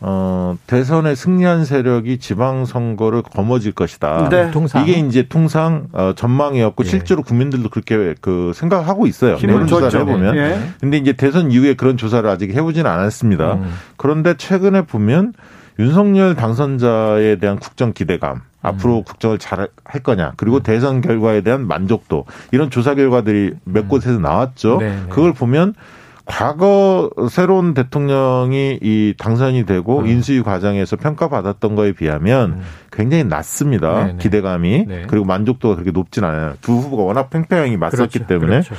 어 0.00 0.56
대선에 0.66 1.14
승리한 1.14 1.64
세력이 1.64 2.18
지방선거를 2.18 3.22
거머쥘 3.22 3.72
것이다. 3.72 4.28
네. 4.28 4.50
통상 4.52 4.82
이게 4.82 4.98
이제 5.00 5.26
통상 5.28 5.88
어, 5.92 6.12
전망이었고 6.14 6.84
예. 6.84 6.88
실제로 6.88 7.22
국민들도 7.22 7.68
그렇게 7.68 8.14
그 8.20 8.52
생각하고 8.54 9.06
있어요. 9.06 9.38
여론조사를 9.42 9.90
줬죠. 9.90 9.98
해보면. 9.98 10.36
예. 10.36 10.58
근데 10.80 10.98
이제 10.98 11.12
대선 11.12 11.50
이후에 11.50 11.74
그런 11.74 11.96
조사를 11.96 12.28
아직 12.30 12.54
해보지는 12.54 12.88
않았습니다. 12.88 13.54
음. 13.54 13.72
그런데 13.96 14.34
최근에 14.36 14.82
보면 14.82 15.32
윤석열 15.80 16.34
당선자에 16.36 17.36
대한 17.36 17.58
국정 17.58 17.92
기대감, 17.92 18.36
음. 18.36 18.40
앞으로 18.62 19.02
국정을 19.02 19.38
잘 19.38 19.68
할 19.88 20.02
거냐, 20.02 20.34
그리고 20.36 20.60
대선 20.60 21.00
결과에 21.00 21.40
대한 21.40 21.66
만족도 21.66 22.26
이런 22.52 22.70
조사 22.70 22.94
결과들이 22.94 23.54
몇 23.64 23.88
곳에서 23.88 24.18
나왔죠. 24.20 24.74
음. 24.74 24.78
네, 24.80 24.88
네. 24.90 25.02
그걸 25.08 25.32
보면 25.32 25.74
과거 26.28 27.10
새로운 27.30 27.72
대통령이 27.72 28.78
이 28.82 29.14
당선이 29.18 29.64
되고 29.64 30.00
음. 30.00 30.06
인수위 30.06 30.42
과정에서 30.42 30.96
평가받았던 30.96 31.74
거에 31.74 31.92
비하면 31.92 32.50
음. 32.50 32.62
굉장히 32.92 33.24
낮습니다. 33.24 34.04
네, 34.04 34.12
네. 34.12 34.18
기대감이 34.18 34.84
네. 34.86 35.04
그리고 35.08 35.24
만족도가 35.24 35.74
그렇게 35.74 35.90
높진 35.90 36.24
않아요. 36.24 36.54
두 36.60 36.74
후보가 36.74 37.02
워낙 37.02 37.30
팽팽하게 37.30 37.78
맞섰기 37.78 38.18
그렇죠. 38.18 38.26
때문에 38.26 38.60
그렇죠. 38.60 38.74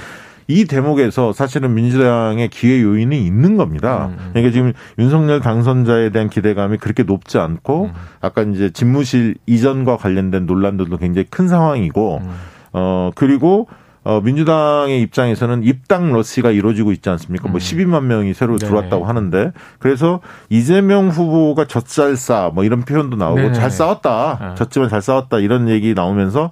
이 0.47 0.66
대목에서 0.66 1.34
사실은 1.34 1.74
민주당의 1.74 2.50
기회 2.50 2.82
요인이 2.82 3.20
있는 3.26 3.58
겁니다. 3.58 4.08
음, 4.08 4.18
음. 4.20 4.30
그러니까 4.34 4.54
지금 4.54 4.74
윤석열 5.00 5.41
당선자에 5.41 6.12
대한 6.12 6.30
기대감이 6.30 6.78
그렇게 6.78 7.04
높지 7.04 7.39
않고 7.39 7.86
음. 7.86 7.93
아까 8.22 8.43
이제 8.43 8.70
집무실 8.70 9.36
이전과 9.47 9.97
관련된 9.97 10.45
논란들도 10.45 10.97
굉장히 10.97 11.26
큰 11.30 11.47
상황이고 11.47 12.22
음. 12.24 12.30
어 12.74 13.12
그리고 13.16 13.68
어 14.10 14.22
민주당의 14.22 15.01
입장에서는 15.03 15.64
입당 15.64 16.12
러시가 16.12 16.49
이루어지고 16.49 16.91
있지 16.93 17.10
않습니까? 17.12 17.47
뭐 17.47 17.57
음. 17.57 17.60
12만 17.60 18.05
명이 18.05 18.34
새로 18.34 18.57
네. 18.57 18.66
들어왔다고 18.66 19.05
하는데 19.05 19.51
그래서 19.78 20.20
이재명 20.49 21.10
후보가 21.10 21.66
젖잘 21.66 22.16
싸 22.16 22.49
뭐 22.51 22.64
이런 22.64 22.82
표현도 22.82 23.18
나오고 23.18 23.39
네. 23.39 23.53
잘 23.53 23.70
싸웠다. 23.70 24.38
아. 24.41 24.55
졌지만 24.55 24.89
잘 24.89 25.01
싸웠다 25.03 25.38
이런 25.39 25.70
얘기 25.70 25.93
나오면서 25.93 26.51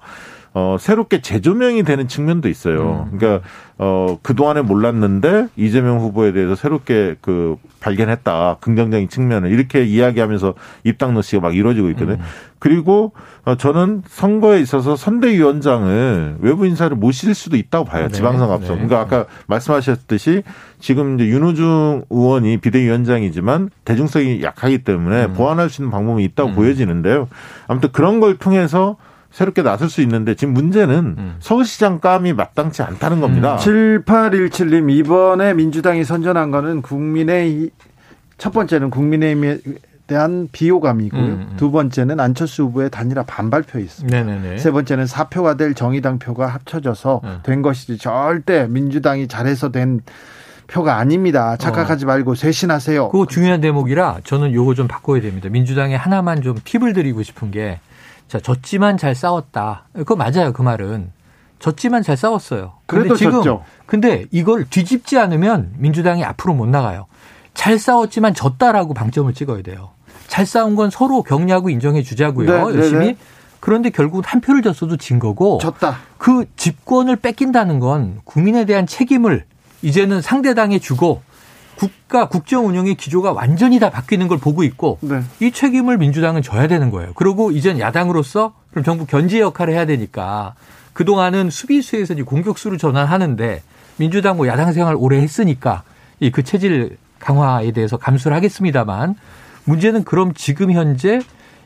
어, 0.54 0.76
새롭게 0.80 1.20
재조명이 1.20 1.82
되는 1.82 2.08
측면도 2.08 2.48
있어요. 2.48 3.08
음. 3.10 3.18
그러니까, 3.18 3.46
어, 3.78 4.18
그동안에 4.22 4.62
몰랐는데 4.62 5.48
이재명 5.56 6.00
후보에 6.00 6.32
대해서 6.32 6.56
새롭게 6.56 7.16
그 7.20 7.56
발견했다. 7.80 8.56
긍정적인 8.60 9.08
측면을 9.08 9.52
이렇게 9.52 9.84
이야기하면서 9.84 10.54
입당 10.84 11.14
러시가 11.14 11.40
막 11.40 11.54
이루어지고 11.54 11.90
있거든요. 11.90 12.16
음. 12.16 12.24
그리고 12.58 13.12
어, 13.44 13.54
저는 13.54 14.02
선거에 14.08 14.60
있어서 14.60 14.96
선대위원장을 14.96 16.38
외부 16.40 16.66
인사를 16.66 16.96
모실 16.96 17.34
수도 17.34 17.56
있다고 17.56 17.84
봐요. 17.84 18.08
네. 18.08 18.12
지방선거 18.12 18.52
앞서. 18.52 18.74
네. 18.74 18.84
그러니까 18.86 19.00
아까 19.00 19.26
말씀하셨듯이 19.46 20.42
지금 20.80 21.14
이제 21.14 21.28
윤호중 21.28 22.06
의원이 22.10 22.56
비대위원장이지만 22.56 23.70
대중성이 23.84 24.42
약하기 24.42 24.78
때문에 24.78 25.26
음. 25.26 25.32
보완할 25.34 25.70
수 25.70 25.82
있는 25.82 25.92
방법이 25.92 26.24
있다고 26.24 26.50
음. 26.50 26.54
보여지는데요. 26.56 27.28
아무튼 27.68 27.90
그런 27.92 28.18
걸 28.18 28.38
통해서 28.38 28.96
새롭게 29.30 29.62
나설 29.62 29.88
수 29.90 30.00
있는데 30.02 30.34
지금 30.34 30.54
문제는 30.54 30.94
음. 31.18 31.36
서울시장 31.40 32.00
감이 32.00 32.32
마땅치 32.32 32.82
않다는 32.82 33.20
겁니다. 33.20 33.56
7817님 33.58 34.90
이번에 34.90 35.54
민주당이 35.54 36.04
선전한 36.04 36.50
거는 36.50 36.82
국민의 36.82 37.50
이- 37.52 37.70
첫 38.38 38.52
번째는 38.52 38.90
국민의힘의 38.90 39.60
대한 40.06 40.48
비호감이고요. 40.52 41.20
음, 41.20 41.48
음. 41.50 41.56
두 41.58 41.70
번째는 41.70 42.18
안철수 42.18 42.62
후보의 42.64 42.88
단일화 42.88 43.24
반발표 43.24 43.78
있습니다. 43.78 44.16
네네네. 44.24 44.56
세 44.56 44.70
번째는 44.70 45.06
사표가 45.06 45.58
될 45.58 45.74
정의당 45.74 46.18
표가 46.18 46.46
합쳐져서 46.46 47.20
음. 47.24 47.38
된 47.42 47.60
것이지 47.60 47.98
절대 47.98 48.66
민주당이 48.68 49.28
잘해서 49.28 49.70
된 49.70 50.00
표가 50.66 50.96
아닙니다. 50.96 51.56
착각하지 51.56 52.06
말고 52.06 52.34
쇄신하세요. 52.36 53.10
그거 53.10 53.26
중요한 53.26 53.60
대목이라 53.60 54.20
저는 54.24 54.54
요거 54.54 54.74
좀 54.74 54.88
바꿔야 54.88 55.20
됩니다. 55.20 55.50
민주당에 55.50 55.94
하나만 55.94 56.40
좀 56.40 56.56
팁을 56.64 56.94
드리고 56.94 57.22
싶은 57.22 57.50
게, 57.50 57.80
자, 58.28 58.38
졌지만 58.38 58.98
잘 58.98 59.14
싸웠다. 59.14 59.86
그거 59.94 60.14
맞아요, 60.16 60.52
그 60.52 60.62
말은. 60.62 61.12
졌지만 61.58 62.02
잘 62.02 62.16
싸웠어요. 62.16 62.74
그래도 62.86 63.16
지금, 63.16 63.32
졌죠. 63.32 63.64
근데 63.86 64.26
이걸 64.30 64.64
뒤집지 64.68 65.18
않으면 65.18 65.72
민주당이 65.78 66.22
앞으로 66.24 66.54
못 66.54 66.66
나가요. 66.68 67.06
잘 67.54 67.78
싸웠지만 67.78 68.34
졌다라고 68.34 68.94
방점을 68.94 69.32
찍어야 69.34 69.62
돼요. 69.62 69.90
잘 70.28 70.46
싸운 70.46 70.76
건 70.76 70.90
서로 70.90 71.22
격려하고 71.22 71.70
인정해 71.70 72.02
주자고요. 72.02 72.46
네, 72.46 72.56
네, 72.72 72.78
열심히. 72.78 73.06
네. 73.06 73.16
그런데 73.60 73.90
결국 73.90 74.22
한 74.24 74.40
표를 74.40 74.62
졌어도 74.62 74.96
진 74.96 75.18
거고. 75.18 75.58
졌다. 75.58 75.96
그 76.18 76.44
집권을 76.56 77.16
뺏긴다는 77.16 77.80
건 77.80 78.20
국민에 78.24 78.64
대한 78.64 78.86
책임을 78.86 79.44
이제는 79.82 80.20
상대당에 80.20 80.78
주고 80.78 81.22
국가 81.78 82.28
국정 82.28 82.66
운영의 82.66 82.96
기조가 82.96 83.32
완전히 83.32 83.78
다 83.78 83.88
바뀌는 83.88 84.26
걸 84.26 84.38
보고 84.38 84.64
있고 84.64 84.98
네. 85.00 85.22
이 85.40 85.52
책임을 85.52 85.96
민주당은 85.98 86.42
져야 86.42 86.66
되는 86.66 86.90
거예요. 86.90 87.12
그리고 87.14 87.52
이젠 87.52 87.78
야당으로서 87.78 88.54
그럼 88.70 88.84
정부 88.84 89.06
견제 89.06 89.38
역할을 89.40 89.72
해야 89.72 89.86
되니까 89.86 90.54
그 90.92 91.04
동안은 91.04 91.50
수비수에서 91.50 92.14
이제 92.14 92.22
공격수로 92.24 92.76
전환하는데 92.78 93.62
민주당 93.96 94.36
뭐 94.36 94.48
야당 94.48 94.72
생활 94.72 94.96
오래 94.96 95.20
했으니까 95.20 95.82
이 96.20 96.30
그 96.30 96.42
체질 96.42 96.96
강화에 97.20 97.70
대해서 97.70 97.96
감수를 97.96 98.36
하겠습니다만 98.36 99.14
문제는 99.64 100.02
그럼 100.04 100.32
지금 100.34 100.72
현재 100.72 101.20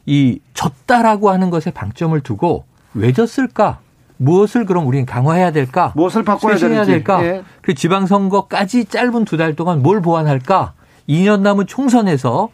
이 0.05 0.41
졌다라고 0.53 1.31
하는 1.31 1.49
것에 1.51 1.71
방점을 1.71 2.19
두고 2.21 2.65
왜 2.95 3.13
졌을까? 3.13 3.79
무엇을 4.27 4.65
그럼 4.67 4.87
우리는 4.87 5.05
강화해야 5.05 5.51
될까? 5.51 5.93
무엇을 5.97 6.23
바꿔야 6.23 6.57
되는지. 6.57 6.91
될까? 6.91 7.25
예. 7.25 7.43
그 7.61 7.75
지방선거까지 7.75 8.85
짧은 8.87 9.25
두 9.25 9.37
달 9.37 9.55
동안 9.57 9.83
뭘 9.83 10.01
보완할까? 10.01 10.75
2년 11.09 11.41
남은 11.41 11.67
총선에서 11.67 12.49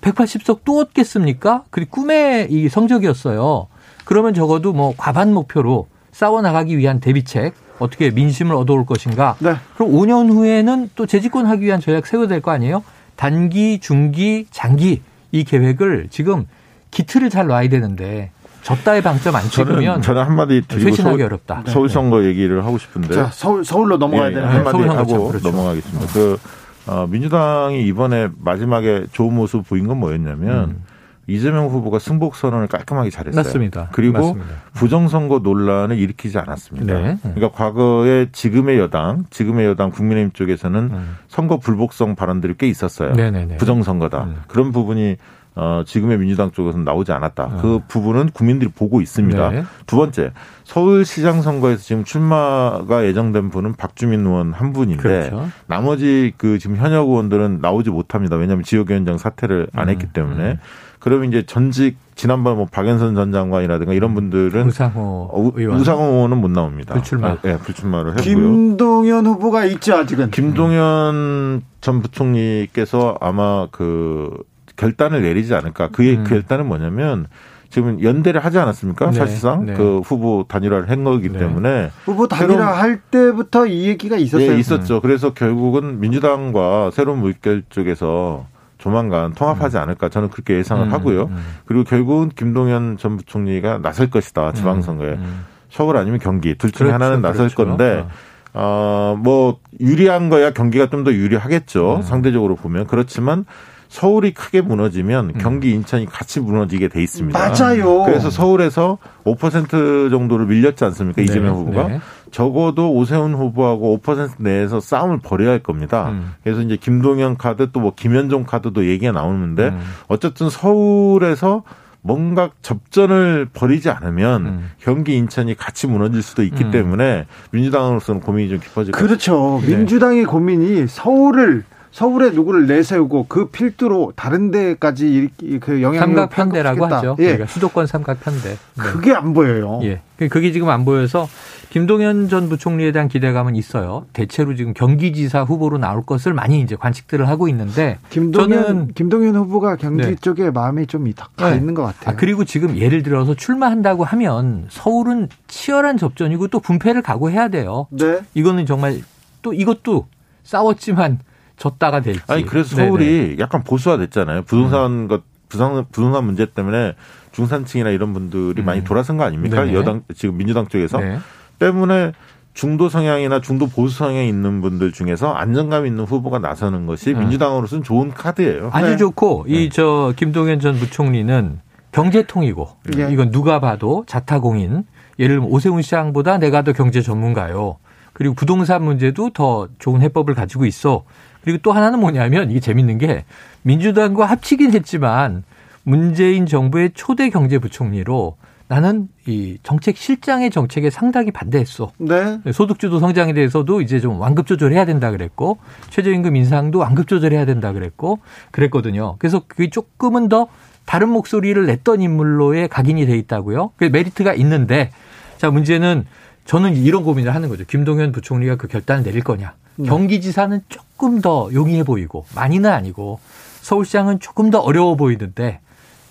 180석 0.00 0.60
또 0.64 0.80
얻겠습니까? 0.80 1.62
그게 1.70 1.86
꿈의 1.88 2.48
이 2.50 2.68
성적이었어요. 2.68 3.68
그러면 4.04 4.34
적어도 4.34 4.72
뭐 4.72 4.94
과반 4.96 5.32
목표로 5.32 5.86
싸워 6.10 6.42
나가기 6.42 6.76
위한 6.76 6.98
대비책, 7.00 7.54
어떻게 7.78 8.10
민심을 8.10 8.54
얻어올 8.56 8.84
것인가? 8.84 9.36
네. 9.38 9.54
그럼 9.76 9.92
5년 9.92 10.28
후에는 10.30 10.90
또 10.96 11.06
재집권하기 11.06 11.64
위한 11.64 11.80
전략 11.80 12.06
세워야 12.06 12.26
될 12.28 12.40
거 12.40 12.50
아니에요? 12.50 12.82
단기, 13.14 13.78
중기, 13.78 14.46
장기 14.50 15.02
이 15.30 15.44
계획을 15.44 16.08
지금 16.10 16.46
기틀을 16.90 17.30
잘 17.30 17.46
놔야 17.46 17.68
되는데 17.68 18.30
졌다의 18.62 19.02
방점 19.02 19.34
안 19.34 19.42
저는 19.50 19.74
찍으면 19.74 20.02
저는 20.02 20.22
한마디 20.22 20.62
드리고 20.66 20.94
서울, 20.96 21.22
어렵다. 21.22 21.64
서울 21.66 21.88
선거 21.88 22.24
얘기를 22.24 22.64
하고 22.64 22.78
싶은데 22.78 23.14
자, 23.14 23.30
서울, 23.32 23.64
서울로 23.64 23.96
넘어가야 23.96 24.30
예, 24.30 24.34
되는 24.34 24.48
네, 24.48 24.54
한마디 24.54 24.78
서울 24.78 24.90
하고 24.90 25.28
그렇죠. 25.28 25.50
넘어가겠습니다. 25.50 26.12
그 26.12 26.38
어, 26.86 27.06
민주당이 27.08 27.84
이번에 27.86 28.28
마지막에 28.38 29.06
좋은 29.12 29.34
모습 29.34 29.68
보인 29.68 29.86
건 29.86 29.98
뭐였냐면 29.98 30.70
음. 30.70 30.84
이재명 31.28 31.68
후보가 31.68 32.00
승복 32.00 32.34
선언을 32.34 32.66
깔끔하게 32.66 33.10
잘했어요. 33.10 33.42
맞습니다. 33.42 33.88
그리고 33.92 34.18
맞습니다. 34.18 34.54
부정선거 34.74 35.38
논란을 35.38 35.96
일으키지 35.96 36.36
않았습니다. 36.38 36.94
네. 36.94 37.18
그러니까 37.22 37.50
과거에 37.52 38.26
지금의 38.32 38.78
여당, 38.78 39.24
지금의 39.30 39.66
여당 39.66 39.90
국민의힘 39.90 40.32
쪽에서는 40.32 40.90
음. 40.92 41.16
선거 41.28 41.58
불복성 41.58 42.16
발언들이 42.16 42.54
꽤 42.58 42.68
있었어요. 42.68 43.12
네네네. 43.12 43.58
부정선거다. 43.58 44.24
음. 44.24 44.42
그런 44.48 44.72
부분이 44.72 45.16
어, 45.54 45.82
지금의 45.86 46.18
민주당 46.18 46.50
쪽에서는 46.50 46.84
나오지 46.84 47.12
않았다. 47.12 47.42
아. 47.42 47.56
그 47.60 47.80
부분은 47.86 48.30
국민들이 48.30 48.70
보고 48.70 49.00
있습니다. 49.02 49.50
네. 49.50 49.64
두 49.86 49.96
번째, 49.96 50.32
서울시장 50.64 51.42
선거에서 51.42 51.82
지금 51.82 52.04
출마가 52.04 53.04
예정된 53.04 53.50
분은 53.50 53.74
박주민 53.74 54.24
의원 54.24 54.52
한 54.54 54.72
분인데 54.72 55.02
그렇죠. 55.02 55.48
나머지 55.66 56.32
그 56.38 56.58
지금 56.58 56.76
현역 56.76 57.08
의원들은 57.08 57.58
나오지 57.60 57.90
못합니다. 57.90 58.36
왜냐하면 58.36 58.64
지역위원장 58.64 59.18
사퇴를 59.18 59.68
안 59.74 59.88
음, 59.88 59.92
했기 59.92 60.06
때문에. 60.06 60.52
음. 60.52 60.58
그러면 60.98 61.28
이제 61.28 61.42
전직 61.44 61.96
지난번 62.14 62.56
뭐 62.56 62.66
박연선 62.70 63.16
전 63.16 63.32
장관이라든가 63.32 63.92
이런 63.92 64.14
분들은 64.14 64.68
우상호 64.68 65.28
어, 65.32 65.40
우- 65.40 65.52
의원. 65.56 65.80
우상호 65.80 66.02
의원은 66.04 66.38
못 66.38 66.48
나옵니다. 66.50 66.94
불출마. 66.94 67.28
아, 67.28 67.36
예, 67.44 67.58
불출마를 67.58 68.12
했고요. 68.18 68.22
김동연 68.24 69.26
후보가 69.26 69.64
있죠, 69.66 69.96
아직은. 69.96 70.30
김동연 70.30 71.62
전 71.80 72.02
부총리께서 72.02 73.18
아마 73.20 73.66
그 73.72 74.30
결단을 74.76 75.22
내리지 75.22 75.54
않을까. 75.54 75.88
그의 75.88 76.16
음. 76.18 76.24
그 76.24 76.30
결단은 76.30 76.66
뭐냐면 76.66 77.26
지금 77.70 78.02
연대를 78.02 78.44
하지 78.44 78.58
않았습니까? 78.58 79.12
네, 79.12 79.18
사실상 79.18 79.64
네. 79.64 79.74
그 79.74 80.00
후보 80.04 80.44
단일화를 80.46 80.90
한 80.90 81.04
거기 81.04 81.30
네. 81.30 81.38
때문에 81.38 81.90
후보 82.04 82.28
단일화 82.28 82.66
할 82.78 82.98
때부터 83.00 83.66
이 83.66 83.86
얘기가 83.88 84.16
있었어요. 84.16 84.52
예, 84.52 84.58
있었죠. 84.58 85.00
그래서 85.00 85.32
결국은 85.32 85.98
민주당과 86.00 86.90
새로운 86.92 87.20
물결 87.20 87.62
쪽에서 87.70 88.46
조만간 88.76 89.32
통합하지 89.32 89.78
않을까 89.78 90.08
저는 90.10 90.28
그렇게 90.28 90.54
예상을 90.56 90.84
음, 90.86 90.92
하고요. 90.92 91.24
음. 91.26 91.36
그리고 91.64 91.84
결국은 91.84 92.30
김동연 92.34 92.98
전 92.98 93.16
부총리가 93.16 93.78
나설 93.78 94.10
것이다 94.10 94.52
지방선거에 94.52 95.12
음. 95.12 95.44
서울 95.70 95.96
아니면 95.96 96.18
경기 96.18 96.54
둘 96.56 96.72
중에 96.72 96.88
그렇죠, 96.88 96.94
하나는 96.94 97.22
나설 97.22 97.48
그렇죠. 97.48 97.56
건데 97.68 98.04
어, 98.52 99.16
뭐 99.18 99.60
유리한 99.80 100.28
거야 100.28 100.50
경기가 100.52 100.90
좀 100.90 101.04
더 101.04 101.12
유리하겠죠 101.12 101.96
음. 101.96 102.02
상대적으로 102.02 102.54
보면 102.56 102.86
그렇지만 102.86 103.46
서울이 103.92 104.32
크게 104.32 104.62
무너지면 104.62 105.34
경기 105.34 105.72
인천이 105.72 106.06
같이 106.06 106.40
무너지게 106.40 106.88
돼 106.88 107.02
있습니다. 107.02 107.38
맞아요. 107.38 108.04
그래서 108.04 108.30
서울에서 108.30 108.96
5% 109.24 110.08
정도를 110.10 110.46
밀렸지 110.46 110.82
않습니까 110.86 111.20
이재명 111.20 111.52
네, 111.52 111.60
후보가 111.60 111.88
네. 111.88 112.00
적어도 112.30 112.90
오세훈 112.94 113.34
후보하고 113.34 114.00
5% 114.02 114.36
내에서 114.38 114.80
싸움을 114.80 115.18
벌여야 115.18 115.50
할 115.50 115.58
겁니다. 115.58 116.08
음. 116.08 116.32
그래서 116.42 116.62
이제 116.62 116.76
김동연 116.76 117.36
카드 117.36 117.70
또 117.70 117.82
뭐 117.82 117.92
김현종 117.94 118.44
카드도 118.44 118.86
얘기가 118.88 119.12
나오는데 119.12 119.68
음. 119.68 119.80
어쨌든 120.08 120.48
서울에서 120.48 121.64
뭔가 122.00 122.50
접전을 122.62 123.48
벌이지 123.52 123.90
않으면 123.90 124.46
음. 124.46 124.70
경기 124.80 125.16
인천이 125.16 125.54
같이 125.54 125.86
무너질 125.86 126.22
수도 126.22 126.42
있기 126.44 126.64
음. 126.64 126.70
때문에 126.70 127.26
민주당으로서는 127.50 128.22
고민이 128.22 128.48
좀 128.48 128.58
깊어질 128.58 128.92
것 128.92 128.98
같습니다. 128.98 128.98
그렇죠. 128.98 129.60
네. 129.66 129.76
민주당의 129.76 130.24
고민이 130.24 130.86
서울을 130.86 131.64
서울에 131.92 132.30
누구를 132.30 132.66
내세우고 132.66 133.26
그 133.28 133.48
필두로 133.48 134.14
다른 134.16 134.50
데까지 134.50 135.30
이- 135.42 135.58
그 135.60 135.82
영향력을 135.82 135.98
삼각편대라고. 136.30 136.86
하죠. 136.86 137.16
예. 137.18 137.24
그러니까 137.24 137.46
수도권 137.46 137.86
삼각편대. 137.86 138.48
네. 138.48 138.56
그게 138.76 139.12
안 139.14 139.34
보여요. 139.34 139.78
예. 139.82 140.00
그- 140.16 140.28
그게 140.28 140.52
지금 140.52 140.70
안 140.70 140.86
보여서 140.86 141.28
김동연 141.68 142.28
전 142.30 142.48
부총리에 142.48 142.92
대한 142.92 143.08
기대감은 143.08 143.56
있어요. 143.56 144.06
대체로 144.14 144.54
지금 144.54 144.72
경기지사 144.72 145.42
후보로 145.42 145.76
나올 145.78 146.04
것을 146.04 146.32
많이 146.32 146.60
이제 146.62 146.76
관측들을 146.76 147.28
하고 147.28 147.46
있는데 147.48 147.98
김동연 148.08 148.62
저는 148.62 148.88
김동연 148.94 149.36
후보가 149.36 149.76
경기 149.76 150.02
네. 150.06 150.14
쪽에 150.14 150.50
마음이 150.50 150.86
좀가 150.86 151.50
네. 151.50 151.56
있는 151.56 151.74
것 151.74 151.82
같아요. 151.82 152.14
아, 152.14 152.16
그리고 152.18 152.44
지금 152.44 152.76
예를 152.78 153.02
들어서 153.02 153.34
출마한다고 153.34 154.04
하면 154.04 154.66
서울은 154.70 155.28
치열한 155.48 155.98
접전이고 155.98 156.48
또 156.48 156.58
분패를 156.60 157.02
각오해야 157.02 157.48
돼요. 157.48 157.86
네. 157.90 158.20
이거는 158.34 158.64
정말 158.64 159.00
또 159.42 159.52
이것도 159.52 160.06
싸웠지만 160.44 161.18
졌다가 161.62 162.00
될지. 162.00 162.20
아니 162.26 162.44
그래서 162.44 162.74
네네. 162.74 162.88
음. 162.88 162.88
서울이 162.88 163.36
약간 163.38 163.62
보수화됐잖아요. 163.62 164.42
부동산 164.42 165.06
것 165.06 165.22
부산 165.48 165.84
부동산 165.92 166.24
문제 166.24 166.46
때문에 166.46 166.94
중산층이나 167.30 167.90
이런 167.90 168.12
분들이 168.12 168.62
음. 168.62 168.64
많이 168.64 168.82
돌아선 168.82 169.16
거 169.16 169.24
아닙니까? 169.24 169.64
네네. 169.64 169.74
여당 169.74 170.02
지금 170.14 170.36
민주당 170.36 170.66
쪽에서 170.66 170.98
네. 170.98 171.18
때문에 171.60 172.12
중도 172.52 172.88
성향이나 172.88 173.40
중도 173.40 173.68
보수 173.68 173.96
성향이 173.96 174.28
있는 174.28 174.60
분들 174.60 174.92
중에서 174.92 175.32
안정감 175.32 175.86
있는 175.86 176.04
후보가 176.04 176.40
나서는 176.40 176.86
것이 176.86 177.12
음. 177.12 177.20
민주당으로서는 177.20 177.84
좋은 177.84 178.10
카드예요. 178.10 178.70
아주 178.72 178.90
네. 178.90 178.96
좋고 178.96 179.46
네. 179.48 179.64
이저 179.64 180.12
김동연 180.16 180.58
전 180.58 180.74
부총리는 180.74 181.60
경제통이고 181.92 182.68
예. 182.98 183.12
이건 183.12 183.30
누가 183.30 183.60
봐도 183.60 184.04
자타공인 184.06 184.84
예를 185.18 185.36
들면 185.36 185.50
오세훈 185.50 185.82
시장보다 185.82 186.38
내가 186.38 186.62
더 186.62 186.72
경제 186.72 187.02
전문가요. 187.02 187.76
그리고 188.14 188.34
부동산 188.34 188.82
문제도 188.84 189.30
더 189.30 189.68
좋은 189.78 190.02
해법을 190.02 190.34
가지고 190.34 190.66
있어. 190.66 191.04
그리고 191.42 191.58
또 191.62 191.72
하나는 191.72 192.00
뭐냐면 192.00 192.50
이게 192.50 192.60
재밌는 192.60 192.98
게 192.98 193.24
민주당과 193.62 194.26
합치긴 194.26 194.72
했지만 194.72 195.44
문재인 195.84 196.46
정부의 196.46 196.92
초대 196.94 197.30
경제부총리로 197.30 198.36
나는 198.68 199.08
이 199.26 199.58
정책 199.62 199.98
실장의 199.98 200.50
정책에 200.50 200.88
상당히 200.88 201.30
반대했어. 201.30 201.92
네. 201.98 202.40
소득주도 202.52 203.00
성장에 203.00 203.34
대해서도 203.34 203.82
이제 203.82 204.00
좀 204.00 204.18
완급 204.18 204.46
조절해야 204.46 204.86
된다 204.86 205.10
그랬고 205.10 205.58
최저임금 205.90 206.36
인상도 206.36 206.78
완급 206.78 207.06
조절해야 207.06 207.44
된다 207.44 207.72
그랬고 207.72 208.20
그랬거든요. 208.50 209.16
그래서 209.18 209.42
그게 209.46 209.68
조금은 209.68 210.30
더 210.30 210.48
다른 210.86 211.10
목소리를 211.10 211.66
냈던 211.66 212.00
인물로의 212.00 212.68
각인이 212.68 213.04
돼 213.04 213.16
있다고요. 213.18 213.72
그 213.76 213.84
메리트가 213.84 214.32
있는데 214.34 214.90
자 215.36 215.50
문제는 215.50 216.06
저는 216.46 216.74
이런 216.76 217.04
고민을 217.04 217.34
하는 217.34 217.48
거죠. 217.50 217.64
김동연 217.66 218.12
부총리가 218.12 218.56
그 218.56 218.68
결단을 218.68 219.02
내릴 219.04 219.22
거냐. 219.22 219.52
경기지사는 219.84 220.60
조금 220.68 221.20
더 221.20 221.48
용이해 221.52 221.84
보이고 221.84 222.24
많이는 222.34 222.70
아니고 222.70 223.20
서울시장은 223.62 224.20
조금 224.20 224.50
더 224.50 224.58
어려워 224.58 224.96
보이는데 224.96 225.60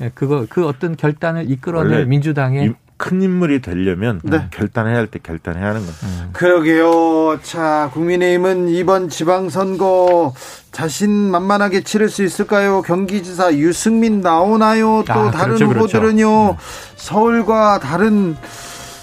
예, 0.02 0.12
그거 0.16 0.46
그 0.50 0.68
어떤 0.68 0.96
결단을 0.96 1.50
이끌어낼 1.52 2.06
민주당의 2.08 2.74
큰 2.98 3.22
인물이 3.22 3.62
되려면 3.62 4.22
네. 4.24 4.46
결단해야 4.52 4.96
할 4.96 5.08
때 5.08 5.20
결단해야 5.22 5.66
하는 5.70 5.82
거죠. 5.82 6.06
음. 6.06 6.30
그러게요. 6.34 7.40
자, 7.42 7.90
국민의힘은 7.94 8.70
이번 8.70 9.10
지방선거 9.10 10.36
자신만만하게 10.72 11.82
치를 11.82 12.10
수 12.10 12.24
있을까요? 12.24 12.84
경기지사 12.84 13.56
유승민 13.56 14.22
나오나요? 14.22 15.04
또 15.08 15.14
아, 15.14 15.32
다른 15.32 15.56
그렇죠, 15.56 15.68
그렇죠. 15.68 15.98
후보들은요. 15.98 16.28
그렇죠. 16.46 16.58
서울과 16.96 17.80
다른 17.80 18.38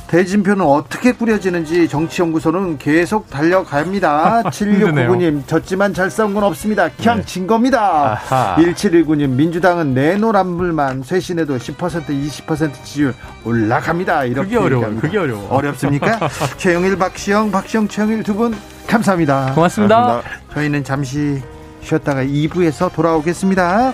대진표는 0.08 0.64
어떻게 0.64 1.12
꾸려지는지 1.12 1.86
정치연구소는 1.88 2.78
계속 2.78 3.28
달려갑니다. 3.30 4.42
7699님, 4.50 5.46
졌지만 5.46 5.92
잘 5.94 6.10
싸운 6.10 6.34
건 6.34 6.44
없습니다. 6.44 6.88
그냥 6.88 7.18
네. 7.18 7.24
진 7.24 7.46
겁니다. 7.46 8.12
아하. 8.12 8.56
1719님, 8.56 9.28
민주당은 9.30 9.94
내노란물만 9.94 11.02
쇄신해도 11.02 11.58
10% 11.58 12.06
20% 12.06 12.72
지지율 12.84 13.14
올라갑니다. 13.44 14.24
이렇게. 14.24 14.48
그게 14.48 14.56
어려워. 14.56 15.00
그게 15.00 15.18
어려워. 15.18 15.46
어렵습니까? 15.50 16.18
최영일, 16.56 16.96
박시영, 16.96 17.50
박시영, 17.50 17.88
최영일 17.88 18.22
두 18.22 18.34
분, 18.34 18.56
감사합니다. 18.86 19.52
고맙습니다. 19.54 20.04
고맙습니다. 20.04 20.38
저희는 20.54 20.84
잠시 20.84 21.42
쉬었다가 21.82 22.24
2부에서 22.24 22.92
돌아오겠습니다. 22.92 23.92